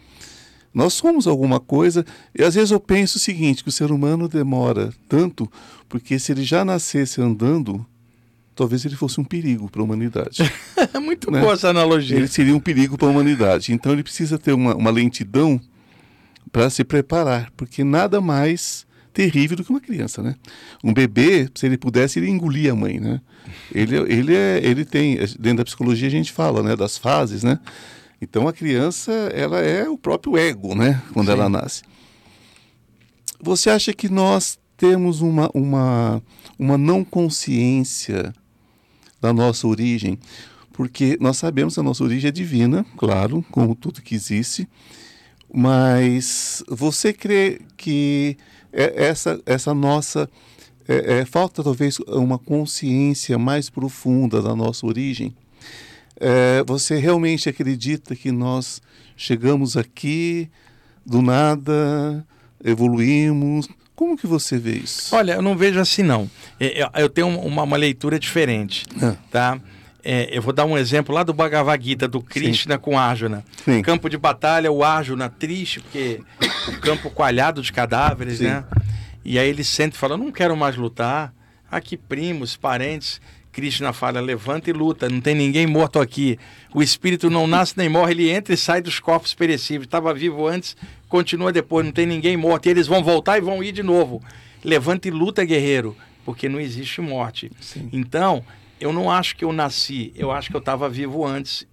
[0.74, 2.06] Nós somos alguma coisa,
[2.38, 5.50] e às vezes eu penso o seguinte, que o ser humano demora tanto,
[5.88, 7.86] porque se ele já nascesse andando,
[8.56, 10.52] talvez ele fosse um perigo para a humanidade.
[10.94, 11.42] É muito né?
[11.42, 12.18] boa essa analogia.
[12.18, 13.72] Ele seria um perigo para a humanidade.
[13.74, 15.60] Então ele precisa ter uma, uma lentidão
[16.52, 20.36] para se preparar, porque nada mais terrível do que uma criança, né?
[20.84, 23.22] Um bebê, se ele pudesse, ele engolia a mãe, né?
[23.74, 27.60] Ele, ele, é, ele tem, dentro da psicologia a gente fala, né, das fases, né?
[28.24, 31.34] Então a criança, ela é o próprio ego, né, quando Sim.
[31.34, 31.84] ela nasce.
[33.42, 36.24] Você acha que nós temos uma, uma,
[36.58, 38.34] uma não consciência
[39.20, 40.18] da nossa origem?
[40.72, 44.68] Porque nós sabemos que a nossa origem é divina, claro, como tudo que existe,
[45.54, 48.38] mas você crê que
[48.72, 50.30] é, essa, essa nossa.
[50.86, 55.34] É, é, falta talvez uma consciência mais profunda da nossa origem?
[56.26, 58.82] É, você realmente acredita que nós
[59.18, 60.50] chegamos aqui
[61.06, 62.26] do nada,
[62.64, 63.68] evoluímos?
[63.94, 65.14] Como que você vê isso?
[65.14, 66.30] Olha, eu não vejo assim não.
[66.58, 69.16] É, eu tenho uma, uma leitura diferente, ah.
[69.30, 69.60] tá?
[70.02, 72.82] É, eu vou dar um exemplo lá do Bhagavad Gita, do Krishna Sim.
[72.82, 73.44] com Arjuna.
[73.64, 73.82] Sim.
[73.82, 76.22] Campo de batalha, o Arjuna triste, porque
[76.70, 78.46] o campo coalhado de cadáveres, Sim.
[78.46, 78.64] né?
[79.26, 81.34] E aí ele sente e fala, não quero mais lutar.
[81.70, 83.22] Aqui primos, parentes.
[83.54, 86.40] Krishna fala, levanta e luta, não tem ninguém morto aqui.
[86.74, 89.86] O espírito não nasce nem morre, ele entra e sai dos corpos perecíveis.
[89.86, 90.76] Estava vivo antes,
[91.08, 92.66] continua depois, não tem ninguém morto.
[92.66, 94.24] E eles vão voltar e vão ir de novo.
[94.64, 97.52] Levanta e luta, guerreiro, porque não existe morte.
[97.62, 97.90] Sim.
[97.94, 98.44] Então,
[98.82, 101.68] eu não acho que eu nasci, eu acho que eu estava vivo antes,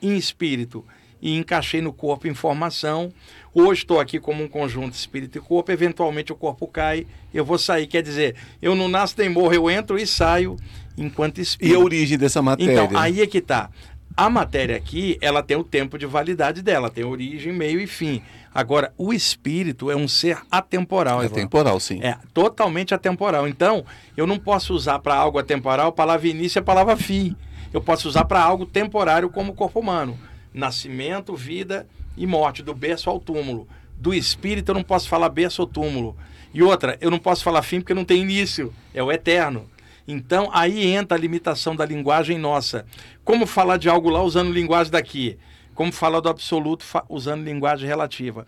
[0.00, 0.82] em espírito,
[1.20, 3.12] e encaixei no corpo informação.
[3.52, 7.58] Hoje estou aqui como um conjunto espírito e corpo, eventualmente o corpo cai, eu vou
[7.58, 7.86] sair.
[7.86, 10.56] Quer dizer, eu não nasço nem morro, eu entro e saio
[10.96, 11.74] enquanto espírito.
[11.74, 12.84] E a origem dessa matéria?
[12.84, 13.70] Então, aí é que está.
[14.16, 18.22] A matéria aqui, ela tem o tempo de validade dela, tem origem, meio e fim.
[18.52, 21.22] Agora, o espírito é um ser atemporal.
[21.22, 22.00] É atemporal, sim.
[22.02, 23.46] É totalmente atemporal.
[23.46, 23.84] Então,
[24.16, 27.36] eu não posso usar para algo atemporal a palavra início e a palavra fim.
[27.72, 30.18] Eu posso usar para algo temporário como o corpo humano.
[30.52, 31.86] Nascimento, vida
[32.16, 33.68] e morte, do berço ao túmulo.
[33.96, 36.16] Do espírito eu não posso falar berço ou túmulo.
[36.52, 39.66] E outra, eu não posso falar fim porque não tem início, é o eterno.
[40.10, 42.84] Então aí entra a limitação da linguagem nossa.
[43.24, 45.38] Como falar de algo lá usando linguagem daqui?
[45.72, 48.46] como fala do absoluto usando linguagem relativa.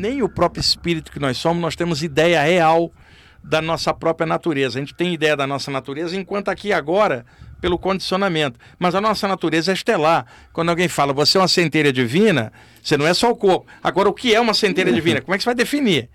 [0.00, 2.90] Nem o próprio espírito que nós somos, nós temos ideia real
[3.40, 4.78] da nossa própria natureza.
[4.78, 7.24] A gente tem ideia da nossa natureza, enquanto aqui agora,
[7.60, 8.58] pelo condicionamento.
[8.80, 10.26] Mas a nossa natureza é estelar.
[10.52, 12.52] Quando alguém fala, você é uma centelha divina,
[12.82, 13.64] você não é só o corpo.
[13.80, 15.20] Agora, o que é uma centelha divina?
[15.20, 16.08] Como é que você vai definir?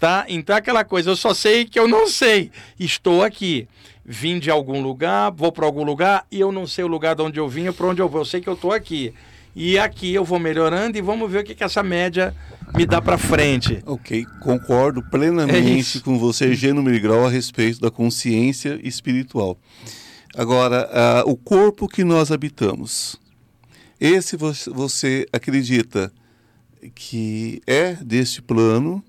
[0.00, 0.24] Tá?
[0.28, 2.50] Então, é aquela coisa, eu só sei que eu não sei.
[2.78, 3.68] Estou aqui.
[4.10, 7.20] Vim de algum lugar, vou para algum lugar e eu não sei o lugar de
[7.20, 8.22] onde eu vim ou para onde eu vou.
[8.22, 9.12] Eu sei que eu estou aqui.
[9.54, 12.34] E aqui eu vou melhorando e vamos ver o que, que essa média
[12.74, 13.82] me dá para frente.
[13.84, 19.58] Ok, concordo plenamente é com você, Gênero Grau, a respeito da consciência espiritual.
[20.34, 20.88] Agora,
[21.26, 23.20] uh, o corpo que nós habitamos,
[24.00, 26.10] esse você, você acredita
[26.94, 29.04] que é deste plano?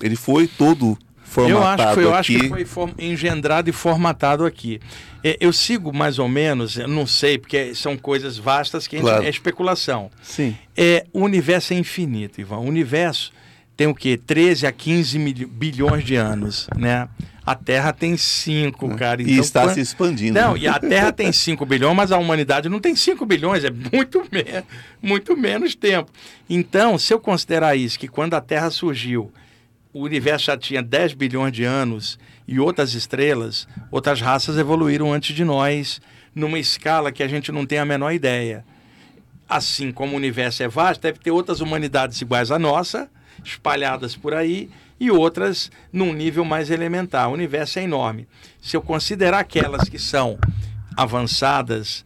[0.00, 0.96] Ele foi todo
[1.30, 4.80] formatado eu acho, foi, eu acho que foi engendrado e formatado aqui.
[5.22, 9.24] É, eu sigo mais ou menos, não sei, porque são coisas vastas que claro.
[9.24, 10.10] é especulação.
[10.22, 10.56] Sim.
[10.76, 12.56] É, o universo é infinito, Ivan.
[12.56, 13.32] O universo
[13.76, 14.18] tem o quê?
[14.18, 17.08] 13 a 15 bilhões de anos, né?
[17.46, 18.94] A Terra tem 5, é.
[18.96, 19.22] cara.
[19.22, 19.74] Então, e está quando...
[19.74, 20.34] se expandindo.
[20.38, 23.70] Não, e a Terra tem 5 bilhões, mas a humanidade não tem 5 bilhões, é
[23.70, 24.64] muito, me...
[25.00, 26.10] muito menos tempo.
[26.48, 29.32] Então, se eu considerar isso, que quando a Terra surgiu,
[29.92, 35.34] o universo já tinha 10 bilhões de anos e outras estrelas, outras raças evoluíram antes
[35.34, 36.00] de nós,
[36.34, 38.64] numa escala que a gente não tem a menor ideia.
[39.48, 43.10] Assim como o universo é vasto, deve ter outras humanidades iguais à nossa,
[43.44, 47.28] espalhadas por aí, e outras num nível mais elementar.
[47.28, 48.28] O universo é enorme.
[48.60, 50.38] Se eu considerar aquelas que são
[50.96, 52.04] avançadas,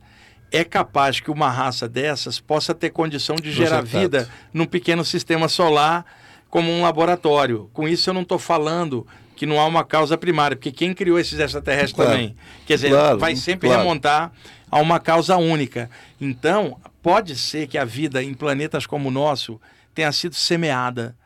[0.51, 5.49] é capaz que uma raça dessas possa ter condição de gerar vida num pequeno sistema
[5.49, 6.07] solar
[6.55, 7.69] como um laboratório.
[7.73, 9.05] Com isso, eu não estou falando
[9.35, 12.13] que não há uma causa primária, porque quem criou esses extraterrestres claro.
[12.13, 12.37] também?
[12.65, 13.83] Quer dizer, claro, vai sempre claro.
[13.83, 14.33] remontar
[14.71, 15.91] a uma causa única.
[16.21, 19.61] Então, pode ser que a vida em planetas como o nosso
[19.93, 21.17] tenha sido semeada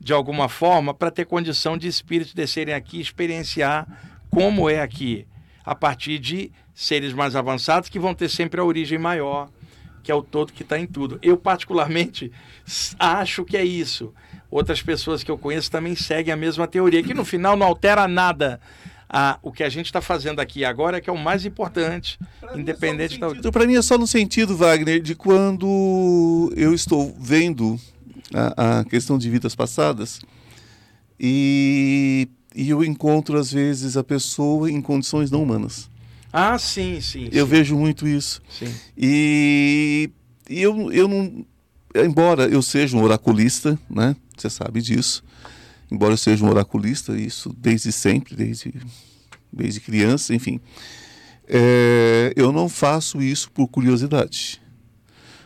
[0.00, 3.86] de alguma forma para ter condição de espíritos descerem aqui e experienciar
[4.30, 5.28] como é aqui,
[5.64, 9.48] a partir de seres mais avançados que vão ter sempre a origem maior,
[10.02, 11.20] que é o todo que está em tudo.
[11.22, 12.32] Eu, particularmente,
[12.98, 14.12] acho que é isso
[14.52, 18.06] outras pessoas que eu conheço também seguem a mesma teoria, que no final não altera
[18.06, 18.60] nada.
[19.08, 22.18] Ah, o que a gente está fazendo aqui agora é que é o mais importante,
[22.40, 23.28] pra independente da.
[23.28, 27.78] Então, para mim é só no sentido, Wagner, de quando eu estou vendo
[28.32, 30.20] a, a questão de vidas passadas
[31.18, 35.90] e, e eu encontro, às vezes, a pessoa em condições não humanas.
[36.32, 37.28] Ah, sim, sim.
[37.30, 37.50] Eu sim.
[37.50, 38.40] vejo muito isso.
[38.50, 38.72] Sim.
[38.96, 40.10] E,
[40.48, 41.44] e eu, eu não.
[41.94, 44.16] Embora eu seja um oraculista, né?
[44.36, 45.22] Você sabe disso.
[45.90, 48.74] embora eu seja um oraculista, isso desde sempre, desde,
[49.52, 50.60] desde criança, enfim.
[51.46, 54.60] É, eu não faço isso por curiosidade.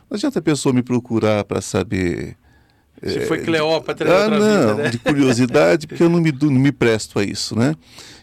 [0.09, 2.36] Não adianta a pessoa me procurar para saber.
[3.02, 4.90] Se é, foi Cleópatra ah, não, vida, né?
[4.90, 7.74] de curiosidade, porque eu não me, não me presto a isso, né?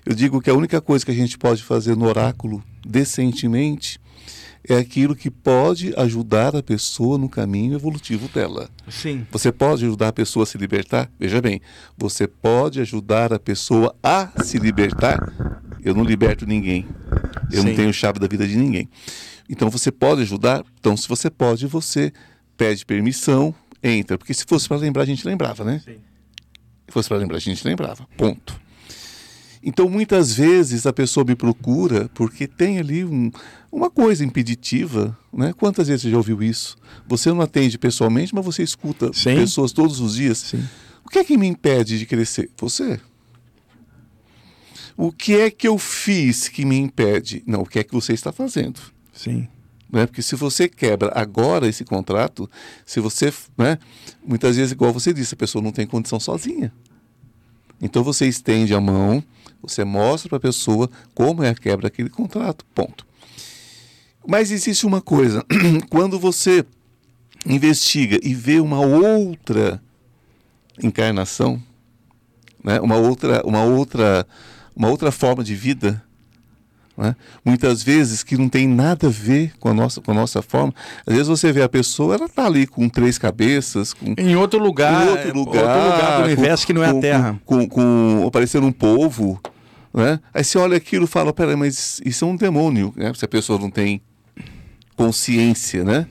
[0.06, 4.00] Eu digo que a única coisa que a gente pode fazer no oráculo decentemente
[4.68, 8.69] é aquilo que pode ajudar a pessoa no caminho evolutivo dela.
[8.88, 9.27] Sim.
[9.31, 11.11] Você pode ajudar a pessoa a se libertar?
[11.19, 11.61] Veja bem,
[11.98, 15.19] você pode ajudar a pessoa a se libertar?
[15.84, 16.88] Eu não liberto ninguém.
[17.52, 17.69] Eu Sim.
[17.69, 18.90] não tenho chave da vida de ninguém.
[19.49, 20.64] Então você pode ajudar?
[20.80, 22.14] Então, se você pode, você
[22.56, 23.53] pede permissão,
[23.84, 24.18] entra.
[24.18, 25.81] Porque se fosse para lembrar, a gente lembrava, né?
[25.84, 25.98] Sim.
[26.88, 28.07] Se fosse para lembrar, a gente lembrava.
[28.18, 28.62] Ponto.
[29.64, 33.31] Então, muitas vezes a pessoa me procura porque tem ali um,
[33.72, 35.18] uma coisa impeditiva.
[35.31, 35.53] Né?
[35.53, 36.76] Quantas vezes você já ouviu isso?
[37.07, 39.35] Você não atende pessoalmente, mas você escuta Sim.
[39.35, 40.40] pessoas todos os dias.
[40.40, 40.68] Sim.
[41.06, 42.49] O que é que me impede de crescer?
[42.57, 42.99] Você.
[44.98, 47.41] O que é que eu fiz que me impede?
[47.48, 48.80] Não, o que é que você está fazendo?
[49.14, 49.48] Sim.
[49.90, 50.06] Né?
[50.06, 52.49] Porque se você quebra agora esse contrato,
[52.85, 53.31] se você.
[53.57, 53.77] Né?
[54.26, 56.73] Muitas vezes, igual você disse, a pessoa não tem condição sozinha.
[57.81, 59.23] Então você estende a mão,
[59.64, 62.65] você mostra para a pessoa como é a quebra daquele contrato.
[62.76, 63.06] Ponto.
[64.27, 65.44] Mas existe uma coisa:
[65.90, 66.65] quando você
[67.45, 69.81] investiga e vê uma outra
[70.81, 71.61] encarnação,
[72.64, 72.80] né?
[72.80, 74.26] uma outra, uma outra,
[74.76, 76.02] uma outra forma de vida,
[76.98, 77.15] né?
[77.44, 80.73] muitas vezes que não tem nada a ver com a nossa, com a nossa forma.
[81.06, 84.60] Às vezes você vê a pessoa, ela está ali com três cabeças, com, em outro
[84.60, 87.68] lugar, em outro lugar, outro lugar do universo com, que não é a Terra, com,
[87.68, 89.40] com, com aparecendo um povo,
[89.94, 90.20] né?
[90.34, 93.14] Aí você olha aquilo e fala, peraí, mas isso é um demônio, né?
[93.14, 94.02] se a pessoa não tem
[94.95, 96.07] consciência, né?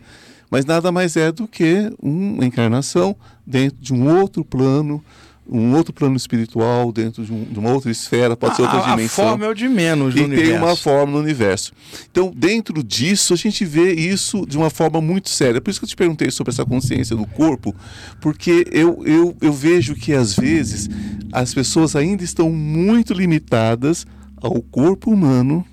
[0.50, 5.02] Mas nada mais é do que uma encarnação dentro de um outro plano,
[5.48, 8.78] um outro plano espiritual dentro de, um, de uma outra esfera, pode a, ser outra
[8.78, 9.24] a, dimensão.
[9.24, 10.50] A forma é o de menos no e universo.
[10.50, 11.72] tem uma forma no universo.
[12.10, 15.60] Então, dentro disso, a gente vê isso de uma forma muito séria.
[15.60, 17.74] Por isso que eu te perguntei sobre essa consciência do corpo,
[18.20, 20.88] porque eu, eu, eu vejo que, às vezes,
[21.32, 24.06] as pessoas ainda estão muito limitadas
[24.36, 25.66] ao corpo humano,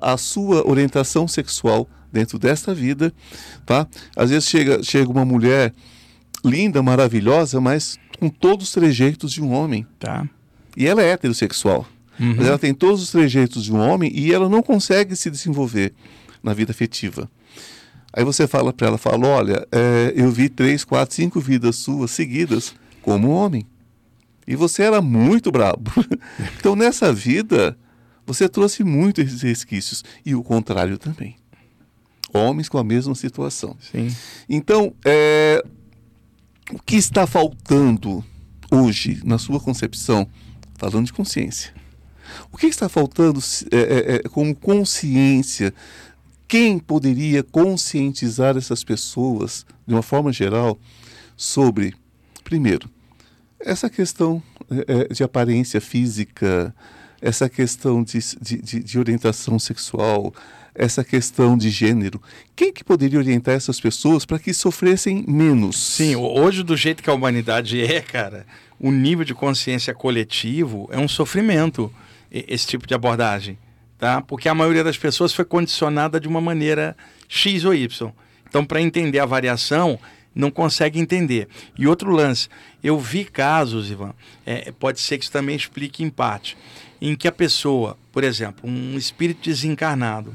[0.00, 3.12] à sua orientação sexual dentro desta vida,
[3.66, 3.86] tá?
[4.16, 5.72] Às vezes chega, chega uma mulher
[6.44, 9.86] linda, maravilhosa, mas com todos os trejeitos de um homem.
[9.98, 10.28] Tá.
[10.76, 11.86] E ela é heterossexual.
[12.18, 12.34] Uhum.
[12.36, 15.92] Mas ela tem todos os trejeitos de um homem e ela não consegue se desenvolver
[16.42, 17.30] na vida afetiva.
[18.12, 22.10] Aí você fala para ela, fala, olha, é, eu vi três, quatro, cinco vidas suas
[22.10, 23.66] seguidas como homem.
[24.46, 25.90] E você era muito brabo.
[26.58, 27.76] então nessa vida,
[28.26, 30.02] você trouxe muitos resquícios.
[30.24, 31.36] E o contrário também.
[32.32, 33.76] Homens com a mesma situação.
[33.80, 34.14] Sim.
[34.48, 35.62] Então, é,
[36.72, 38.24] o que está faltando
[38.70, 40.28] hoje, na sua concepção,
[40.76, 41.72] falando de consciência?
[42.52, 43.40] O que está faltando
[43.70, 45.72] é, é, é, como consciência?
[46.46, 50.78] Quem poderia conscientizar essas pessoas, de uma forma geral,
[51.36, 51.94] sobre,
[52.44, 52.88] primeiro,
[53.60, 56.74] essa questão é, é de aparência física,
[57.20, 60.32] essa questão de, de, de orientação sexual,
[60.78, 62.22] essa questão de gênero.
[62.54, 65.76] Quem que poderia orientar essas pessoas para que sofressem menos?
[65.76, 68.46] Sim, hoje do jeito que a humanidade é, cara,
[68.78, 71.92] o nível de consciência coletivo é um sofrimento
[72.30, 73.58] esse tipo de abordagem,
[73.98, 74.20] tá?
[74.20, 76.96] Porque a maioria das pessoas foi condicionada de uma maneira
[77.26, 78.12] X ou Y.
[78.48, 79.98] Então, para entender a variação,
[80.34, 81.48] não consegue entender.
[81.76, 82.48] E outro lance,
[82.82, 84.14] eu vi casos, Ivan,
[84.46, 86.56] é, pode ser que isso também explique em parte,
[87.00, 90.34] em que a pessoa, por exemplo, um espírito desencarnado,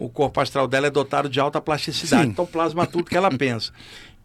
[0.00, 2.30] o corpo astral dela é dotado de alta plasticidade, Sim.
[2.30, 3.70] então plasma tudo que ela pensa.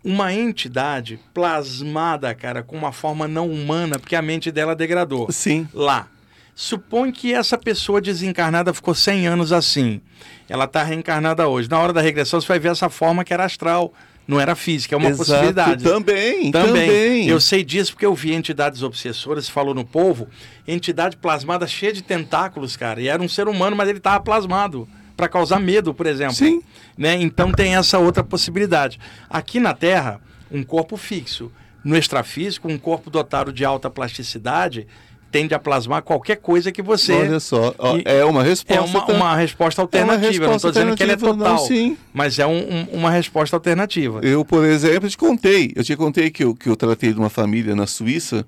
[0.01, 5.27] Uma entidade plasmada, cara, com uma forma não humana, porque a mente dela degradou.
[5.31, 5.67] Sim.
[5.73, 6.07] Lá.
[6.55, 9.99] Supõe que essa pessoa desencarnada ficou 100 anos assim.
[10.47, 11.69] Ela está reencarnada hoje.
[11.69, 13.93] Na hora da regressão, você vai ver essa forma que era astral
[14.27, 15.83] não era física, é uma Exato, possibilidade.
[15.83, 17.27] Também, também, também.
[17.27, 20.27] Eu sei disso porque eu vi entidades obsessoras, falou no povo,
[20.67, 22.99] entidade plasmada cheia de tentáculos, cara.
[22.99, 26.35] E era um ser humano, mas ele estava plasmado para causar medo, por exemplo.
[26.35, 26.61] Sim.
[26.97, 27.15] Né?
[27.21, 28.99] Então tem essa outra possibilidade.
[29.29, 30.19] Aqui na Terra,
[30.51, 31.51] um corpo fixo.
[31.83, 34.87] No extrafísico, um corpo dotado de alta plasticidade
[35.35, 37.11] tende a plasmar qualquer coisa que você.
[37.11, 37.75] Olha só,
[38.05, 38.73] é uma resposta.
[38.73, 40.13] É uma, uma resposta alternativa.
[40.13, 41.35] É uma resposta não estou dizendo que ela é total.
[41.35, 41.97] Não, sim.
[42.13, 44.21] Mas é um, um, uma resposta alternativa.
[44.23, 45.73] Eu, por exemplo, te contei.
[45.75, 48.45] Eu te contei que eu, que eu tratei de uma família na Suíça.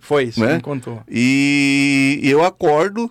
[0.00, 0.54] Foi isso, né?
[0.54, 1.02] me contou.
[1.10, 3.10] E eu acordo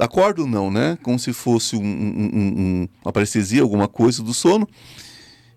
[0.00, 0.98] acordo não, né?
[1.02, 4.68] Como se fosse um, um, um, uma parestesia, alguma coisa do sono.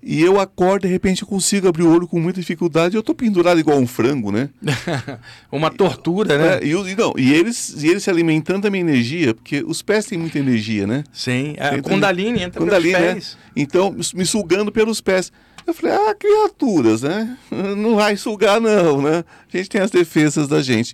[0.05, 2.95] E eu acordo, de repente eu consigo abrir o olho com muita dificuldade.
[2.95, 4.49] Eu estou pendurado igual um frango, né?
[5.49, 6.57] Uma tortura, né?
[6.61, 9.81] É, e, e não, e eles, e eles se alimentando da minha energia, porque os
[9.81, 11.05] pés têm muita energia, né?
[11.13, 11.55] Sim.
[11.57, 13.13] A Tem- Kundalini entra Kundalini, pelos né?
[13.13, 13.37] pés.
[13.55, 15.31] Então, me sugando pelos pés.
[15.65, 17.37] Eu falei, ah, criaturas, né?
[17.77, 19.23] Não vai sugar, não, né?
[19.53, 20.93] A gente tem as defesas da gente.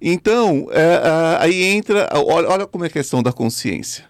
[0.00, 4.04] Então, é, ah, aí entra, olha, olha como é a questão da consciência.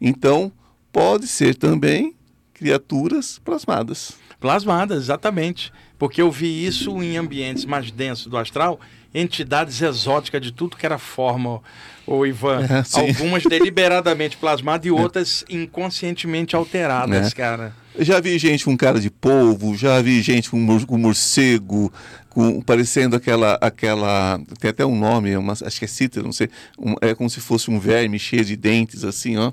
[0.00, 0.52] Então,
[0.92, 2.14] pode ser também
[2.52, 4.12] criaturas plasmadas.
[4.40, 5.72] Plasmadas, exatamente.
[5.98, 8.80] Porque eu vi isso em ambientes mais densos do astral,
[9.14, 11.60] entidades exóticas de tudo que era forma,
[12.06, 12.60] o Ivan.
[12.64, 13.00] É.
[13.00, 17.34] Algumas deliberadamente plasmadas e outras inconscientemente alteradas, É.
[17.34, 17.72] cara.
[17.98, 21.92] Já vi gente com cara de polvo, já vi gente com, mor- com morcego,
[22.32, 24.40] com, parecendo aquela, aquela.
[24.58, 26.48] Tem até um nome, uma- acho que é cítara, não sei.
[26.78, 29.52] um- é como se fosse um verme cheio de dentes, assim, ó.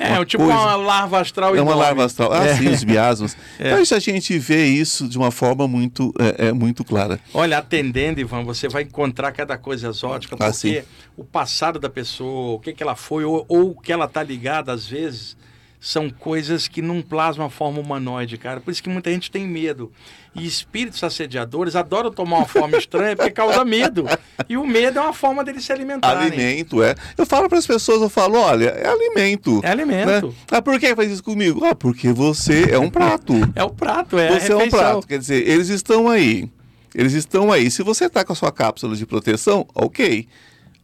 [0.00, 1.82] É, Uma tipo coisa- uma larva astral É uma enorme.
[1.82, 2.32] larva astral.
[2.32, 2.56] Ah, É.
[2.56, 3.36] sim, os miasmas.
[3.58, 3.72] É.
[3.72, 7.18] Mas a gente vê isso de uma forma muito, é, é, muito clara.
[7.34, 10.82] Olha, atendendo, Ivan, você vai encontrar cada coisa exótica, Ah, porque sim.
[11.16, 14.22] o passado da pessoa, o que, que ela foi, ou, ou o que ela tá
[14.22, 15.36] ligada, às vezes,
[15.80, 18.60] são coisas que não plasmam a forma humanoide, cara.
[18.60, 19.92] Por isso que muita gente tem medo.
[20.34, 24.04] E espíritos assediadores adoram tomar uma forma estranha porque causa medo.
[24.48, 26.26] E o medo é uma forma deles se alimentarem.
[26.26, 26.94] Alimento, é.
[27.16, 29.60] Eu falo para as pessoas, eu falo, olha, é alimento.
[29.62, 30.28] É alimento.
[30.28, 30.34] né?
[30.50, 31.64] Ah, por que faz isso comigo?
[31.64, 33.34] Ah, porque você é um prato.
[33.54, 35.06] É o prato, é você é um prato.
[35.06, 36.50] Quer dizer, eles estão aí.
[36.94, 37.70] Eles estão aí.
[37.70, 40.26] Se você está com a sua cápsula de proteção, ok.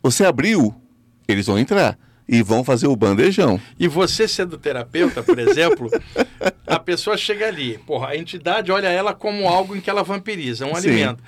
[0.02, 0.74] Você abriu,
[1.26, 1.98] eles vão entrar
[2.28, 3.60] e vão fazer o bandejão.
[3.78, 5.90] E você sendo terapeuta, por exemplo,
[6.66, 10.66] a pessoa chega ali, porra, a entidade olha ela como algo em que ela vampiriza,
[10.66, 10.88] um Sim.
[10.88, 11.22] alimento.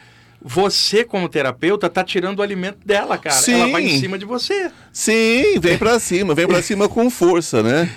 [0.49, 3.35] Você, como terapeuta, tá tirando o alimento dela, cara.
[3.35, 3.55] Sim.
[3.55, 4.71] Ela vai em cima de você.
[4.93, 7.91] Sim, vem pra cima, vem pra cima com força, né?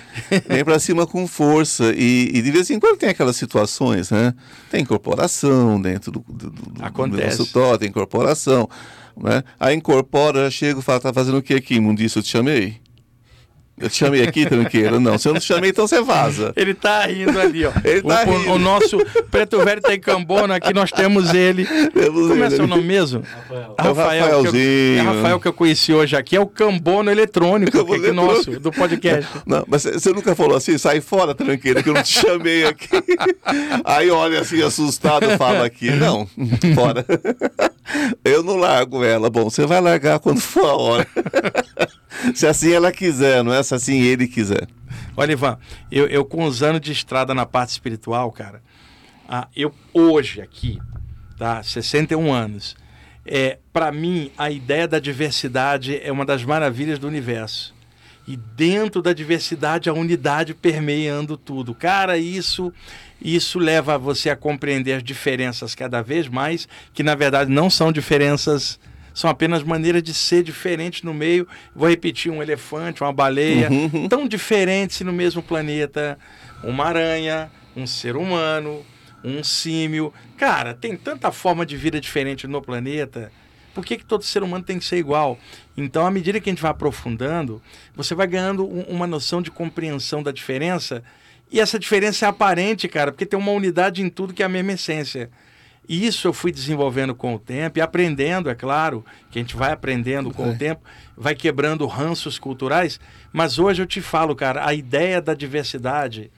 [0.48, 1.92] Vem pra cima com força.
[1.96, 4.34] E, e de vez em quando tem aquelas situações, né?
[4.68, 7.36] Tem incorporação dentro do, do, do, do Acontece.
[7.38, 8.68] consultório, tem incorporação.
[9.16, 9.44] Né?
[9.60, 12.16] Aí incorpora, eu chego e falo, tá fazendo o que aqui, imundice?
[12.16, 12.80] Eu te chamei?
[13.80, 15.00] Eu te chamei aqui, tranqueiro?
[15.00, 16.52] Não, se eu não te chamei, então você vaza.
[16.54, 17.72] Ele tá rindo ali, ó.
[17.84, 18.52] Ele tá o, o- rindo.
[18.52, 18.98] o nosso
[19.30, 21.64] Preto Velho tá em Cambona, aqui nós temos ele.
[21.64, 22.70] Temos Como é ele seu ali.
[22.70, 23.22] nome mesmo?
[23.78, 24.26] Rafael.
[24.26, 24.98] É o que eu, Rafaelzinho.
[24.98, 28.32] é Rafael que eu conheci hoje aqui, é o Cambono Eletrônico, Cambono que é nosso,
[28.50, 28.62] Eletrônico.
[28.62, 29.30] do podcast.
[29.46, 32.88] Não, mas você- nunca falou assim, sai fora, tranqueira, que eu não te chamei aqui.
[33.84, 35.90] Aí olha assim, assustado, fala aqui.
[35.90, 36.28] Não,
[36.74, 37.04] fora.
[38.24, 39.28] Eu não largo ela.
[39.28, 41.06] Bom, você vai largar quando for a hora.
[42.34, 43.62] Se assim ela quiser, não é?
[43.62, 44.66] Se assim ele quiser.
[45.16, 45.58] Olha, Ivan,
[45.90, 48.62] eu, eu com os anos de estrada na parte espiritual, cara,
[49.28, 50.78] ah, eu hoje aqui,
[51.38, 52.76] tá, 61 anos,
[53.24, 57.74] é, para mim a ideia da diversidade é uma das maravilhas do universo.
[58.26, 61.74] E dentro da diversidade a unidade permeando tudo.
[61.74, 62.72] Cara, isso
[63.20, 67.92] isso leva você a compreender as diferenças cada vez mais, que na verdade não são
[67.92, 68.78] diferenças
[69.14, 71.46] são apenas maneiras de ser diferentes no meio.
[71.74, 74.08] Vou repetir: um elefante, uma baleia, Uhum.
[74.08, 76.18] tão diferentes no mesmo planeta.
[76.62, 78.84] Uma aranha, um ser humano,
[79.24, 80.12] um símio.
[80.36, 83.32] Cara, tem tanta forma de vida diferente no planeta.
[83.74, 85.38] Por que, que todo ser humano tem que ser igual?
[85.76, 87.62] Então, à medida que a gente vai aprofundando,
[87.94, 91.02] você vai ganhando um- uma noção de compreensão da diferença.
[91.52, 94.48] E essa diferença é aparente, cara, porque tem uma unidade em tudo que é a
[94.48, 95.30] mesma essência.
[95.92, 99.56] E Isso eu fui desenvolvendo com o tempo e aprendendo, é claro, que a gente
[99.56, 100.54] vai aprendendo com Vai.
[100.54, 100.82] o tempo,
[101.16, 103.00] vai quebrando ranços culturais.
[103.32, 106.30] Mas hoje eu te falo, cara, a ideia da diversidade,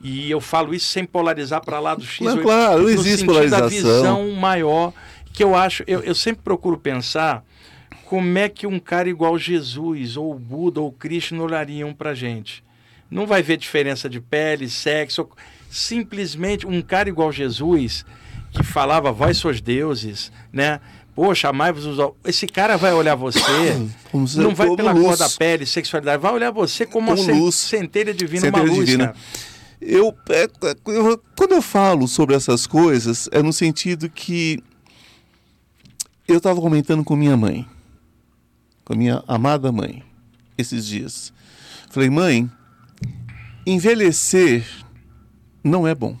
[0.00, 2.90] e eu falo isso sem polarizar para lá do X, Não, eu- claro, não no
[2.90, 3.68] existe sentido da polarização.
[3.68, 4.92] visão maior,
[5.32, 7.44] que eu acho, eu, eu sempre procuro pensar
[8.04, 12.62] como é que um cara igual Jesus, ou Buda, ou o Krishna olhariam pra gente.
[13.10, 15.28] Não vai ver diferença de pele, sexo,
[15.68, 18.04] simplesmente um cara igual Jesus,
[18.52, 20.80] que falava, vós sois deuses, né?
[21.14, 21.98] Poxa, amai-vos os...
[22.24, 23.40] Esse cara vai olhar você,
[24.12, 25.04] não vai pela luz.
[25.06, 27.54] cor da pele, sexualidade, vai olhar você como, Como uma luz.
[27.54, 29.06] centelha divina, Centelha uma luz, divina.
[29.08, 29.16] cara.
[29.80, 30.48] Eu, é,
[30.86, 34.62] eu- quando eu falo sobre essas coisas, é no sentido que
[36.28, 37.66] eu estava comentando com minha mãe,
[38.84, 40.02] com a minha amada mãe,
[40.56, 41.32] esses dias.
[41.90, 42.50] Falei, mãe,
[43.66, 44.64] envelhecer
[45.62, 46.16] não é bom.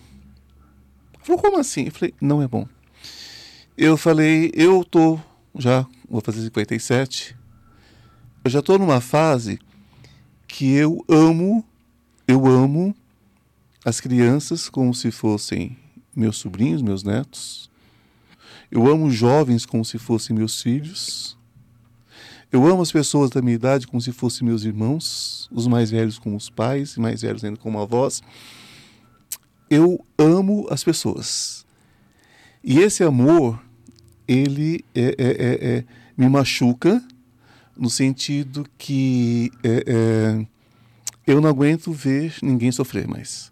[1.26, 1.84] Como assim?
[1.86, 2.66] Eu falei, não é bom.
[3.76, 5.18] Eu falei, eu tô
[5.58, 7.36] já, vou fazer 57,
[8.44, 9.58] eu já tô numa fase
[10.48, 11.64] que eu amo,
[12.26, 12.94] eu amo
[13.84, 15.76] as crianças como se fossem
[16.14, 17.70] meus sobrinhos, meus netos.
[18.70, 21.36] Eu amo jovens como se fossem meus filhos.
[22.50, 26.18] Eu amo as pessoas da minha idade como se fossem meus irmãos, os mais velhos
[26.18, 28.22] como os pais, e mais velhos ainda como avós.
[29.72, 31.64] Eu amo as pessoas.
[32.62, 33.58] E esse amor,
[34.28, 35.84] ele é, é, é, é
[36.14, 37.02] me machuca
[37.74, 40.46] no sentido que é, é,
[41.26, 43.50] eu não aguento ver ninguém sofrer mais.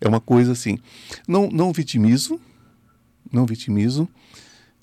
[0.00, 0.76] É uma coisa assim.
[1.28, 2.40] Não, não vitimizo,
[3.30, 4.08] não vitimizo.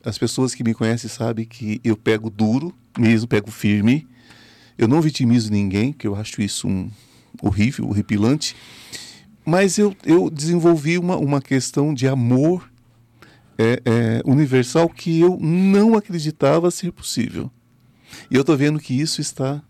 [0.05, 4.07] As pessoas que me conhecem sabem que eu pego duro, mesmo pego firme.
[4.77, 6.89] Eu não vitimizo ninguém, que eu acho isso um
[7.41, 8.55] horrível, horripilante.
[9.49, 12.69] Mas eu, eu desenvolvi uma, uma questão de amor
[13.57, 17.49] é, é, universal que eu não acreditava ser possível.
[18.29, 19.63] E eu estou vendo que isso está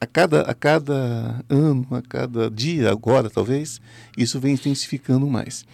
[0.00, 3.80] a cada, a cada ano, a cada dia, agora talvez,
[4.18, 5.64] isso vem intensificando mais.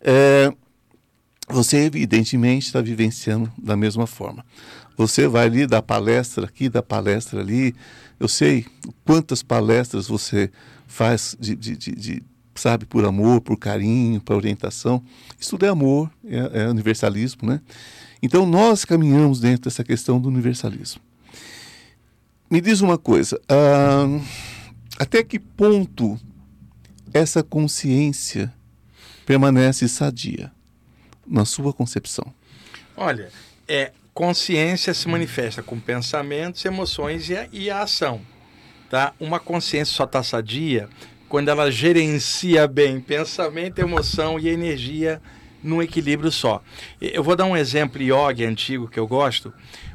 [0.00, 0.50] É,
[1.46, 4.46] você, evidentemente, está vivenciando da mesma forma.
[4.96, 7.74] Você vai ali dar palestra aqui, dar palestra ali.
[8.18, 8.64] Eu sei
[9.04, 10.50] quantas palestras você
[10.92, 12.22] faz de, de, de, de
[12.54, 15.02] sabe, por amor, por carinho, por orientação.
[15.40, 17.60] Isso tudo é amor, é, é universalismo, né?
[18.22, 21.00] Então nós caminhamos dentro dessa questão do universalismo.
[22.50, 24.22] Me diz uma coisa, uh,
[24.98, 26.20] até que ponto
[27.12, 28.52] essa consciência
[29.24, 30.52] permanece sadia
[31.26, 32.26] na sua concepção?
[32.94, 33.30] Olha,
[33.66, 38.20] é consciência se manifesta com pensamentos, emoções e a, e a ação.
[38.92, 39.14] Tá?
[39.18, 40.86] Uma consciência só está sadia
[41.26, 45.18] quando ela gerencia bem pensamento, emoção e energia
[45.62, 46.62] num equilíbrio só.
[47.00, 49.50] Eu vou dar um exemplo yoga antigo que eu gosto.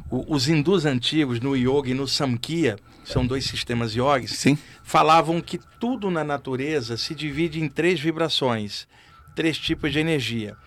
[0.10, 4.58] O, os hindus antigos, no yoga e no samkhya, são dois sistemas yogis, Sim.
[4.84, 8.88] falavam que tudo na natureza se divide em três vibrações,
[9.36, 10.58] três tipos de energia.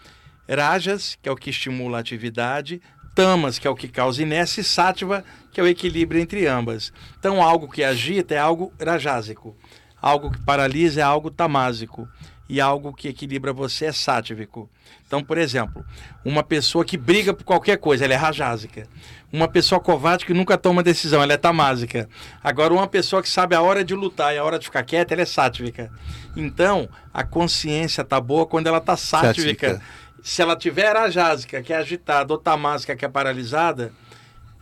[0.48, 2.81] Rajas, que é o que estimula a atividade,
[3.15, 6.93] tamas, que é o que causa inércia, e sattva, que é o equilíbrio entre ambas.
[7.19, 9.57] Então, algo que agita é algo rajásico.
[10.01, 12.09] Algo que paralisa é algo tamásico.
[12.49, 14.69] E algo que equilibra você é sátivico.
[15.11, 15.85] Então, por exemplo,
[16.24, 18.87] uma pessoa que briga por qualquer coisa, ela é rajásica.
[19.32, 22.09] Uma pessoa covarde que nunca toma decisão, ela é tamásica.
[22.45, 25.12] Agora, uma pessoa que sabe a hora de lutar e a hora de ficar quieta,
[25.12, 25.91] ela é sátivica.
[26.37, 29.82] Então, a consciência tá boa quando ela tá sátivica.
[30.23, 33.93] Se ela tiver rajásica, que é agitada, ou tamásica, que é paralisada,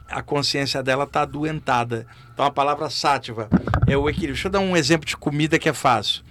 [0.09, 2.07] a consciência dela está adoentada.
[2.33, 3.51] Então a palavra sátiva
[3.87, 4.33] é o equilíbrio.
[4.33, 6.25] Deixa eu dar um exemplo de comida que é fácil.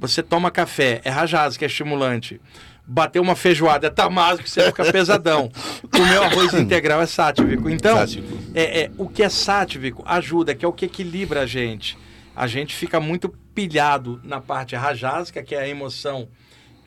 [0.00, 1.12] Você toma café, é
[1.56, 2.40] que é estimulante.
[2.86, 5.50] Bateu uma feijoada, é tamásico, você fica pesadão.
[5.90, 7.70] Comer arroz integral é sátivico.
[7.70, 7.96] Então,
[8.54, 11.96] é, é, o que é sátivico ajuda, que é o que equilibra a gente.
[12.34, 16.28] A gente fica muito pilhado na parte rajásica, que é a emoção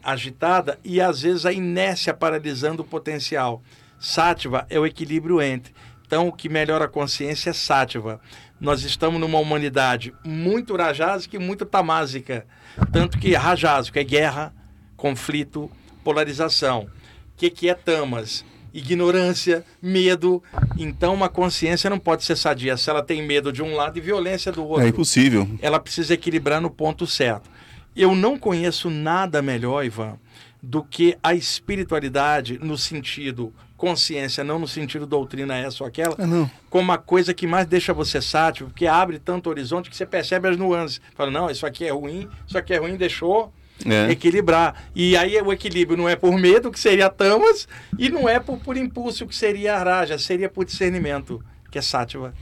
[0.03, 3.63] agitada, e às vezes a inércia paralisando o potencial.
[3.97, 5.73] Sátiva é o equilíbrio entre.
[6.05, 8.19] Então, o que melhora a consciência é sátiva.
[8.59, 12.45] Nós estamos numa humanidade muito rajásica e muito tamásica.
[12.91, 14.53] Tanto que rajásico é guerra,
[14.95, 15.71] conflito,
[16.05, 16.83] polarização.
[16.83, 16.87] O
[17.35, 18.45] que, que é tamas?
[18.71, 20.43] Ignorância, medo.
[20.77, 24.01] Então, uma consciência não pode ser sadia se ela tem medo de um lado e
[24.01, 24.85] violência do outro.
[24.85, 25.49] É impossível.
[25.61, 27.49] Ela precisa equilibrar no ponto certo.
[27.95, 30.19] Eu não conheço nada melhor, Ivan,
[30.61, 36.49] do que a espiritualidade no sentido consciência, não no sentido doutrina essa ou aquela, é
[36.69, 40.47] como a coisa que mais deixa você sático, porque abre tanto horizonte que você percebe
[40.47, 41.01] as nuances.
[41.13, 43.53] Fala, não, isso aqui é ruim, isso aqui é ruim, deixou
[43.83, 44.11] é.
[44.11, 44.89] equilibrar.
[44.95, 48.59] E aí o equilíbrio não é por medo, que seria tamas, e não é por,
[48.59, 52.33] por impulso, que seria araja, seria por discernimento, que é sátiva.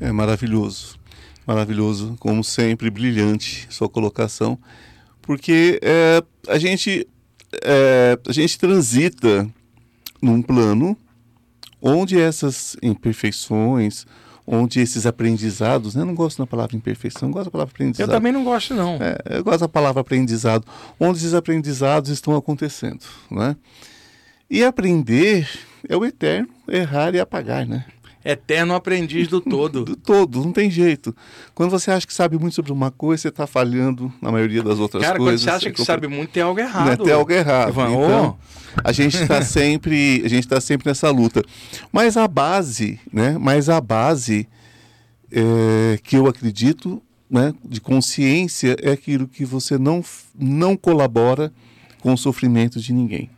[0.00, 0.98] É maravilhoso,
[1.46, 4.58] maravilhoso, como sempre, brilhante sua colocação,
[5.22, 7.08] porque é, a gente
[7.62, 9.48] é, a gente transita
[10.20, 10.96] num plano
[11.80, 14.06] onde essas imperfeições,
[14.46, 16.02] onde esses aprendizados, né?
[16.02, 18.08] eu não gosto da palavra imperfeição, eu gosto da palavra aprendizado.
[18.08, 18.98] Eu também não gosto não.
[19.00, 20.64] É, eu gosto da palavra aprendizado,
[21.00, 23.56] onde esses aprendizados estão acontecendo, né?
[24.48, 25.48] E aprender
[25.88, 27.84] é o eterno errar e apagar, né?
[28.26, 29.84] Eterno aprendiz do todo.
[29.86, 31.14] do todo, não tem jeito.
[31.54, 34.80] Quando você acha que sabe muito sobre uma coisa, você está falhando na maioria das
[34.80, 35.44] outras Cara, coisas.
[35.44, 36.88] Cara, quando você acha que sabe muito, tem algo errado.
[36.88, 36.96] Né?
[36.96, 37.68] Tem algo errado.
[37.68, 38.80] Ivan, então, oh.
[38.82, 41.40] a gente está sempre, a gente está sempre nessa luta.
[41.92, 43.36] Mas a base, né?
[43.38, 44.48] Mas a base
[45.30, 47.00] é, que eu acredito,
[47.30, 47.54] né?
[47.64, 50.04] De consciência é aquilo que você não
[50.36, 51.52] não colabora
[52.00, 53.30] com o sofrimento de ninguém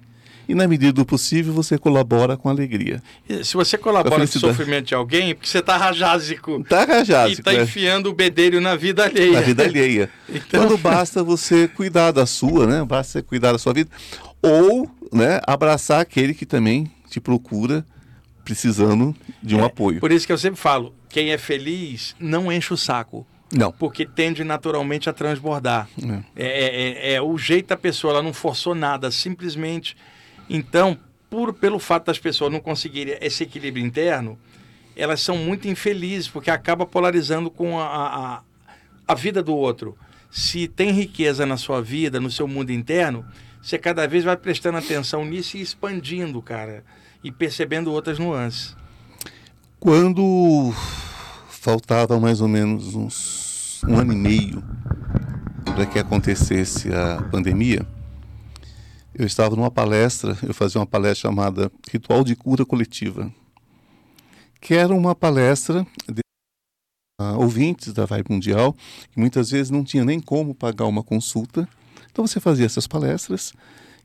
[0.49, 3.03] e, na medida do possível, você colabora com alegria.
[3.29, 6.61] E se você colabora com, o sofrimento de alguém, é porque você está rajásico.
[6.63, 7.41] Está rajásico.
[7.41, 7.63] E está é.
[7.63, 9.33] enfiando o bedelho na vida alheia.
[9.33, 10.11] Na vida alheia.
[10.27, 10.67] então...
[10.67, 12.83] Quando basta você cuidar da sua, né?
[12.83, 13.91] Basta você cuidar da sua vida.
[14.41, 17.85] Ou né, abraçar aquele que também te procura
[18.43, 20.01] precisando de um é, apoio.
[20.01, 23.27] Por isso que eu sempre falo, quem é feliz não enche o saco.
[23.53, 23.71] Não.
[23.73, 25.89] Porque tende naturalmente a transbordar.
[26.03, 26.21] É.
[26.37, 29.97] É, é- é o jeito da pessoa, ela não forçou nada, simplesmente.
[30.49, 30.99] Então,
[31.29, 34.39] por, pelo fato das pessoas não conseguirem esse equilíbrio interno,
[34.97, 38.43] elas são muito infelizes, porque acaba polarizando com a, a,
[39.07, 39.97] a vida do outro.
[40.31, 43.25] Se tem riqueza na sua vida, no seu mundo interno,
[43.63, 46.85] você cada vez vai prestando atenção nisso e expandindo, cara,
[47.23, 48.77] e percebendo outras nuances.
[49.79, 50.75] Quando
[51.49, 54.65] faltava mais ou menos uns um ano e meio
[55.65, 57.87] para que acontecesse a pandemia,
[59.19, 63.35] eu estava numa palestra, eu fazia uma palestra chamada Ritual de Cura Coletiva,
[64.61, 66.21] que era uma palestra de
[67.21, 68.77] ah, ouvintes da Vibe Mundial,
[69.11, 71.69] que muitas vezes não tinha nem como pagar uma consulta.
[72.13, 73.53] Então você fazia essas palestras,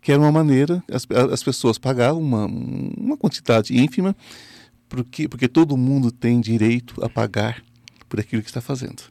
[0.02, 4.15] que era uma maneira, as, as pessoas pagavam uma, uma quantidade ínfima,
[4.90, 7.64] porque, porque todo mundo tem direito a pagar
[8.10, 9.03] por aquilo que está fazendo.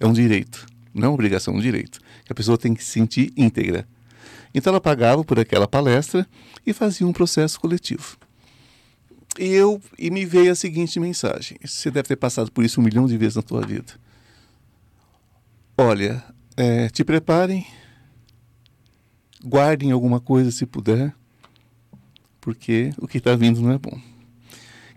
[0.00, 2.00] É um direito, não é uma obrigação, é um direito.
[2.28, 3.86] A pessoa tem que se sentir íntegra.
[4.54, 6.26] Então ela pagava por aquela palestra
[6.64, 8.16] e fazia um processo coletivo.
[9.36, 12.84] E eu e me veio a seguinte mensagem: você deve ter passado por isso um
[12.84, 13.92] milhão de vezes na tua vida.
[15.76, 16.22] Olha,
[16.56, 17.66] é, te preparem,
[19.44, 21.12] guardem alguma coisa se puder,
[22.40, 24.00] porque o que está vindo não é bom.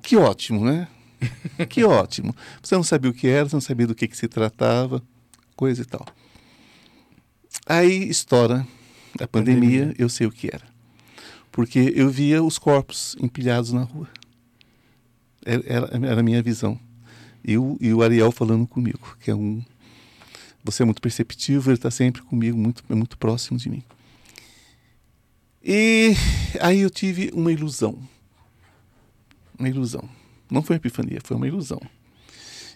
[0.04, 0.88] Que ótimo, né?
[1.68, 2.36] que ótimo.
[2.62, 5.02] Você não sabia o que era, você não sabia do que, que se tratava,
[5.56, 6.06] coisa e tal.
[7.66, 8.68] Aí estoura
[9.24, 9.96] a pandemia, Pandemia.
[9.98, 10.66] eu sei o que era.
[11.52, 14.08] Porque eu via os corpos empilhados na rua.
[15.46, 15.64] Era,
[15.96, 16.80] era- a minha visão.
[17.44, 19.64] E o, e o Ariel falando comigo, que é um.
[20.64, 23.82] Você é muito perceptivo, ele está sempre comigo, muito, é muito próximo de mim.
[25.64, 26.14] E
[26.60, 27.98] aí eu tive uma ilusão.
[29.58, 30.08] Uma ilusão.
[30.52, 31.82] Não foi uma epifania, foi uma ilusão.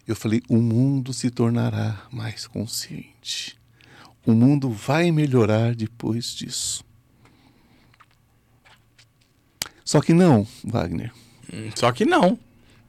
[0.07, 3.57] Eu falei: o mundo se tornará mais consciente.
[4.26, 6.84] O mundo vai melhorar depois disso.
[9.84, 11.11] Só que não, Wagner.
[11.76, 12.39] Só que não.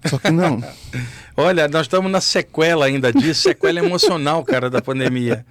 [0.05, 0.63] Só que não.
[1.37, 5.47] Olha, nós estamos na sequela ainda disso, sequela emocional, cara, da pandemia.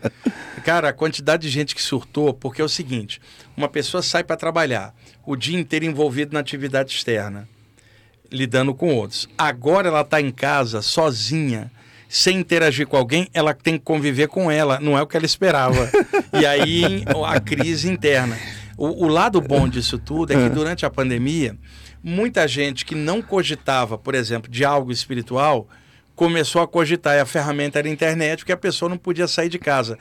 [0.63, 3.19] Cara, a quantidade de gente que surtou, porque é o seguinte:
[3.57, 4.93] uma pessoa sai para trabalhar
[5.25, 7.47] o dia inteiro envolvido na atividade externa,
[8.31, 9.27] lidando com outros.
[9.37, 11.71] Agora ela está em casa, sozinha,
[12.11, 15.25] sem interagir com alguém, ela tem que conviver com ela, não é o que ela
[15.25, 15.89] esperava.
[16.38, 18.38] e aí a crise interna.
[18.77, 21.55] O, o lado bom disso tudo é que durante a pandemia,
[22.03, 25.69] muita gente que não cogitava, por exemplo, de algo espiritual,
[26.13, 27.15] começou a cogitar.
[27.15, 29.97] E a ferramenta era a internet, porque a pessoa não podia sair de casa.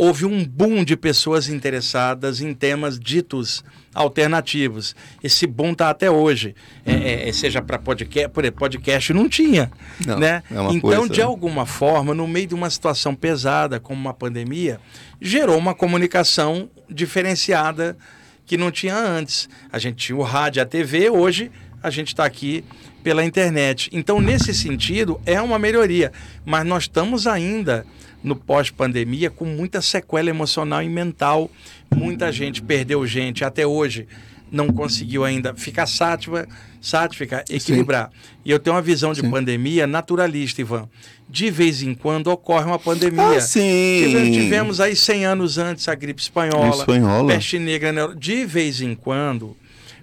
[0.00, 4.94] Houve um boom de pessoas interessadas em temas ditos alternativos.
[5.24, 6.54] Esse boom está até hoje.
[6.86, 9.72] É, é, seja para podcast, por exemplo, podcast não tinha.
[10.06, 10.44] Não, né?
[10.48, 14.78] é então, coisa- de alguma forma, no meio de uma situação pesada, como uma pandemia,
[15.20, 17.98] gerou uma comunicação diferenciada
[18.46, 19.48] que não tinha antes.
[19.72, 21.50] A gente tinha o rádio, a TV, hoje
[21.82, 22.64] a gente está aqui
[23.02, 23.90] pela internet.
[23.92, 26.12] Então, nesse sentido, é uma melhoria.
[26.44, 27.84] Mas nós estamos ainda
[28.22, 31.50] no pós-pandemia com muita sequela emocional e mental.
[31.94, 34.06] Muita gente perdeu gente até hoje.
[34.50, 36.48] Não conseguiu ainda ficar sátiva,
[36.80, 38.10] sática, equilibrar.
[38.44, 39.30] E eu tenho uma visão de Sim.
[39.30, 40.88] pandemia naturalista, Ivan.
[41.28, 43.36] De vez em quando ocorre uma pandemia.
[43.36, 44.04] Ah, sim.
[44.04, 47.32] Tivemos, tivemos aí 100 anos antes a gripe espanhola, Espanhola.
[47.34, 48.14] peste negra.
[48.16, 49.54] De vez em quando,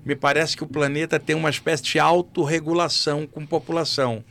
[0.05, 4.23] me parece que o planeta tem uma espécie de autorregulação com população.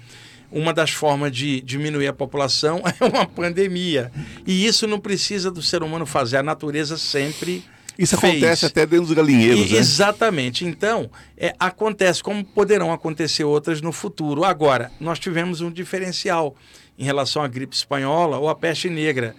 [0.57, 4.13] Uma das formas de diminuir a população é uma pandemia.
[4.47, 6.37] E isso não precisa do ser humano fazer.
[6.37, 7.65] A natureza sempre.
[7.99, 8.35] Isso fez.
[8.35, 9.79] acontece até dentro dos galinheiros, E- né?
[9.81, 10.65] Exatamente.
[10.65, 14.45] Então, é, acontece como poderão acontecer outras no futuro.
[14.45, 16.55] Agora, nós tivemos um diferencial
[16.99, 19.35] em relação à gripe espanhola ou à peste negra.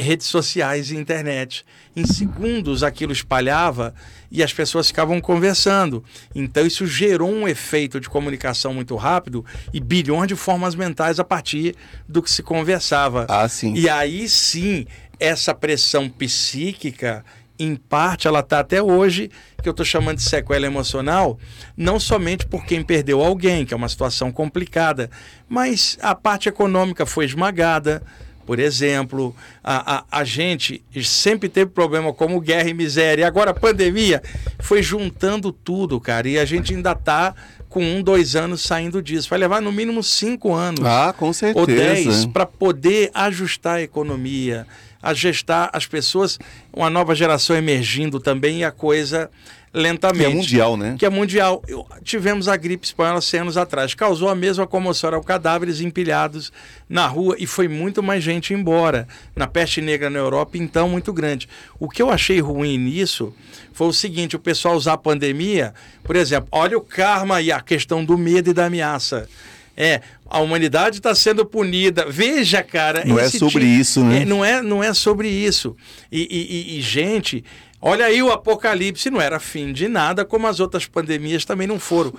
[0.00, 1.64] Redes sociais e internet.
[1.94, 3.94] Em segundos aquilo espalhava
[4.30, 6.02] e as pessoas ficavam conversando.
[6.34, 11.24] Então isso gerou um efeito de comunicação muito rápido e bilhões de formas mentais a
[11.24, 11.74] partir
[12.08, 13.26] do que se conversava.
[13.28, 13.74] Ah, sim.
[13.74, 14.86] E aí sim,
[15.18, 17.24] essa pressão psíquica,
[17.58, 19.30] em parte, ela está até hoje,
[19.62, 21.38] que eu estou chamando de sequela emocional,
[21.76, 25.10] não somente por quem perdeu alguém, que é uma situação complicada,
[25.46, 28.02] mas a parte econômica foi esmagada.
[28.46, 33.22] Por exemplo, a, a, a gente sempre teve problema como guerra e miséria.
[33.22, 34.22] E agora a pandemia
[34.58, 36.28] foi juntando tudo, cara.
[36.28, 37.34] E a gente ainda está
[37.68, 39.30] com um, dois anos saindo disso.
[39.30, 41.60] Vai levar no mínimo cinco anos Ah, com certeza.
[41.60, 44.66] ou 10 para poder ajustar a economia,
[45.00, 46.36] a gestar as pessoas,
[46.72, 49.30] uma nova geração emergindo também e a coisa
[49.72, 50.24] lentamente.
[50.24, 50.96] Que é mundial, né?
[50.98, 51.62] Que é mundial.
[51.66, 53.94] Eu, tivemos a gripe espanhola 100 anos atrás.
[53.94, 55.08] Causou a mesma comoção.
[55.08, 56.52] Eram cadáveres empilhados
[56.88, 59.06] na rua e foi muito mais gente embora.
[59.34, 61.48] Na peste negra na Europa, então, muito grande.
[61.78, 63.34] O que eu achei ruim nisso
[63.72, 65.72] foi o seguinte: o pessoal usar a pandemia,
[66.02, 69.28] por exemplo, olha o karma e a questão do medo e da ameaça.
[69.76, 72.04] É, a humanidade está sendo punida.
[72.08, 73.02] Veja, cara.
[73.04, 74.22] Não é sobre tipo, isso, né?
[74.22, 75.74] É, não, é, não é sobre isso.
[76.12, 77.42] E, e, e, gente,
[77.80, 79.10] olha aí o apocalipse.
[79.10, 82.12] Não era fim de nada, como as outras pandemias também não foram.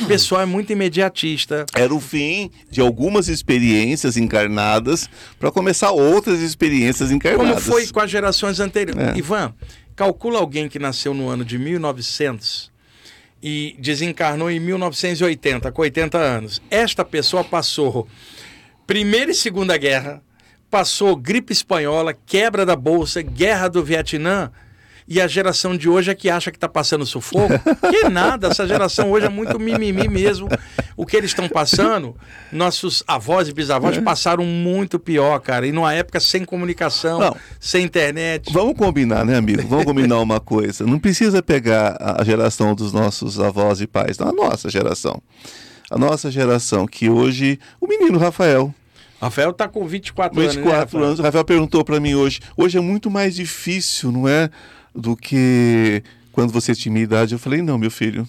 [0.00, 1.66] O pessoal é muito imediatista.
[1.74, 7.64] Era o fim de algumas experiências encarnadas para começar outras experiências encarnadas.
[7.64, 9.14] Como foi com as gerações anteriores.
[9.14, 9.18] É.
[9.18, 9.54] Ivan,
[9.94, 12.70] calcula alguém que nasceu no ano de 1900
[13.42, 16.62] e desencarnou em 1980, com 80 anos.
[16.70, 18.08] Esta pessoa passou
[18.86, 20.22] Primeira e Segunda Guerra,
[20.70, 24.50] passou gripe espanhola, quebra da bolsa, guerra do Vietnã
[25.08, 27.54] e a geração de hoje é que acha que está passando sufoco.
[27.90, 30.48] Que nada, essa geração hoje é muito mimimi mesmo.
[30.96, 32.16] O que eles estão passando,
[32.50, 34.00] nossos avós e bisavós é.
[34.00, 35.66] passaram muito pior, cara.
[35.66, 37.36] E numa época sem comunicação, Não.
[37.60, 38.52] sem internet.
[38.52, 39.62] Vamos combinar, né, amigo?
[39.68, 40.84] Vamos combinar uma coisa.
[40.84, 45.22] Não precisa pegar a geração dos nossos avós e pais, não, a nossa geração.
[45.90, 48.74] A nossa geração, que hoje, o menino Rafael,
[49.20, 50.56] Rafael está com 24, 24 anos.
[50.56, 51.20] 24 né, anos.
[51.20, 52.40] Rafael perguntou para mim hoje.
[52.56, 54.50] Hoje é muito mais difícil, não é?
[54.96, 56.02] Do que
[56.32, 57.34] quando você tinha minha idade.
[57.34, 58.28] Eu falei, não, meu filho,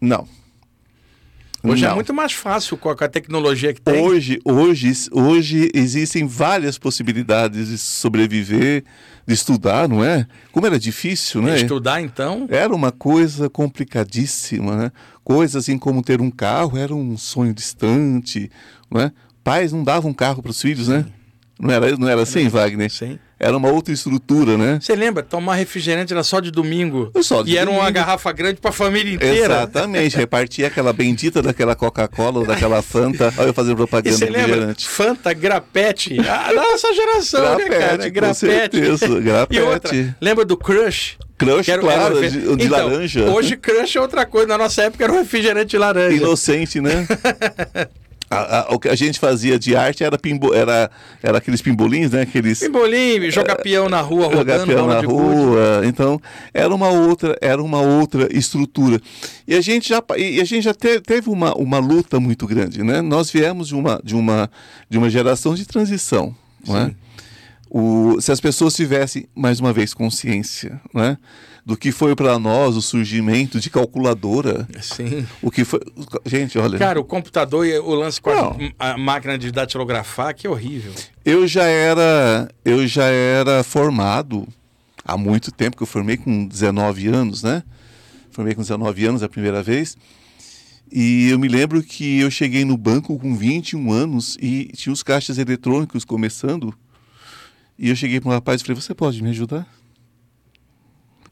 [0.00, 0.26] não.
[1.62, 1.92] Hoje é não.
[1.92, 4.00] é muito mais fácil com a tecnologia que tem.
[4.00, 8.84] Hoje, hoje, hoje existem várias possibilidades de sobreviver,
[9.26, 10.26] de estudar, não é?
[10.52, 11.56] Como era difícil, né?
[11.56, 12.46] Estudar, então?
[12.48, 14.92] Era uma coisa complicadíssima, né?
[15.24, 18.48] Coisas assim como ter um carro era um sonho distante,
[18.88, 19.12] não é?
[19.42, 21.04] Pais não davam um carro para os filhos, né?
[21.58, 22.90] Não era, não era assim, Wagner?
[22.90, 24.78] Sim era uma outra estrutura, né?
[24.80, 25.22] Você lembra?
[25.22, 27.10] Tomar refrigerante era só de domingo.
[27.22, 27.58] Só de e domingo.
[27.58, 29.54] era uma garrafa grande para a família inteira.
[29.54, 30.16] Exatamente.
[30.16, 33.32] Repartia aquela bendita daquela Coca-Cola ou daquela Fanta.
[33.36, 34.88] Olha eu fazendo propaganda de refrigerante.
[34.88, 36.16] Fanta, grapete.
[36.20, 38.08] A nossa geração, grapete, né, cara?
[38.08, 38.36] Grapete.
[38.36, 39.20] Certeza.
[39.20, 39.60] Grapete.
[39.60, 41.18] E outra, lembra do Crush?
[41.36, 43.24] Crush, era, claro, era de, de então, laranja.
[43.26, 44.48] Hoje Crush é outra coisa.
[44.48, 46.16] Na nossa época era um refrigerante de laranja.
[46.16, 47.06] Inocente, né?
[48.36, 50.90] A, a, o que a gente fazia de arte era, pimbo, era,
[51.22, 52.22] era aqueles pimbolins, né?
[52.22, 55.82] Aqueles, Pimbolim, jogar é, peão na rua, jogar rodando, peão na rua.
[55.84, 56.20] Então,
[56.52, 59.00] era uma outra, era uma outra estrutura.
[59.46, 62.82] E a gente já, e a gente já te, teve uma, uma luta muito grande,
[62.82, 63.00] né?
[63.00, 64.50] Nós viemos de uma, de uma,
[64.88, 66.34] de uma geração de transição,
[66.66, 66.94] não é?
[67.68, 71.18] O, se as pessoas tivessem, mais uma vez, consciência, né?
[71.66, 74.68] Do que foi para nós o surgimento de calculadora.
[74.80, 75.26] Sim.
[75.42, 75.80] O que foi.
[76.24, 76.78] Gente, olha.
[76.78, 80.92] Cara, o computador e o lance com a, a, máquina de datilografar, que horrível.
[81.24, 84.46] Eu já era, eu já era formado
[85.04, 87.64] há muito tempo, que eu formei com 19 anos, né?
[88.30, 89.96] Formei com 19 anos a primeira vez.
[90.90, 95.02] E eu me lembro que eu cheguei no banco com 21 anos e tinha os
[95.02, 96.72] caixas eletrônicos começando.
[97.76, 99.66] E eu cheguei para um rapaz e falei: Você pode me ajudar?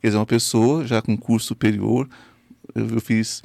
[0.05, 2.07] Quer dizer, uma pessoa já com curso superior,
[2.75, 3.43] eu, eu fiz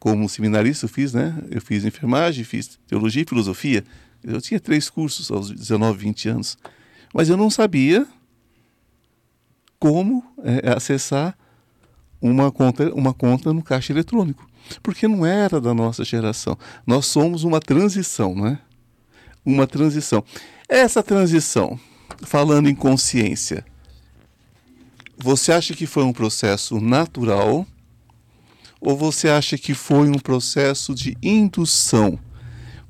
[0.00, 1.40] como seminarista, eu fiz, né?
[1.48, 3.84] Eu fiz enfermagem, fiz teologia e filosofia.
[4.20, 6.58] Eu tinha três cursos aos 19, 20 anos.
[7.14, 8.04] Mas eu não sabia
[9.78, 11.38] como é, acessar
[12.20, 14.44] uma conta, uma conta no caixa eletrônico.
[14.82, 16.58] Porque não era da nossa geração.
[16.84, 18.58] Nós somos uma transição, não é?
[19.46, 20.24] Uma transição.
[20.68, 21.78] Essa transição,
[22.20, 23.64] falando em consciência,
[25.22, 27.66] você acha que foi um processo natural
[28.80, 32.18] ou você acha que foi um processo de indução?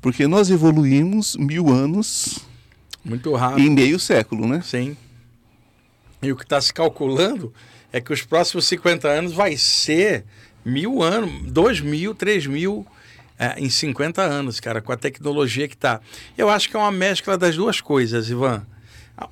[0.01, 2.39] Porque nós evoluímos mil anos
[3.05, 4.63] muito rápido em meio século, né?
[4.63, 4.97] Sim.
[6.23, 7.53] E o que está se calculando
[7.93, 10.25] é que os próximos 50 anos vai ser
[10.65, 12.87] mil anos, dois mil, três mil
[13.39, 16.01] é, em 50 anos, cara, com a tecnologia que está.
[16.37, 18.67] Eu acho que é uma mescla das duas coisas, Ivan.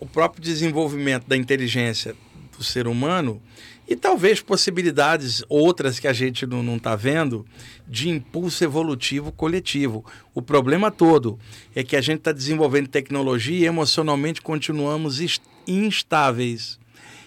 [0.01, 2.15] O próprio desenvolvimento da inteligência
[2.59, 3.41] do ser humano
[3.89, 7.47] e talvez possibilidades outras que a gente não está vendo
[7.87, 10.05] de impulso evolutivo coletivo.
[10.35, 11.39] O problema todo
[11.75, 15.21] é que a gente está desenvolvendo tecnologia e emocionalmente continuamos
[15.67, 16.79] instáveis.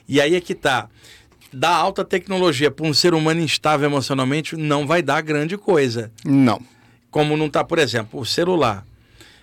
[0.08, 0.88] E aí é que está.
[1.52, 6.12] Dar alta tecnologia para um ser humano instável emocionalmente não vai dar grande coisa.
[6.24, 6.62] Não.
[7.10, 8.86] Como não está, por exemplo, o celular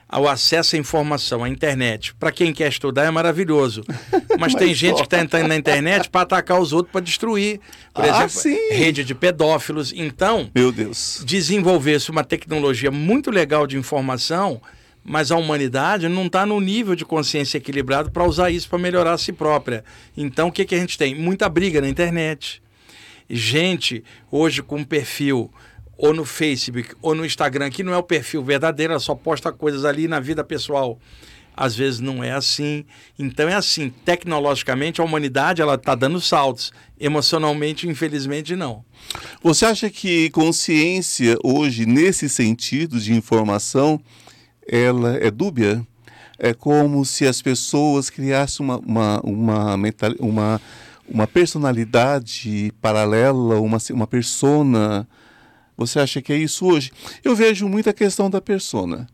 [0.09, 2.15] ao acesso à informação, à internet.
[2.15, 3.85] Para quem quer estudar é maravilhoso.
[4.39, 7.61] Mas, Mas tem gente que está entrando na internet para atacar os outros, para destruir.
[7.93, 8.71] Por ah, exemplo, sim.
[8.71, 9.93] rede de pedófilos.
[9.95, 14.63] Então, meu Deus, desenvolver-se uma tecnologia muito legal de informação,
[15.05, 19.13] mas a humanidade não está no nível de consciência equilibrado para usar isso para melhorar
[19.13, 19.85] a si própria.
[20.17, 21.15] Então, o que, que a gente tem?
[21.15, 22.63] Muita briga na internet
[23.29, 25.51] gente hoje com perfil
[25.99, 29.53] ou no Facebook ou no Instagram, que não é o perfil verdadeiro, ela só posta
[29.53, 30.97] coisas ali na vida pessoal.
[31.57, 32.85] Às vezes não é assim.
[33.19, 38.85] Então é assim, tecnologicamente a humanidade ela está dando saltos, emocionalmente, infelizmente não.
[39.43, 44.01] Você acha que consciência hoje nesse sentido de informação
[44.69, 45.85] ela é dúbia?
[46.39, 50.61] É como se as pessoas criassem uma, uma, uma, mental, uma,
[51.09, 55.09] uma personalidade paralela, uma, uma persona.
[55.79, 56.91] Você acha que é isso hoje?
[57.23, 59.09] Eu vejo muita questão da persona.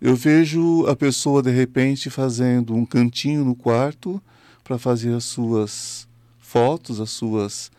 [0.00, 4.20] Eu vejo a pessoa, de repente, fazendo um cantinho no quarto
[4.64, 6.08] para fazer as suas
[6.38, 7.70] fotos, as suas.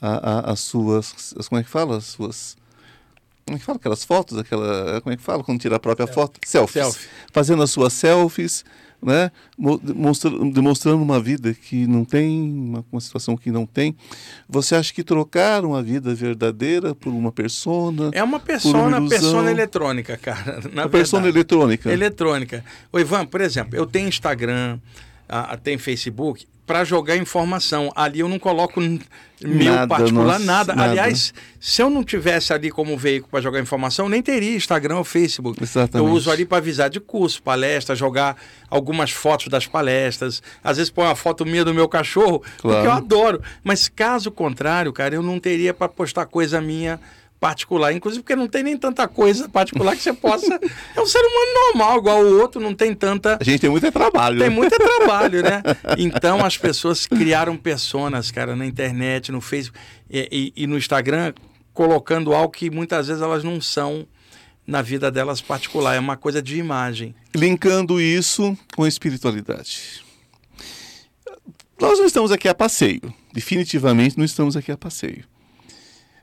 [0.00, 1.32] A, a, as suas.
[1.48, 1.98] Como é que fala?
[1.98, 2.56] As suas
[3.44, 6.06] como é que fala aquelas fotos, aquela, como é que fala quando tira a própria
[6.06, 6.40] foto?
[6.46, 6.84] Selfies.
[6.84, 7.08] Selfie.
[7.32, 8.64] Fazendo as suas selfies,
[9.02, 9.30] né?
[10.52, 13.96] Demonstrando, uma vida que não tem, uma, situação que não tem.
[14.48, 18.10] Você acha que trocar uma vida verdadeira por uma persona?
[18.12, 20.60] É uma persona, uma persona eletrônica, cara.
[20.72, 21.90] Na uma persona eletrônica.
[21.90, 22.64] Eletrônica.
[22.92, 24.78] O Ivan, por exemplo, eu tenho Instagram,
[25.28, 27.90] uh, tem Facebook, para jogar informação.
[27.94, 30.74] Ali eu não coloco meu nada, particular, nossa, nada.
[30.74, 30.90] nada.
[30.90, 35.04] Aliás, se eu não tivesse ali como veículo para jogar informação, nem teria Instagram ou
[35.04, 35.62] Facebook.
[35.62, 36.08] Exatamente.
[36.08, 38.36] Eu uso ali para avisar de curso, palestra, jogar
[38.70, 40.42] algumas fotos das palestras.
[40.62, 42.76] Às vezes põe uma foto minha do meu cachorro, claro.
[42.76, 43.42] porque eu adoro.
[43.64, 47.00] Mas caso contrário, cara, eu não teria para postar coisa minha
[47.42, 50.60] particular, inclusive porque não tem nem tanta coisa particular que você possa.
[50.94, 53.36] É um ser humano normal, igual o outro, não tem tanta.
[53.40, 54.38] A gente tem muito trabalho.
[54.38, 54.54] Tem né?
[54.54, 55.60] muito trabalho, né?
[55.98, 59.76] Então as pessoas criaram personas, cara, na internet, no Facebook
[60.08, 61.34] e, e, e no Instagram,
[61.72, 64.06] colocando algo que muitas vezes elas não são
[64.64, 67.12] na vida delas particular, é uma coisa de imagem.
[67.34, 70.04] Linkando isso com a espiritualidade.
[71.80, 75.31] Nós não estamos aqui a passeio, definitivamente não estamos aqui a passeio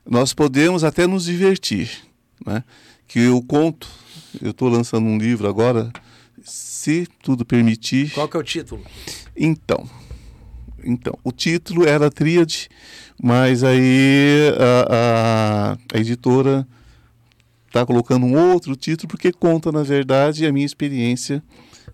[0.05, 1.89] nós podemos até nos divertir.
[2.45, 2.63] Né?
[3.07, 3.87] Que eu conto,
[4.41, 5.91] eu estou lançando um livro agora,
[6.43, 8.11] se tudo permitir.
[8.11, 8.83] Qual que é o título?
[9.35, 9.89] Então,
[10.83, 12.69] então o título era Tríade,
[13.21, 16.67] mas aí a, a, a editora
[17.67, 21.43] está colocando um outro título porque conta, na verdade, a minha experiência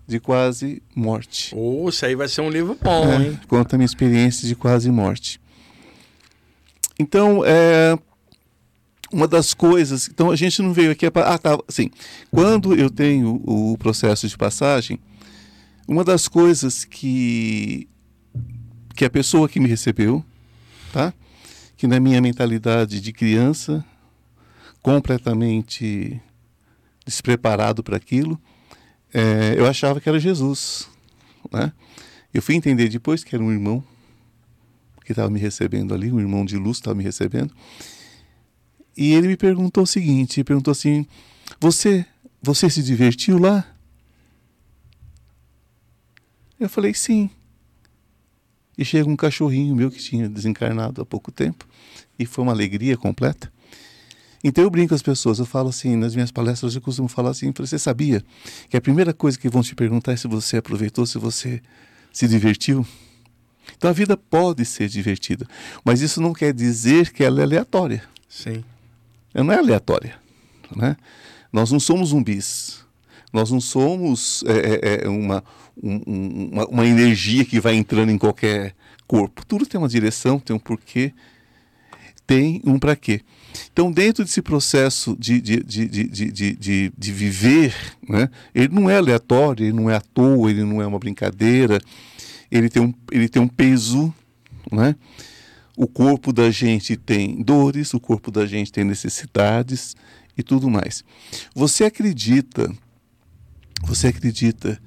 [0.06, 1.54] de quase morte.
[1.56, 3.40] Oh, isso aí vai ser um livro bom, é, hein?
[3.48, 5.40] Conta a minha experiência de quase morte.
[6.98, 7.98] Então, é,
[9.12, 10.08] uma das coisas.
[10.08, 11.10] Então, a gente não veio aqui.
[11.10, 11.58] para ah, tá.
[11.68, 11.90] Assim,
[12.30, 14.98] quando eu tenho o processo de passagem,
[15.86, 17.88] uma das coisas que,
[18.94, 20.24] que a pessoa que me recebeu,
[20.92, 21.12] tá?
[21.76, 23.84] que na minha mentalidade de criança,
[24.82, 26.20] completamente
[27.04, 28.40] despreparado para aquilo,
[29.12, 30.88] é, eu achava que era Jesus.
[31.52, 31.72] Né?
[32.32, 33.84] Eu fui entender depois que era um irmão
[35.06, 37.54] que estava me recebendo ali, um irmão de luz estava me recebendo.
[38.96, 41.06] E ele me perguntou o seguinte, perguntou assim:
[41.60, 42.04] "Você,
[42.42, 43.64] você se divertiu lá?"
[46.58, 47.30] Eu falei: "Sim."
[48.76, 51.66] E chega um cachorrinho meu que tinha desencarnado há pouco tempo
[52.18, 53.50] e foi uma alegria completa.
[54.44, 57.30] Então eu brinco com as pessoas, eu falo assim, nas minhas palestras eu costumo falar
[57.30, 58.22] assim, você sabia
[58.68, 61.62] que a primeira coisa que vão te perguntar é se você aproveitou, se você
[62.12, 62.86] se divertiu?
[63.76, 65.46] Então a vida pode ser divertida,
[65.84, 68.02] mas isso não quer dizer que ela é aleatória.
[68.28, 68.62] Sim.
[69.34, 70.14] Ela não é aleatória.
[70.74, 70.96] Né?
[71.52, 72.84] Nós não somos zumbis.
[73.32, 75.44] Nós não somos é, é, é uma,
[75.82, 78.74] um, uma, uma energia que vai entrando em qualquer
[79.06, 79.44] corpo.
[79.44, 81.12] Tudo tem uma direção, tem um porquê,
[82.26, 83.20] tem um para quê.
[83.72, 87.74] Então, dentro desse processo de, de, de, de, de, de, de, viver,
[88.06, 91.80] né, ele não é aleatório, ele não é à toa, ele não é uma brincadeira,
[92.50, 94.12] ele tem um, ele tem um peso,
[94.70, 94.94] né?
[95.76, 99.94] O corpo da gente tem dores, o corpo da gente tem necessidades
[100.36, 101.04] e tudo mais.
[101.54, 102.72] Você acredita,
[103.84, 104.80] você acredita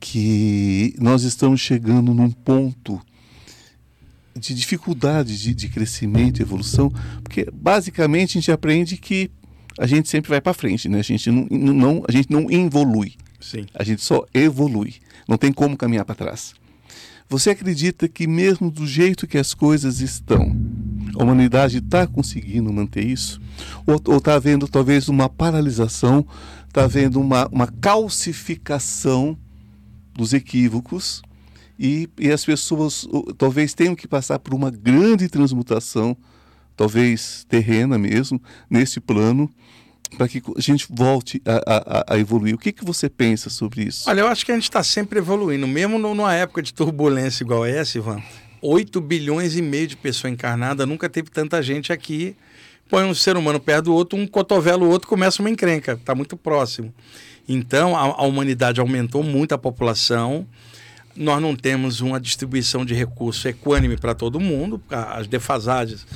[0.00, 3.00] que nós estamos chegando num ponto
[4.34, 6.90] de dificuldade de, de crescimento e evolução?
[7.22, 9.30] Porque basicamente a gente aprende que
[9.78, 10.98] a gente sempre vai para frente, né?
[10.98, 13.14] A gente não, não, a gente não evolui.
[13.40, 13.66] Sim.
[13.74, 14.94] A gente só evolui.
[15.28, 16.54] Não tem como caminhar para trás.
[17.28, 20.54] Você acredita que, mesmo do jeito que as coisas estão,
[21.18, 23.40] a humanidade está conseguindo manter isso?
[23.86, 26.26] Ou está havendo talvez uma paralisação,
[26.68, 29.36] está havendo uma, uma calcificação
[30.14, 31.22] dos equívocos
[31.78, 33.06] e, e as pessoas
[33.38, 36.16] talvez tenham que passar por uma grande transmutação,
[36.76, 39.50] talvez terrena mesmo, nesse plano,
[40.16, 42.54] para que a gente volte a, a, a, evoluir.
[42.54, 44.08] O que, que você pensa sobre isso?
[44.08, 47.64] Olha, eu acho que a gente está sempre evoluindo, mesmo numa época de turbulência igual
[47.64, 48.22] essa, Ivan.
[48.60, 52.36] 8 bilhões e meio de pessoas encarnadas, nunca teve tanta gente aqui.
[52.88, 56.14] Põe um ser humano perto do outro, um cotovelo o outro, começa uma encrenca, está
[56.14, 56.94] muito próximo.
[57.48, 60.46] Então, a, a humanidade aumentou muito a população,
[61.16, 66.06] nós não temos uma distribuição de recursos equânime para todo mundo, as defasagens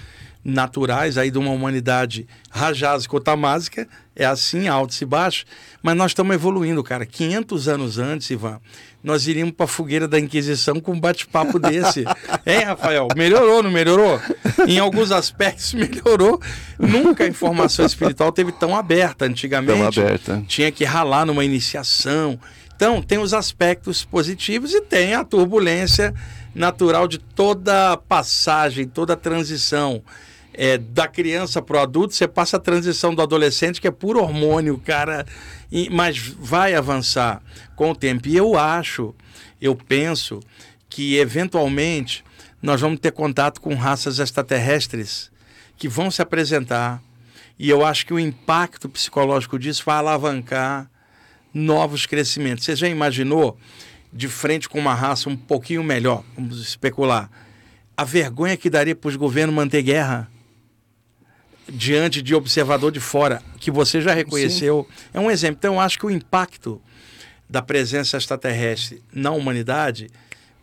[0.47, 5.45] naturais aí de uma humanidade rajásica ou tamásica, é assim, altos e baixos,
[5.83, 7.05] mas nós estamos evoluindo, cara.
[7.05, 8.61] 500 anos antes, Ivan,
[9.03, 12.05] nós iríamos para a fogueira da Inquisição com um bate-papo desse.
[12.47, 13.09] hein, Rafael?
[13.17, 14.21] Melhorou, não melhorou?
[14.69, 16.41] Em alguns aspectos melhorou.
[16.79, 19.25] Nunca a informação espiritual teve tão aberta.
[19.25, 20.45] Antigamente, tão aberta.
[20.47, 22.39] tinha que ralar numa iniciação.
[22.77, 26.15] Então, tem os aspectos positivos e tem a turbulência
[26.55, 30.03] natural de toda passagem, toda transição
[30.57, 34.21] é, da criança para o adulto, você passa a transição do adolescente, que é puro
[34.21, 35.27] hormônio, cara,
[35.71, 37.43] e, mas vai avançar
[37.77, 38.27] com o tempo.
[38.27, 39.15] E eu acho,
[39.61, 40.41] eu penso
[40.89, 42.25] que eventualmente
[42.63, 45.31] nós vamos ter contato com raças extraterrestres
[45.77, 47.03] que vão se apresentar.
[47.59, 50.91] E eu acho que o impacto psicológico disso vai alavancar
[51.53, 52.65] novos crescimentos.
[52.65, 53.59] Você já imaginou
[54.13, 57.31] de frente com uma raça um pouquinho melhor, vamos especular,
[57.95, 60.31] a vergonha que daria para os governos manter guerra?
[61.69, 65.05] Diante de observador de fora, que você já reconheceu, Sim.
[65.15, 65.59] é um exemplo.
[65.59, 66.81] Então, eu acho que o impacto
[67.49, 70.09] da presença extraterrestre na humanidade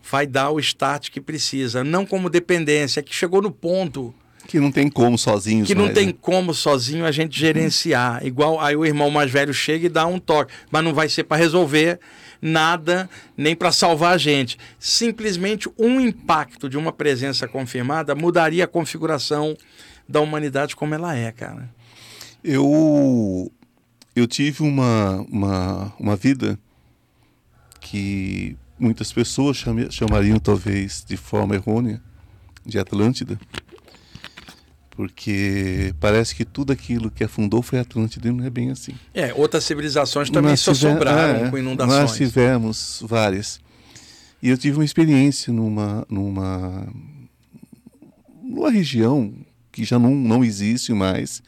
[0.10, 4.14] vai dar o start que precisa, não como dependência, que chegou no ponto
[4.48, 5.66] que não tem como sozinho.
[5.66, 6.16] Que não tem né?
[6.20, 8.22] como sozinho a gente gerenciar.
[8.22, 8.28] Hum.
[8.28, 11.24] Igual aí o irmão mais velho chega e dá um toque, mas não vai ser
[11.24, 12.00] para resolver
[12.42, 14.58] nada, nem para salvar a gente.
[14.78, 19.56] Simplesmente um impacto de uma presença confirmada mudaria a configuração
[20.08, 21.70] da humanidade como ela é, cara.
[22.44, 23.52] Eu
[24.16, 26.60] eu tive uma, uma, uma vida
[27.80, 32.02] que muitas pessoas chamariam talvez de forma errônea
[32.66, 33.40] de Atlântida,
[34.92, 38.94] porque parece que tudo aquilo que afundou foi Atlântida e não é bem assim.
[39.14, 42.00] É, outras civilizações também nós só sobraram é, com inundações.
[42.00, 43.60] Nós tivemos várias.
[44.42, 46.88] E eu tive uma experiência numa, numa,
[48.44, 49.34] numa região
[49.74, 51.44] que já não, não existe mais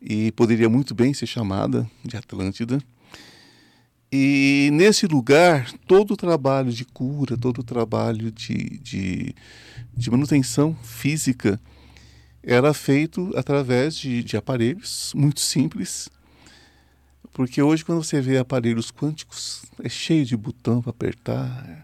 [0.00, 2.82] e poderia muito bem ser chamada de Atlântida.
[4.10, 9.34] E nesse lugar, todo o trabalho de cura, todo o trabalho de, de,
[9.94, 11.60] de manutenção física
[12.42, 16.08] era feito através de, de aparelhos muito simples.
[17.32, 21.83] Porque hoje, quando você vê aparelhos quânticos, é cheio de botão para apertar,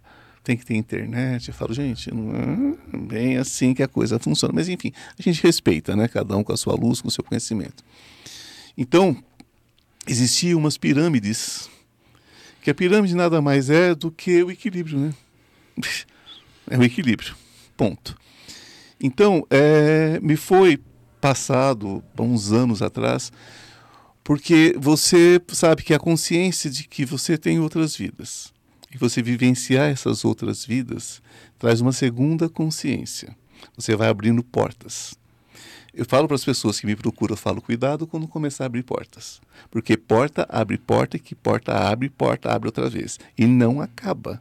[0.50, 1.48] tem que ter internet.
[1.48, 2.32] Eu falo, gente, não
[2.92, 4.52] é bem assim que a coisa funciona.
[4.52, 6.08] Mas enfim, a gente respeita, né?
[6.08, 7.84] Cada um com a sua luz, com o seu conhecimento.
[8.76, 9.16] Então,
[10.08, 11.70] existiam umas pirâmides,
[12.62, 15.14] que a pirâmide nada mais é do que o equilíbrio, né?
[16.72, 17.34] É o equilíbrio,
[17.76, 18.16] ponto.
[19.00, 20.78] Então, é, me foi
[21.20, 23.32] passado, há uns anos atrás,
[24.22, 28.52] porque você sabe que a consciência de que você tem outras vidas
[28.92, 31.22] e você vivenciar essas outras vidas
[31.58, 33.36] traz uma segunda consciência.
[33.76, 35.14] Você vai abrindo portas.
[35.92, 38.82] Eu falo para as pessoas que me procuram, eu falo, cuidado quando começar a abrir
[38.82, 39.40] portas.
[39.70, 43.18] Porque porta abre porta e que porta abre, porta abre outra vez.
[43.36, 44.40] E não acaba.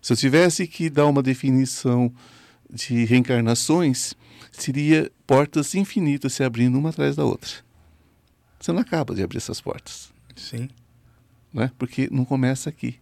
[0.00, 2.12] Se eu tivesse que dar uma definição
[2.70, 4.14] de reencarnações,
[4.50, 7.50] seria portas infinitas se abrindo uma atrás da outra.
[8.58, 10.12] Você não acaba de abrir essas portas.
[10.36, 10.68] Sim.
[11.52, 11.70] Né?
[11.76, 13.01] Porque não começa aqui.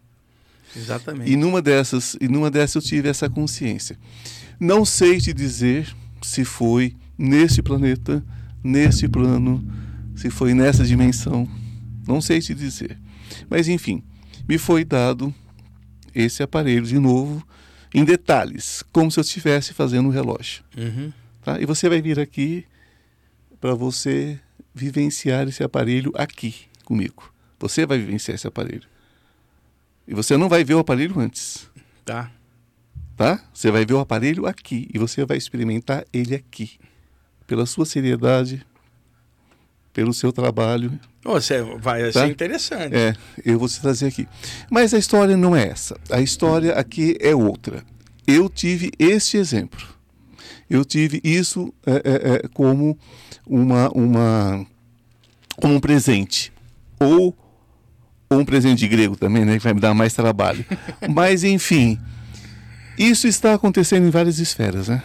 [0.77, 1.31] Exatamente.
[1.31, 3.99] E numa dessas, e numa dessas eu tive essa consciência.
[4.59, 8.25] Não sei te dizer se foi nesse planeta,
[8.63, 9.65] nesse plano,
[10.15, 11.49] se foi nessa dimensão.
[12.07, 12.99] Não sei te dizer.
[13.49, 14.03] Mas enfim,
[14.49, 15.35] me foi dado
[16.15, 17.47] esse aparelho de novo
[17.93, 20.63] em detalhes, como se eu estivesse fazendo um relógio.
[20.77, 21.13] Uhum.
[21.43, 21.61] Tá?
[21.61, 22.65] E você vai vir aqui
[23.61, 24.39] para você
[24.75, 27.33] vivenciar esse aparelho aqui comigo.
[27.59, 28.90] Você vai vivenciar esse aparelho.
[30.11, 31.71] E você não vai ver o aparelho antes.
[32.05, 32.33] Tá.
[33.17, 33.41] Tá?
[33.55, 36.81] Você vai ver o aparelho aqui e você vai experimentar ele aqui.
[37.47, 38.67] Pela sua seriedade,
[39.93, 40.99] pelo seu trabalho.
[41.23, 42.23] Você vai tá?
[42.23, 42.93] ser interessante.
[42.93, 43.15] É,
[43.45, 44.27] eu vou te trazer aqui.
[44.69, 45.97] Mas a história não é essa.
[46.11, 47.85] A história aqui é outra.
[48.27, 49.87] Eu tive este exemplo.
[50.69, 52.99] Eu tive isso é, é, é, como
[53.47, 54.67] uma, uma
[55.57, 56.53] como um presente
[56.99, 57.37] ou
[58.33, 59.59] ou um presente grego também, né?
[59.59, 60.65] Que vai me dar mais trabalho.
[61.13, 61.99] Mas, enfim,
[62.97, 65.03] isso está acontecendo em várias esferas, né?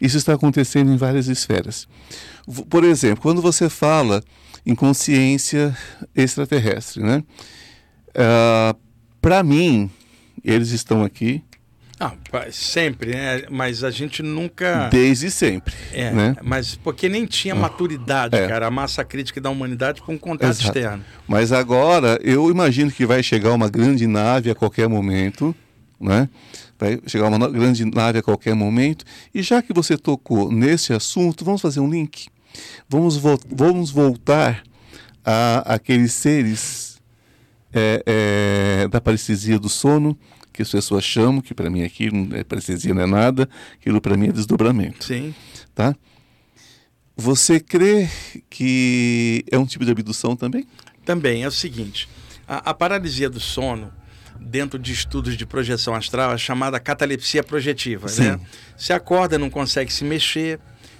[0.00, 1.88] Isso está acontecendo em várias esferas.
[2.70, 4.22] Por exemplo, quando você fala
[4.64, 5.76] em consciência
[6.14, 7.24] extraterrestre, né?
[8.10, 8.78] Uh,
[9.20, 9.90] Para mim,
[10.44, 11.42] eles estão aqui.
[12.00, 12.12] Ah,
[12.50, 13.42] sempre, né?
[13.50, 14.88] Mas a gente nunca.
[14.90, 15.72] Desde sempre.
[15.92, 16.36] É, né?
[16.42, 18.48] mas porque nem tinha maturidade, É.
[18.48, 20.66] cara, a massa crítica da humanidade com um contato Exato.
[20.76, 21.04] externo.
[21.28, 25.54] Mas agora eu imagino que vai chegar uma grande nave a qualquer momento,
[26.00, 26.28] né?
[26.78, 29.04] Vai chegar uma grande nave a qualquer momento.
[29.32, 32.26] E já que você tocou nesse assunto, vamos fazer um link.
[32.88, 34.64] Vamos, vo- vamos voltar
[35.24, 37.00] a aqueles seres
[37.72, 38.02] é,
[38.84, 40.16] é, da parestesia do sono,
[40.54, 44.00] que as pessoas chamam, que para mim aqui não é parestesia não é nada, aquilo
[44.00, 45.34] para mim é desdobramento Sim.
[45.74, 45.94] tá?
[47.16, 48.08] Você crê
[48.48, 50.66] que é um tipo de abdução também?
[51.04, 52.08] Também é o seguinte:
[52.46, 53.92] a, a paralisia do sono,
[54.40, 58.08] dentro de estudos de projeção astral, é chamada catalepsia projetiva.
[58.08, 58.22] Sim.
[58.22, 58.40] Né?
[58.76, 60.58] Você acorda, não consegue se mexer,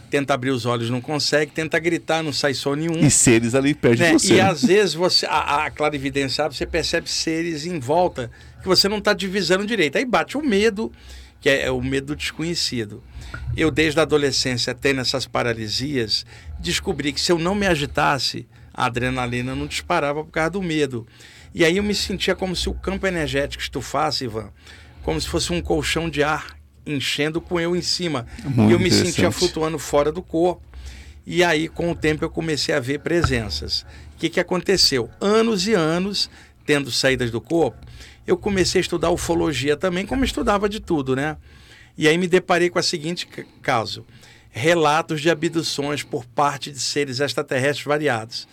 [0.09, 3.01] tenta abrir os olhos, não consegue, tenta gritar, não sai som nenhum.
[3.01, 4.07] E seres ali perto né?
[4.09, 4.35] de você.
[4.35, 8.31] E às vezes você, a, a clarividência você percebe seres em volta
[8.65, 9.99] que você não está divisando direito.
[9.99, 10.91] Aí bate o medo,
[11.39, 13.03] que é, o medo do desconhecido.
[13.55, 16.25] Eu, desde a adolescência, tendo essas paralisias,
[16.59, 21.07] descobri que se eu não me agitasse, a adrenalina não disparava por causa do medo.
[21.55, 24.51] E aí eu me sentia como se o campo energético estufasse, Ivan,
[25.03, 28.27] como se fosse um colchão de ar enchendo com eu em cima.
[28.43, 30.63] Muito e eu me sentia flutuando fora do corpo.
[31.27, 33.83] E aí, com o tempo, eu comecei a ver presenças.
[34.15, 35.11] O que, que aconteceu?
[35.21, 36.31] Anos e anos,
[36.65, 37.79] tendo saídas do corpo,
[38.27, 41.37] eu comecei a estudar ufologia também, como estudava de tudo, né?
[41.97, 43.29] E aí me deparei com a seguinte
[43.63, 44.05] caso:
[44.51, 48.49] relatos de abduções por parte de seres extraterrestres variados.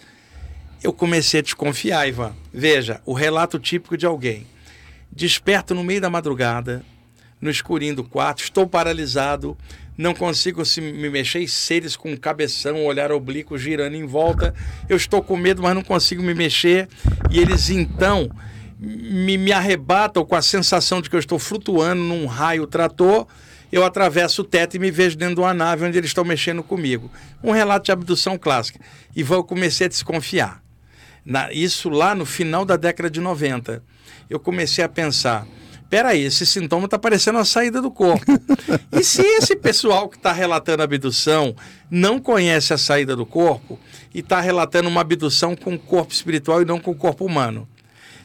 [0.84, 2.34] Eu comecei a desconfiar, Ivan.
[2.52, 4.48] Veja, o relato típico de alguém.
[5.12, 6.84] Desperto no meio da madrugada,
[7.40, 9.56] no escurinho do quarto, estou paralisado,
[9.98, 14.56] não consigo se me mexer, seres com cabeção, olhar oblíquo girando em volta.
[14.90, 16.88] Eu estou com medo, mas não consigo me mexer.
[17.30, 18.32] E eles então
[18.82, 23.28] me, me arrebatam com a sensação de que eu estou flutuando num raio trator.
[23.72, 26.64] Eu atravesso o teto e me vejo dentro de uma nave onde eles estão mexendo
[26.64, 27.10] comigo.
[27.44, 28.80] Um relato de abdução clássica.
[29.16, 30.62] E eu comecei a desconfiar.
[31.24, 33.84] Na- isso lá no final da década de 90.
[34.30, 35.46] Eu comecei a pensar:
[35.90, 38.26] peraí, esse sintoma está parecendo a saída do corpo.
[38.92, 41.56] e se esse pessoal que está relatando abdução
[41.90, 43.80] não conhece a saída do corpo
[44.14, 47.68] e está relatando uma abdução com o corpo espiritual e não com o corpo humano?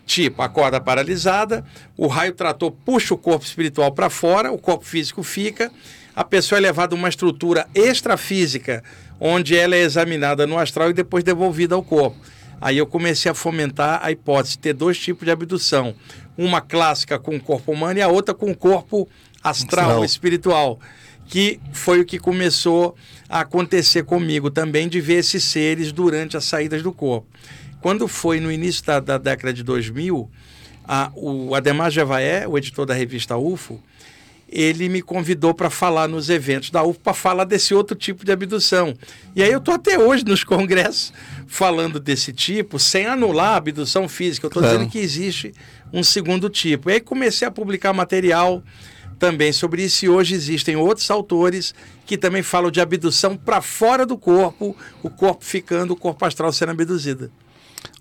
[0.07, 1.65] Tipo, a corda paralisada,
[1.97, 5.71] o raio trator puxa o corpo espiritual para fora, o corpo físico fica,
[6.15, 8.85] a pessoa é levada a uma estrutura extrafísica,
[9.21, 12.17] onde ela é examinada no astral e depois devolvida ao corpo.
[12.61, 15.95] Aí eu comecei a fomentar a hipótese de ter dois tipos de abdução.
[16.39, 19.09] Uma clássica com o corpo humano e a outra com o corpo
[19.43, 20.05] astral, Astral.
[20.05, 20.81] espiritual.
[21.27, 22.95] Que foi o que começou
[23.29, 27.27] a acontecer comigo também, de ver esses seres durante as saídas do corpo.
[27.81, 30.29] Quando foi no início da, da década de 2000,
[30.87, 33.81] a, o Ademar Jevaé, o editor da revista UFO,
[34.49, 38.31] ele me convidou para falar nos eventos da UFO para falar desse outro tipo de
[38.31, 38.95] abdução.
[39.35, 41.13] E aí eu estou até hoje nos congressos
[41.49, 44.47] falando desse tipo, sem anular a abdução física.
[44.47, 44.79] Eu estou Claro.
[44.79, 45.53] dizendo que existe
[45.93, 46.89] um segundo tipo.
[46.91, 48.63] E aí comecei a publicar material
[49.19, 51.75] também sobre isso e hoje existem outros autores
[52.05, 56.53] que também falam de abdução para fora do corpo, o corpo ficando, o corpo astral
[56.53, 57.33] sendo abduzido.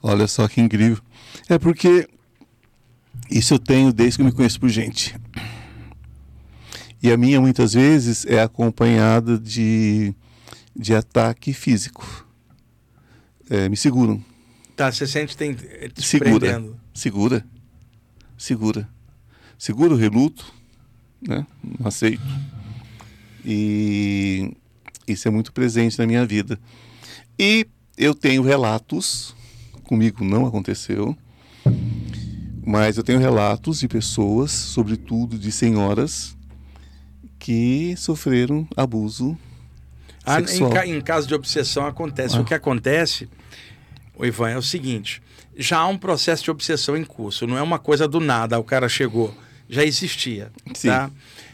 [0.01, 0.99] Olha só que incrível.
[1.49, 2.07] É porque
[3.29, 5.15] isso eu tenho desde que eu me conheço por gente.
[7.01, 10.13] E a minha muitas vezes é acompanhada de,
[10.75, 12.27] de ataque físico.
[13.49, 14.23] É, me seguram.
[14.75, 16.63] Tá, você sente tem eh, te Segura.
[16.93, 17.45] Segura.
[18.37, 18.89] Segura.
[19.57, 20.51] Segura o reluto,
[21.21, 21.45] né?
[21.63, 22.21] Não aceito.
[23.45, 24.51] E
[25.07, 26.59] isso é muito presente na minha vida.
[27.39, 27.67] E
[27.97, 29.35] eu tenho relatos,
[29.85, 31.15] comigo não aconteceu,
[32.65, 36.35] mas eu tenho relatos de pessoas, sobretudo de senhoras,
[37.39, 39.37] que sofreram abuso
[40.25, 42.35] Ah, em, em caso de obsessão acontece.
[42.37, 42.41] Ah.
[42.41, 43.29] O que acontece,
[44.15, 45.21] o Ivan, é o seguinte:
[45.55, 47.45] já há um processo de obsessão em curso.
[47.45, 49.33] Não é uma coisa do nada, o cara chegou.
[49.69, 50.51] Já existia.
[50.73, 50.89] Sim.
[50.89, 51.09] Tá?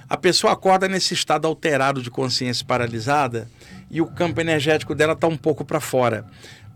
[0.10, 3.49] A pessoa acorda nesse estado alterado de consciência paralisada
[3.90, 6.26] e o campo energético dela está um pouco para fora.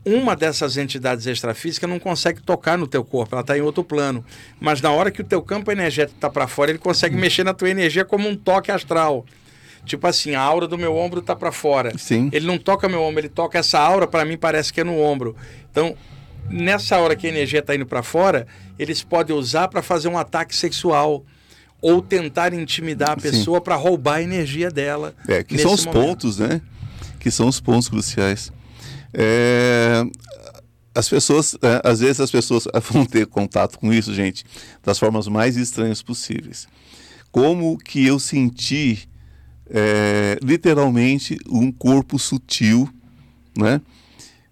[0.05, 4.23] Uma dessas entidades extrafísicas não consegue tocar no teu corpo, ela está em outro plano.
[4.59, 7.55] Mas na hora que o teu campo energético está para fora, ele consegue mexer na
[7.55, 9.25] tua energia como um toque astral.
[9.83, 11.97] Tipo assim, a aura do meu ombro está para fora.
[11.97, 12.29] Sim.
[12.31, 14.99] Ele não toca meu ombro, ele toca essa aura, para mim parece que é no
[14.99, 15.35] ombro.
[15.71, 15.95] Então,
[16.49, 20.17] nessa hora que a energia está indo para fora, eles podem usar para fazer um
[20.17, 21.23] ataque sexual
[21.81, 25.13] ou tentar intimidar a pessoa para roubar a energia dela.
[25.27, 26.07] É, que são os momento.
[26.07, 26.61] pontos, né?
[27.19, 28.51] Que são os pontos cruciais.
[29.17, 30.03] É,
[30.93, 34.43] as pessoas, é, às vezes as pessoas vão ter contato com isso, gente,
[34.83, 36.67] das formas mais estranhas possíveis.
[37.31, 39.07] como que eu senti
[39.69, 42.89] é, literalmente um corpo sutil,
[43.57, 43.81] né?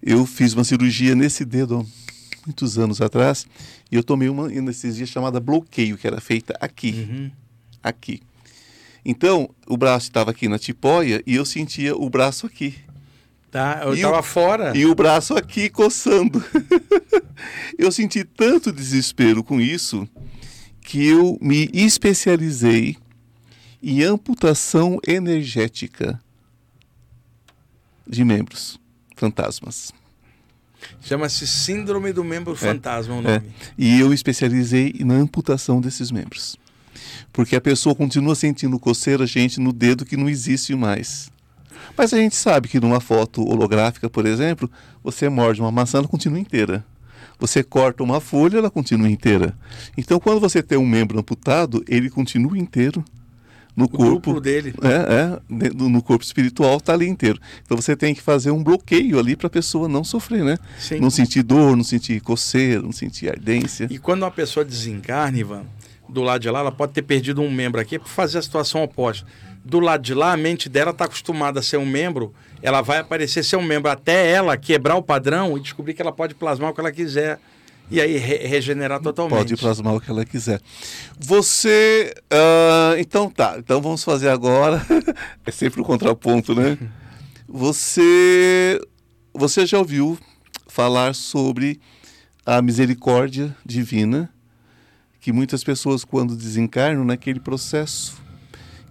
[0.02, 3.46] Eu fiz uma cirurgia nesse dedo há muitos anos atrás
[3.92, 7.32] e eu tomei uma anestesia chamada bloqueio, que era feita aqui, Uhum.
[7.82, 8.22] aqui.
[9.06, 12.76] Então, o braço estava aqui na tipóia e eu sentia o braço aqui.
[13.54, 13.82] Tá?
[13.84, 14.76] Eu E tava o- fora.
[14.76, 16.44] E o braço aqui coçando.
[17.78, 20.10] eu senti tanto desespero com isso
[20.82, 22.98] que eu me especializei
[23.82, 26.20] em amputação energética
[28.08, 28.80] de membros
[29.16, 29.92] fantasmas.
[31.02, 33.22] Chama-se Síndrome do Membro Fantasma o É.
[33.40, 33.54] nome.
[33.78, 36.58] E eu especializei na amputação desses membros.
[37.32, 41.32] Porque a pessoa continua sentindo coceira, gente, no dedo que não existe mais.
[41.98, 44.70] Mas a gente sabe que numa foto holográfica, por exemplo,
[45.04, 46.84] você morde uma maçã, ela continua inteira.
[47.40, 49.56] Você corta uma folha, ela continua inteira.
[49.98, 53.04] Então, quando você tem um membro amputado, ele continua inteiro
[53.76, 54.40] no O corpo.
[54.40, 54.74] dele.
[54.82, 57.40] É, é, no corpo espiritual está ali inteiro.
[57.64, 60.58] Então você tem que fazer um bloqueio ali para a pessoa não sofrer, né?
[60.78, 61.00] Sim.
[61.00, 63.88] Não sentir dor, não sentir coceira, não sentir ardência.
[63.90, 65.64] E quando uma pessoa desencarna, Ivan,
[66.08, 68.84] do lado de lá, ela pode ter perdido um membro aqui para fazer a situação
[68.84, 69.26] oposta.
[69.66, 73.00] Do lado de lá, a mente dela está acostumada a ser um membro, ela vai
[73.00, 76.72] aparecer ser um membro até ela quebrar o padrão e descobrir que ela pode plasmar
[76.72, 77.40] o que ela quiser.
[77.92, 79.38] E aí re- regenerar totalmente.
[79.38, 80.60] Pode plasmar o que ela quiser.
[81.20, 82.14] Você.
[82.32, 83.56] ah, então tá.
[83.58, 84.82] Então vamos fazer agora.
[85.46, 86.78] é sempre o contraponto, né?
[87.48, 88.80] Você.
[89.34, 90.18] Você já ouviu
[90.68, 91.80] falar sobre
[92.46, 94.30] a misericórdia divina
[95.20, 98.18] que muitas pessoas, quando desencarnam, naquele processo,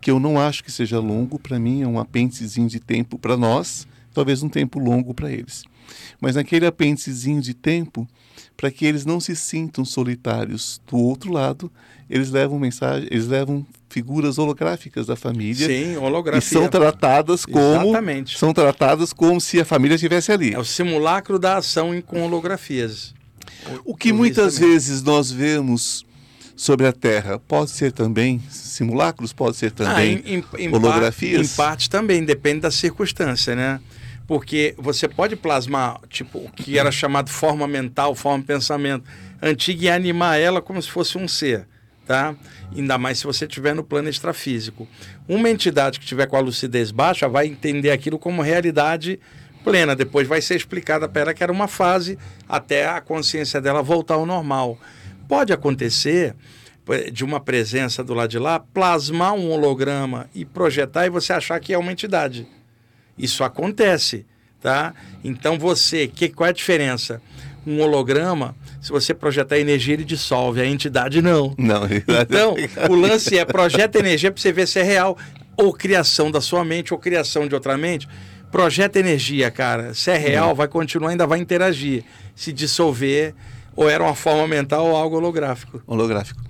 [0.03, 3.37] que eu não acho que seja longo, para mim é um apêndicezinho de tempo para
[3.37, 5.63] nós, talvez um tempo longo para eles.
[6.21, 8.07] Mas naquele apêndicezinho de tempo,
[8.57, 11.71] para que eles não se sintam solitários do outro lado,
[12.11, 16.41] eles levam mensagem, eles levam figuras holográficas da família Sim, e holografia.
[16.61, 18.39] são tratadas como Exatamente.
[18.39, 20.53] são tratadas como se a família estivesse ali.
[20.53, 23.15] É o simulacro da ação em- com holografias.
[23.85, 26.05] O que muitas vezes nós vemos
[26.57, 31.49] sobre a Terra pode ser também simulacros, pode ser também Ah, em, em, em holografias?
[31.49, 33.81] Parte, em parte também, depende da circunstância, né?
[34.27, 39.05] Porque você pode plasmar, tipo, o que era chamado forma mental, forma pensamento
[39.43, 41.67] antiga e animar ela como se fosse um ser,
[42.07, 42.35] tá?
[42.75, 44.87] Ainda mais se você estiver no plano extrafísico.
[45.29, 49.19] Uma entidade que tiver com a lucidez baixa vai entender aquilo como realidade
[49.65, 49.95] plena.
[49.97, 52.19] Depois vai ser explicada para ela que era uma fase
[52.49, 54.79] até a consciência dela voltar ao normal.
[55.29, 56.35] Pode acontecer
[56.89, 61.33] eh, de uma presença do lado de lá, plasmar um holograma e projetar e você
[61.33, 62.47] achar que é uma entidade.
[63.17, 64.27] Isso acontece,
[64.61, 64.95] tá?
[65.23, 67.21] Então você, que, qual é a diferença?
[67.65, 71.55] Um holograma, se você projetar energia, ele dissolve, a entidade não.
[71.57, 72.57] Não, Então,
[72.91, 75.17] o lance é projeta energia para você ver se é real.
[75.57, 78.09] Ou criação da sua mente, ou criação de outra mente.
[78.51, 79.95] Projeta energia, cara.
[79.95, 82.03] Se é real, vai continuar, ainda vai interagir.
[82.35, 83.35] Se dissolver,
[83.77, 85.83] ou era uma forma mental ou algo holográfico.
[85.87, 86.41] holográfico.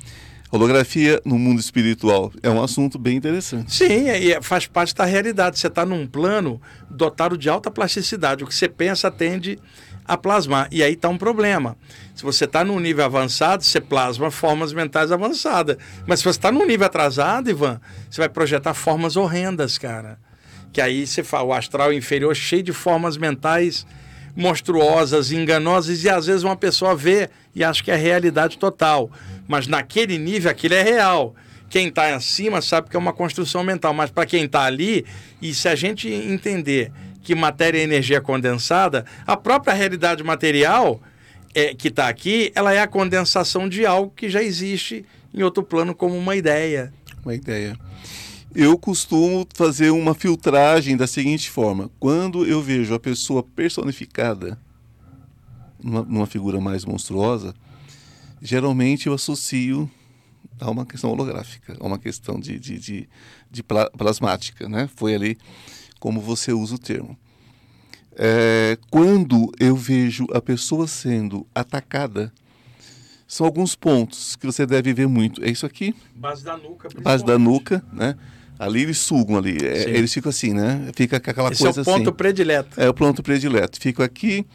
[0.51, 3.75] Holografia no mundo espiritual é um assunto bem interessante.
[3.75, 5.59] Sim, e é- faz parte da realidade.
[5.59, 8.45] Você está num plano dotado de alta plasticidade.
[8.45, 9.59] O que você pensa tende
[10.05, 10.69] a plasmar.
[10.71, 11.75] E aí está um problema.
[12.15, 15.79] Se você está num nível avançado, você plasma formas mentais avançadas.
[16.07, 17.81] Mas se você está num nível atrasado, Ivan,
[18.11, 20.19] você vai projetar formas horrendas, cara.
[20.71, 23.87] Que aí você fala, o astral inferior cheio de formas mentais
[24.35, 29.11] monstruosas, enganosas, e às vezes uma pessoa vê e acha que é realidade total.
[29.47, 31.35] Mas naquele nível, aquilo é real.
[31.69, 35.07] Quem está acima sabe que é uma construção mental, mas para quem está ali,
[35.41, 36.93] e se a gente entender
[37.23, 41.01] que matéria é energia condensada, a própria realidade material
[41.55, 45.63] é, que está aqui, ela é a condensação de algo que já existe em outro
[45.63, 46.93] plano como uma ideia.
[47.25, 47.77] Uma ideia.
[48.55, 54.59] Eu costumo fazer uma filtragem da seguinte forma: quando eu vejo a pessoa personificada
[55.83, 57.55] numa, numa figura mais monstruosa,
[58.41, 59.91] geralmente eu associo
[60.61, 63.09] a uma questão holográfica, a uma questão de, de, de,
[63.51, 64.89] de pla- plasmática, né?
[64.95, 65.39] Foi ali
[65.99, 67.17] como você usa o termo.
[68.15, 72.31] É, quando eu vejo a pessoa sendo atacada,
[73.27, 75.43] são alguns pontos que você deve ver muito.
[75.43, 78.15] É isso aqui, Base da nuca, base da nuca, né?
[78.65, 80.89] Ali eles sugam ali, é, eles ficam assim, né?
[80.95, 82.17] Fica com aquela Esse é coisa o ponto assim.
[82.17, 82.81] predileto.
[82.81, 83.81] É o ponto predileto.
[83.81, 84.47] Fico aqui.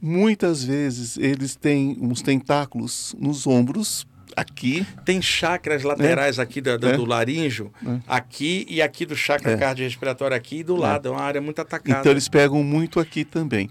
[0.00, 4.06] Muitas vezes eles têm uns tentáculos nos ombros,
[4.36, 4.86] aqui.
[5.04, 6.96] Tem chakras laterais aqui da- da- É.
[6.96, 7.98] do laríngeo, É.
[8.08, 9.56] aqui e aqui do chakra É.
[9.56, 11.08] cardiorrespiratório aqui e do lado.
[11.08, 12.00] É uma área muito atacada.
[12.00, 13.68] Então eles pegam muito aqui também.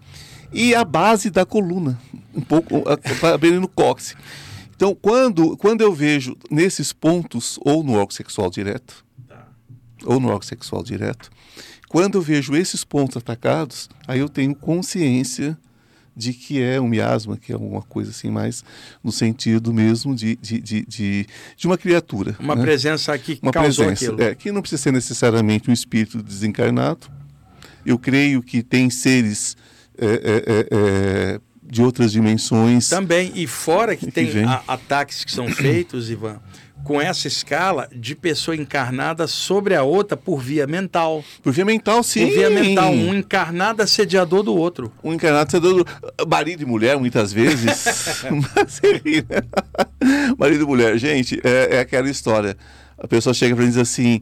[0.54, 2.00] E a base da coluna,
[2.36, 4.16] um pouco, a- a- bem no cóccix.
[4.76, 9.04] Então, quando, quando eu vejo nesses pontos, ou no órgão sexual direto.
[10.06, 11.30] Ou no órgão sexual direto,
[11.88, 15.58] quando eu vejo esses pontos atacados, aí eu tenho consciência
[16.16, 18.64] de que é um miasma, que é alguma coisa assim, mais
[19.04, 21.26] no sentido mesmo de, de, de, de,
[21.58, 22.36] de uma criatura.
[22.40, 22.62] Uma né?
[22.62, 24.22] presença que uma causou presença, aquilo.
[24.30, 27.08] é, que não precisa ser necessariamente um espírito desencarnado.
[27.86, 29.56] Eu creio que tem seres
[29.98, 32.90] é, é, é, é, de outras dimensões.
[32.90, 36.40] Também, e fora que Que tem a- ataques que são feitos, Ivan,
[36.84, 41.24] com essa escala de pessoa encarnada sobre a outra por via mental.
[41.42, 42.28] Por via mental, sim.
[42.28, 44.92] Por via mental, um encarnado assediador do outro.
[45.04, 45.86] Um encarnado sendo
[46.28, 47.86] marido e mulher, muitas vezes.
[48.56, 48.82] Mas,
[50.38, 50.98] marido e mulher.
[50.98, 52.58] Gente, é, é aquela história.
[52.98, 54.22] A pessoa chega para mim e diz assim: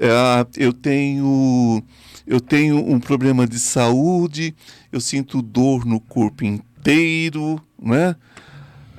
[0.00, 1.82] "Ah, eu tenho.
[2.26, 4.54] Eu tenho um problema de saúde,
[4.90, 8.16] eu sinto dor no corpo inteiro, né?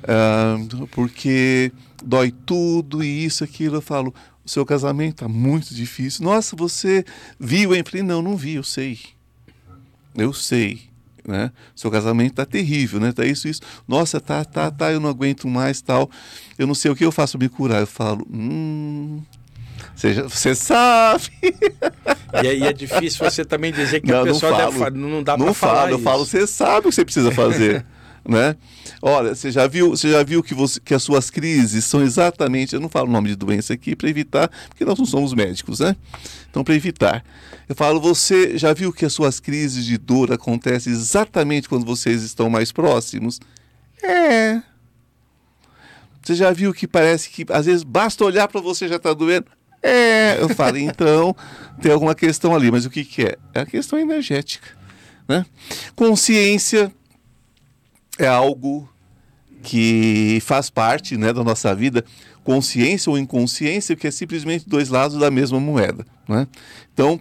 [0.08, 0.58] Ah,
[0.92, 1.72] porque
[2.04, 3.76] dói tudo e isso, aquilo.
[3.78, 4.14] Eu falo,
[4.46, 6.24] o seu casamento tá muito difícil.
[6.24, 7.04] Nossa, você
[7.40, 7.82] viu, hein?
[7.86, 9.00] Eu falei, não, não vi, eu sei.
[10.16, 10.82] Eu sei,
[11.28, 11.52] né?
[11.76, 13.12] Seu casamento tá terrível, né?
[13.12, 13.62] Tá isso, isso.
[13.88, 16.10] Nossa, tá, tá, tá, eu não aguento mais, tal.
[16.58, 17.82] Eu não sei o que eu faço pra me curar.
[17.82, 19.22] Eu falo, hum...
[19.96, 21.26] Você, você sabe.
[22.44, 24.80] E aí é difícil você também dizer que Não, a não pessoa deve falo.
[24.80, 26.04] fa- não dá não para falar falo, eu isso.
[26.04, 27.86] falo, você sabe o que você precisa fazer,
[28.28, 28.56] né?
[29.02, 32.74] Olha, você já viu, você já viu que, você, que as suas crises são exatamente,
[32.74, 35.80] eu não falo o nome de doença aqui para evitar, porque nós não somos médicos,
[35.80, 35.96] né?
[36.50, 37.24] Então, para evitar.
[37.68, 42.24] Eu falo, você já viu que as suas crises de dor acontecem exatamente quando vocês
[42.24, 43.40] estão mais próximos?
[44.04, 44.62] É.
[46.22, 49.48] Você já viu que parece que às vezes basta olhar para você já está doendo?
[49.82, 51.36] É, eu falo, então
[51.80, 53.38] tem alguma questão ali, mas o que, que é?
[53.54, 54.68] É a questão energética.
[55.28, 55.46] Né?
[55.96, 56.92] Consciência
[58.18, 58.90] é algo
[59.62, 62.06] que faz parte né, da nossa vida,
[62.44, 66.06] consciência ou inconsciência, que é simplesmente dois lados da mesma moeda.
[66.28, 66.48] Né?
[66.94, 67.20] Então,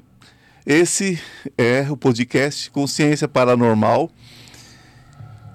[0.66, 1.18] esse
[1.56, 4.10] é o podcast Consciência Paranormal.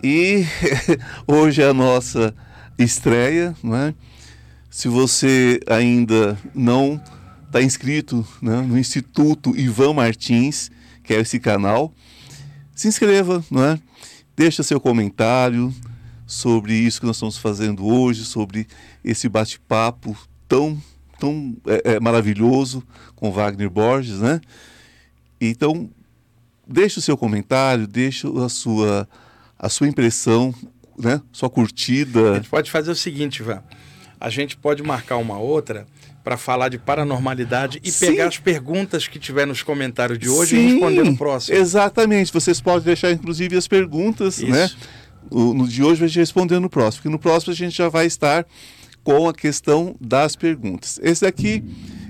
[0.03, 0.45] E
[1.27, 2.33] hoje é a nossa
[2.77, 3.93] estreia, né?
[4.69, 7.01] Se você ainda não
[7.45, 10.71] está inscrito né, no Instituto Ivan Martins,
[11.03, 11.91] que é esse canal,
[12.75, 13.79] se inscreva, não é?
[14.39, 15.75] Deixa seu comentário
[16.25, 18.67] sobre isso que nós estamos fazendo hoje, sobre
[19.03, 20.17] esse bate-papo
[20.47, 20.81] tão,
[21.19, 22.81] tão é, é, maravilhoso
[23.17, 24.39] com Wagner Borges, né?
[25.41, 25.89] Então,
[26.65, 29.09] deixe o seu comentário, deixe a sua,
[29.59, 30.55] a sua impressão,
[30.97, 31.21] né?
[31.33, 32.35] Sua A curtida.
[32.35, 33.61] gente pode fazer o seguinte, Ivan.
[34.21, 35.85] A gente pode marcar uma outra
[36.29, 38.05] para falar de paranormalidade e Sim.
[38.05, 41.57] pegar as perguntas que tiver nos comentários de hoje e Sim, responder no próximo.
[41.57, 42.31] Exatamente.
[42.31, 44.45] Vocês podem deixar, inclusive, as perguntas, Isso.
[44.45, 44.69] né?
[45.31, 47.89] O- no de hoje a gente responder no próximo, porque no próximo a gente já
[47.89, 48.45] vai estar
[49.03, 50.99] com a questão das perguntas.
[51.01, 51.63] Esse daqui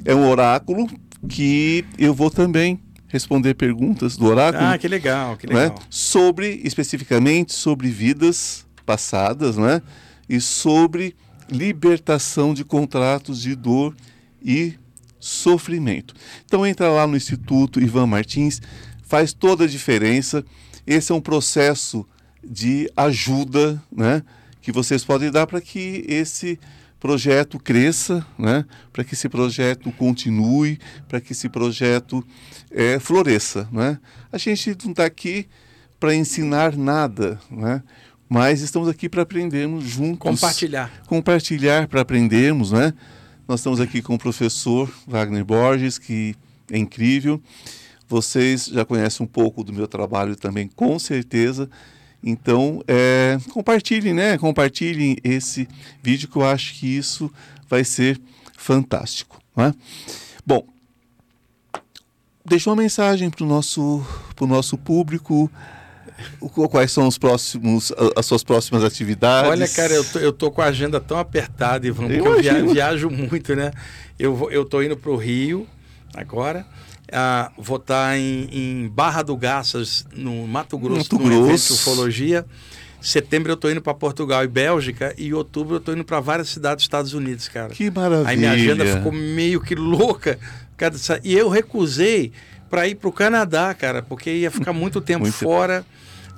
[0.03, 0.85] é um oráculo
[1.29, 2.77] que eu vou também
[3.07, 4.65] responder perguntas do oráculo.
[4.65, 5.53] Ah, que legal, que né?
[5.61, 5.79] legal.
[5.89, 9.81] sobre especificamente sobre vidas passadas, né?
[10.27, 11.15] E sobre
[11.49, 13.95] libertação de contratos de dor
[14.41, 14.75] e
[15.19, 16.13] sofrimento.
[16.45, 18.61] Então entra lá no Instituto Ivan Martins,
[19.03, 20.45] faz toda a diferença.
[20.87, 22.05] Esse é um processo
[22.43, 24.23] de ajuda, né?
[24.61, 26.59] Que vocês podem dar para que esse
[26.99, 28.65] projeto cresça, né?
[28.91, 32.25] Para que esse projeto continue, para que esse projeto
[32.71, 33.99] eh, floresça, né?
[34.31, 35.47] A gente não está aqui
[35.99, 37.83] para ensinar nada, né?
[38.29, 40.19] Mas estamos aqui para aprendermos juntos.
[40.19, 40.91] Compartilhar.
[41.07, 42.93] Compartilhar para aprendermos, né?
[43.47, 46.35] Nós estamos aqui com o professor Wagner Borges, que
[46.71, 47.41] é incrível.
[48.07, 51.67] Vocês já conhecem um pouco do meu trabalho também, com certeza.
[52.23, 54.37] Então, é, compartilhem, né?
[54.37, 55.67] Compartilhem esse
[56.03, 57.31] vídeo que eu acho que isso
[57.67, 58.21] vai ser
[58.55, 59.41] fantástico.
[59.55, 59.73] Né?
[60.45, 60.67] Bom,
[62.45, 65.49] deixa uma mensagem para o nosso, pro nosso público.
[66.39, 69.49] O- Quais são os próximos, as suas próximas atividades?
[69.51, 72.41] Olha, cara, eu tô, eu tô com a agenda tão apertada, Ivan, porque Eu eu,
[72.41, 73.71] via- viajo muito, né?
[74.17, 75.67] Eu, eu tô indo pro Rio
[76.13, 76.65] agora.
[77.11, 81.47] Ah, vou estar em, em Barra do Garças, no Mato Grosso, Mato num evento de
[81.47, 81.73] Grosso.
[81.73, 82.45] ufologia.
[83.01, 85.13] Setembro eu tô indo para Portugal e Bélgica.
[85.17, 87.69] E outubro eu tô indo para várias cidades dos Estados Unidos, cara.
[87.69, 88.29] Que maravilha.
[88.29, 90.37] Aí minha agenda ficou meio que louca.
[91.23, 92.31] E eu recusei
[92.69, 95.83] para ir para o Canadá, cara, porque ia ficar muito tempo Muito fora.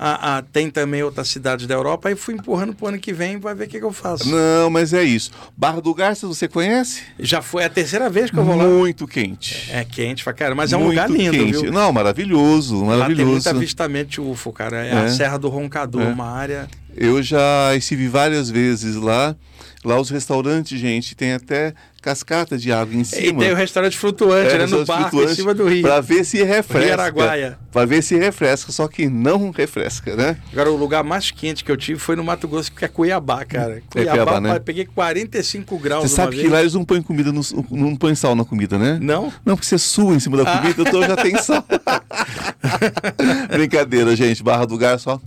[0.03, 2.09] Ah, ah, tem também outras cidades da Europa.
[2.09, 4.27] Aí fui empurrando para o ano que vem vai ver o que, que eu faço.
[4.27, 5.29] Não, mas é isso.
[5.55, 7.03] Barra do Garças, você conhece?
[7.19, 8.63] Já foi a terceira vez que eu vou lá.
[8.63, 9.69] Muito quente.
[9.71, 11.61] É quente, pra cara, mas é um Muito lugar lindo, quente.
[11.61, 11.71] viu?
[11.71, 13.31] Não, maravilhoso, Lá tem maravilhoso.
[13.31, 14.83] muito avistamento UFO, cara.
[14.83, 14.97] É, É.
[14.97, 16.05] a Serra do Roncador, É.
[16.07, 16.67] uma área.
[16.97, 19.35] Eu já estive várias vezes lá.
[19.85, 23.21] Lá os restaurantes, gente, tem até cascata de água em cima.
[23.21, 24.65] E tem o restaurante flutuante, É, né?
[24.65, 25.83] No barco, em cima do rio.
[25.83, 26.93] Pra ver se refresca.
[26.93, 27.59] Araguaia.
[27.71, 30.37] Pra ver se refresca, só que não refresca, né?
[30.51, 33.45] Agora, o lugar mais quente que eu tive foi no Mato Grosso, que é Cuiabá,
[33.45, 33.81] cara.
[33.95, 34.59] É Cuiabá, né?
[34.59, 38.35] peguei 45 graus Você sabe que lá eles não põem comida, no, não põem sal
[38.35, 38.97] na comida, né?
[39.01, 39.31] Não?
[39.45, 41.63] Não, porque você sua em cima da comida, então já tem sal.
[43.51, 44.43] Brincadeira, gente.
[44.43, 45.19] Barra do Garçom.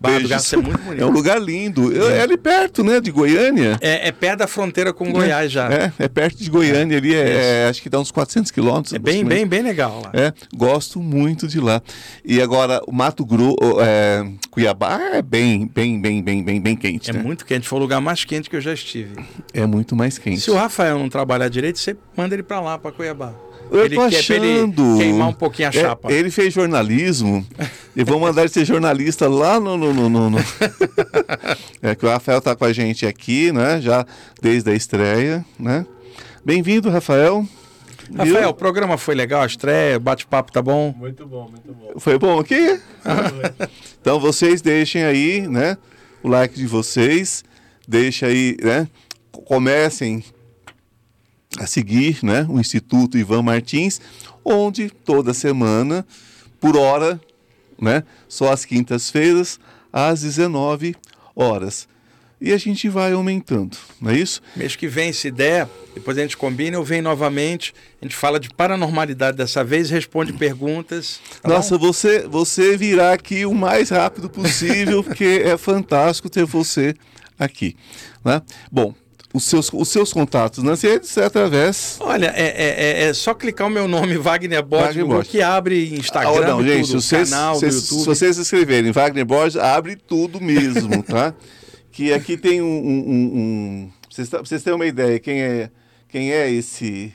[0.00, 0.28] Barra do.
[0.28, 1.02] Garçom é muito bonito.
[1.02, 1.92] É um lugar lindo.
[1.92, 3.00] Eu- É ali perto, né?
[3.00, 3.76] De Goiânia.
[3.80, 5.68] É, é perto da fronteira com Goiás já.
[5.72, 7.14] É, é perto de Goiânia ali.
[7.14, 8.92] É, é, acho que dá uns 400 quilômetros.
[8.94, 10.10] É bem, bem, bem legal lá.
[10.12, 11.82] É, gosto muito de lá.
[12.24, 17.10] E agora, o Mato Grosso, é, Cuiabá é bem, bem, bem, bem, bem, bem quente,
[17.10, 17.22] É né?
[17.22, 19.16] muito quente, foi o lugar mais quente que eu já estive.
[19.52, 20.40] É muito mais quente.
[20.40, 23.32] Se o Rafael não trabalhar direito, você manda ele pra lá, pra Cuiabá.
[23.70, 24.96] Eu ele tô quer pra ele achando.
[24.98, 26.12] queimar um pouquinho a É, chapa.
[26.12, 27.44] ele fez jornalismo
[27.94, 29.76] e vão mandar ele ser jornalista lá no.
[29.76, 30.38] no, no, no- no-
[31.82, 33.80] é que o Rafael tá com a gente aqui, né?
[33.80, 34.06] Já
[34.40, 35.84] desde a estreia, né?
[36.44, 37.46] Bem-vindo, Rafael.
[38.08, 38.18] Viu?
[38.34, 40.94] Rafael, o programa foi legal, a estreia, o bate-papo tá bom?
[40.96, 41.98] Muito bom, muito bom.
[41.98, 42.80] Foi bom aqui?
[44.00, 45.76] Então vocês deixem aí, né?
[46.22, 47.44] O like de vocês.
[47.88, 48.86] Deixa aí, né?
[49.32, 50.22] Comecem
[51.58, 52.46] a seguir, né?
[52.48, 54.00] O Instituto Ivan Martins,
[54.44, 56.06] onde toda semana,
[56.60, 57.20] por hora,
[57.80, 58.04] né?
[58.28, 59.58] Só às quintas-feiras,
[59.92, 60.94] às 19
[61.34, 61.88] horas.
[62.38, 64.42] E a gente vai aumentando, não é isso?
[64.54, 68.38] Mês que vem, se der, depois a gente combina, eu venho novamente, a gente fala
[68.38, 71.18] de paranormalidade dessa vez, responde perguntas.
[71.40, 71.86] tá Nossa, bom?
[71.86, 76.94] você, você virá aqui o mais rápido possível, porque é fantástico ter você
[77.38, 77.74] aqui.
[78.22, 78.42] Né?
[78.70, 78.94] Bom,
[79.36, 81.96] os seus, os seus contatos nas redes é através.
[82.00, 85.30] Olha, é, é- é- é só clicar o meu nome, Wagner Borges, Wagner Borges.
[85.30, 88.06] que abre Instagram, Ah, não, tudo, gente, vocês, canal vocês- do se YouTube.
[88.06, 91.34] vocês escreverem Wagner Borges, abre tudo mesmo, tá?
[91.92, 92.66] que aqui tem um.
[92.66, 95.70] um, um- vocês, vocês têm uma ideia quem é,
[96.08, 97.12] quem é esse,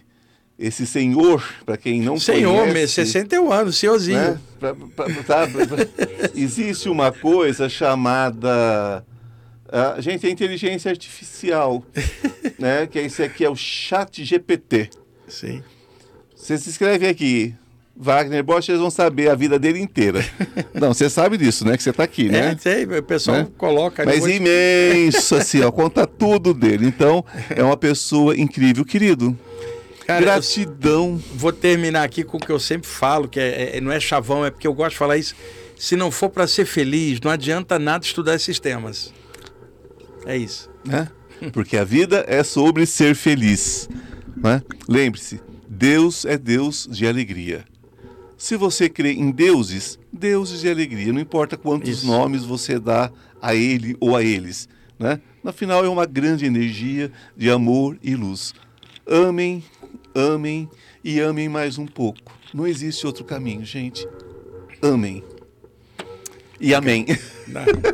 [0.59, 2.73] esse senhor, para quem não Senhor, conhece.
[2.79, 4.19] me- 61 anos, senhorzinho.
[4.19, 4.39] né?
[4.59, 5.47] Pra- pra- tá?
[5.47, 5.87] Pra-
[6.35, 9.03] Existe uma coisa chamada.
[9.71, 11.83] Ah, gente, é inteligência artificial,
[12.59, 12.87] né?
[12.87, 14.89] Que esse aqui é o Chat GPT.
[15.27, 15.63] Sim.
[16.35, 17.53] Você se inscreve aqui,
[17.95, 20.25] Wagner Bosch, eles vão saber a vida dele inteira.
[20.73, 21.77] Não, você sabe disso, né?
[21.77, 22.57] Que você está aqui, É, né?
[22.59, 23.47] sei, o pessoal Né?
[23.57, 24.03] coloca.
[24.03, 26.85] Mas depois- imenso, assim, ó, conta tudo dele.
[26.87, 29.37] Então, é uma pessoa incrível, querido.
[30.07, 31.21] Cara, Gratidão.
[31.35, 34.43] vou terminar aqui com o que eu sempre falo, que é, é- não é chavão,
[34.43, 35.35] é porque eu gosto de falar isso.
[35.77, 39.13] Se não for para ser feliz, não adianta nada estudar esses temas.
[40.25, 40.69] É isso.
[40.85, 41.09] né?
[41.53, 43.89] Porque a vida é sobre ser feliz.
[44.35, 44.61] Né?
[44.87, 47.65] Lembre-se, Deus é Deus de alegria.
[48.37, 52.07] Se você crê em deuses, deuses de alegria, não importa quantos Isso.
[52.07, 53.11] nomes você dá
[53.41, 54.67] a ele ou a eles.
[54.97, 55.19] Né?
[55.43, 58.53] No final, é uma grande energia de amor e luz.
[59.07, 59.63] Amem,
[60.15, 60.69] amem
[61.03, 62.19] e amem mais um pouco.
[62.53, 64.07] Não existe outro caminho, gente.
[64.81, 65.23] Amem.
[66.61, 67.07] E amém.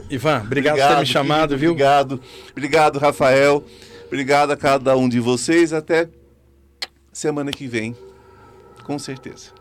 [0.09, 1.71] Ivan, obrigado, por ter me chamado, viu?
[1.71, 2.21] Obrigado.
[2.51, 3.63] Obrigado, Rafael.
[4.07, 5.71] Obrigado a cada um de vocês.
[5.71, 6.09] Até
[7.13, 7.95] semana que vem.
[8.83, 9.51] Com certeza.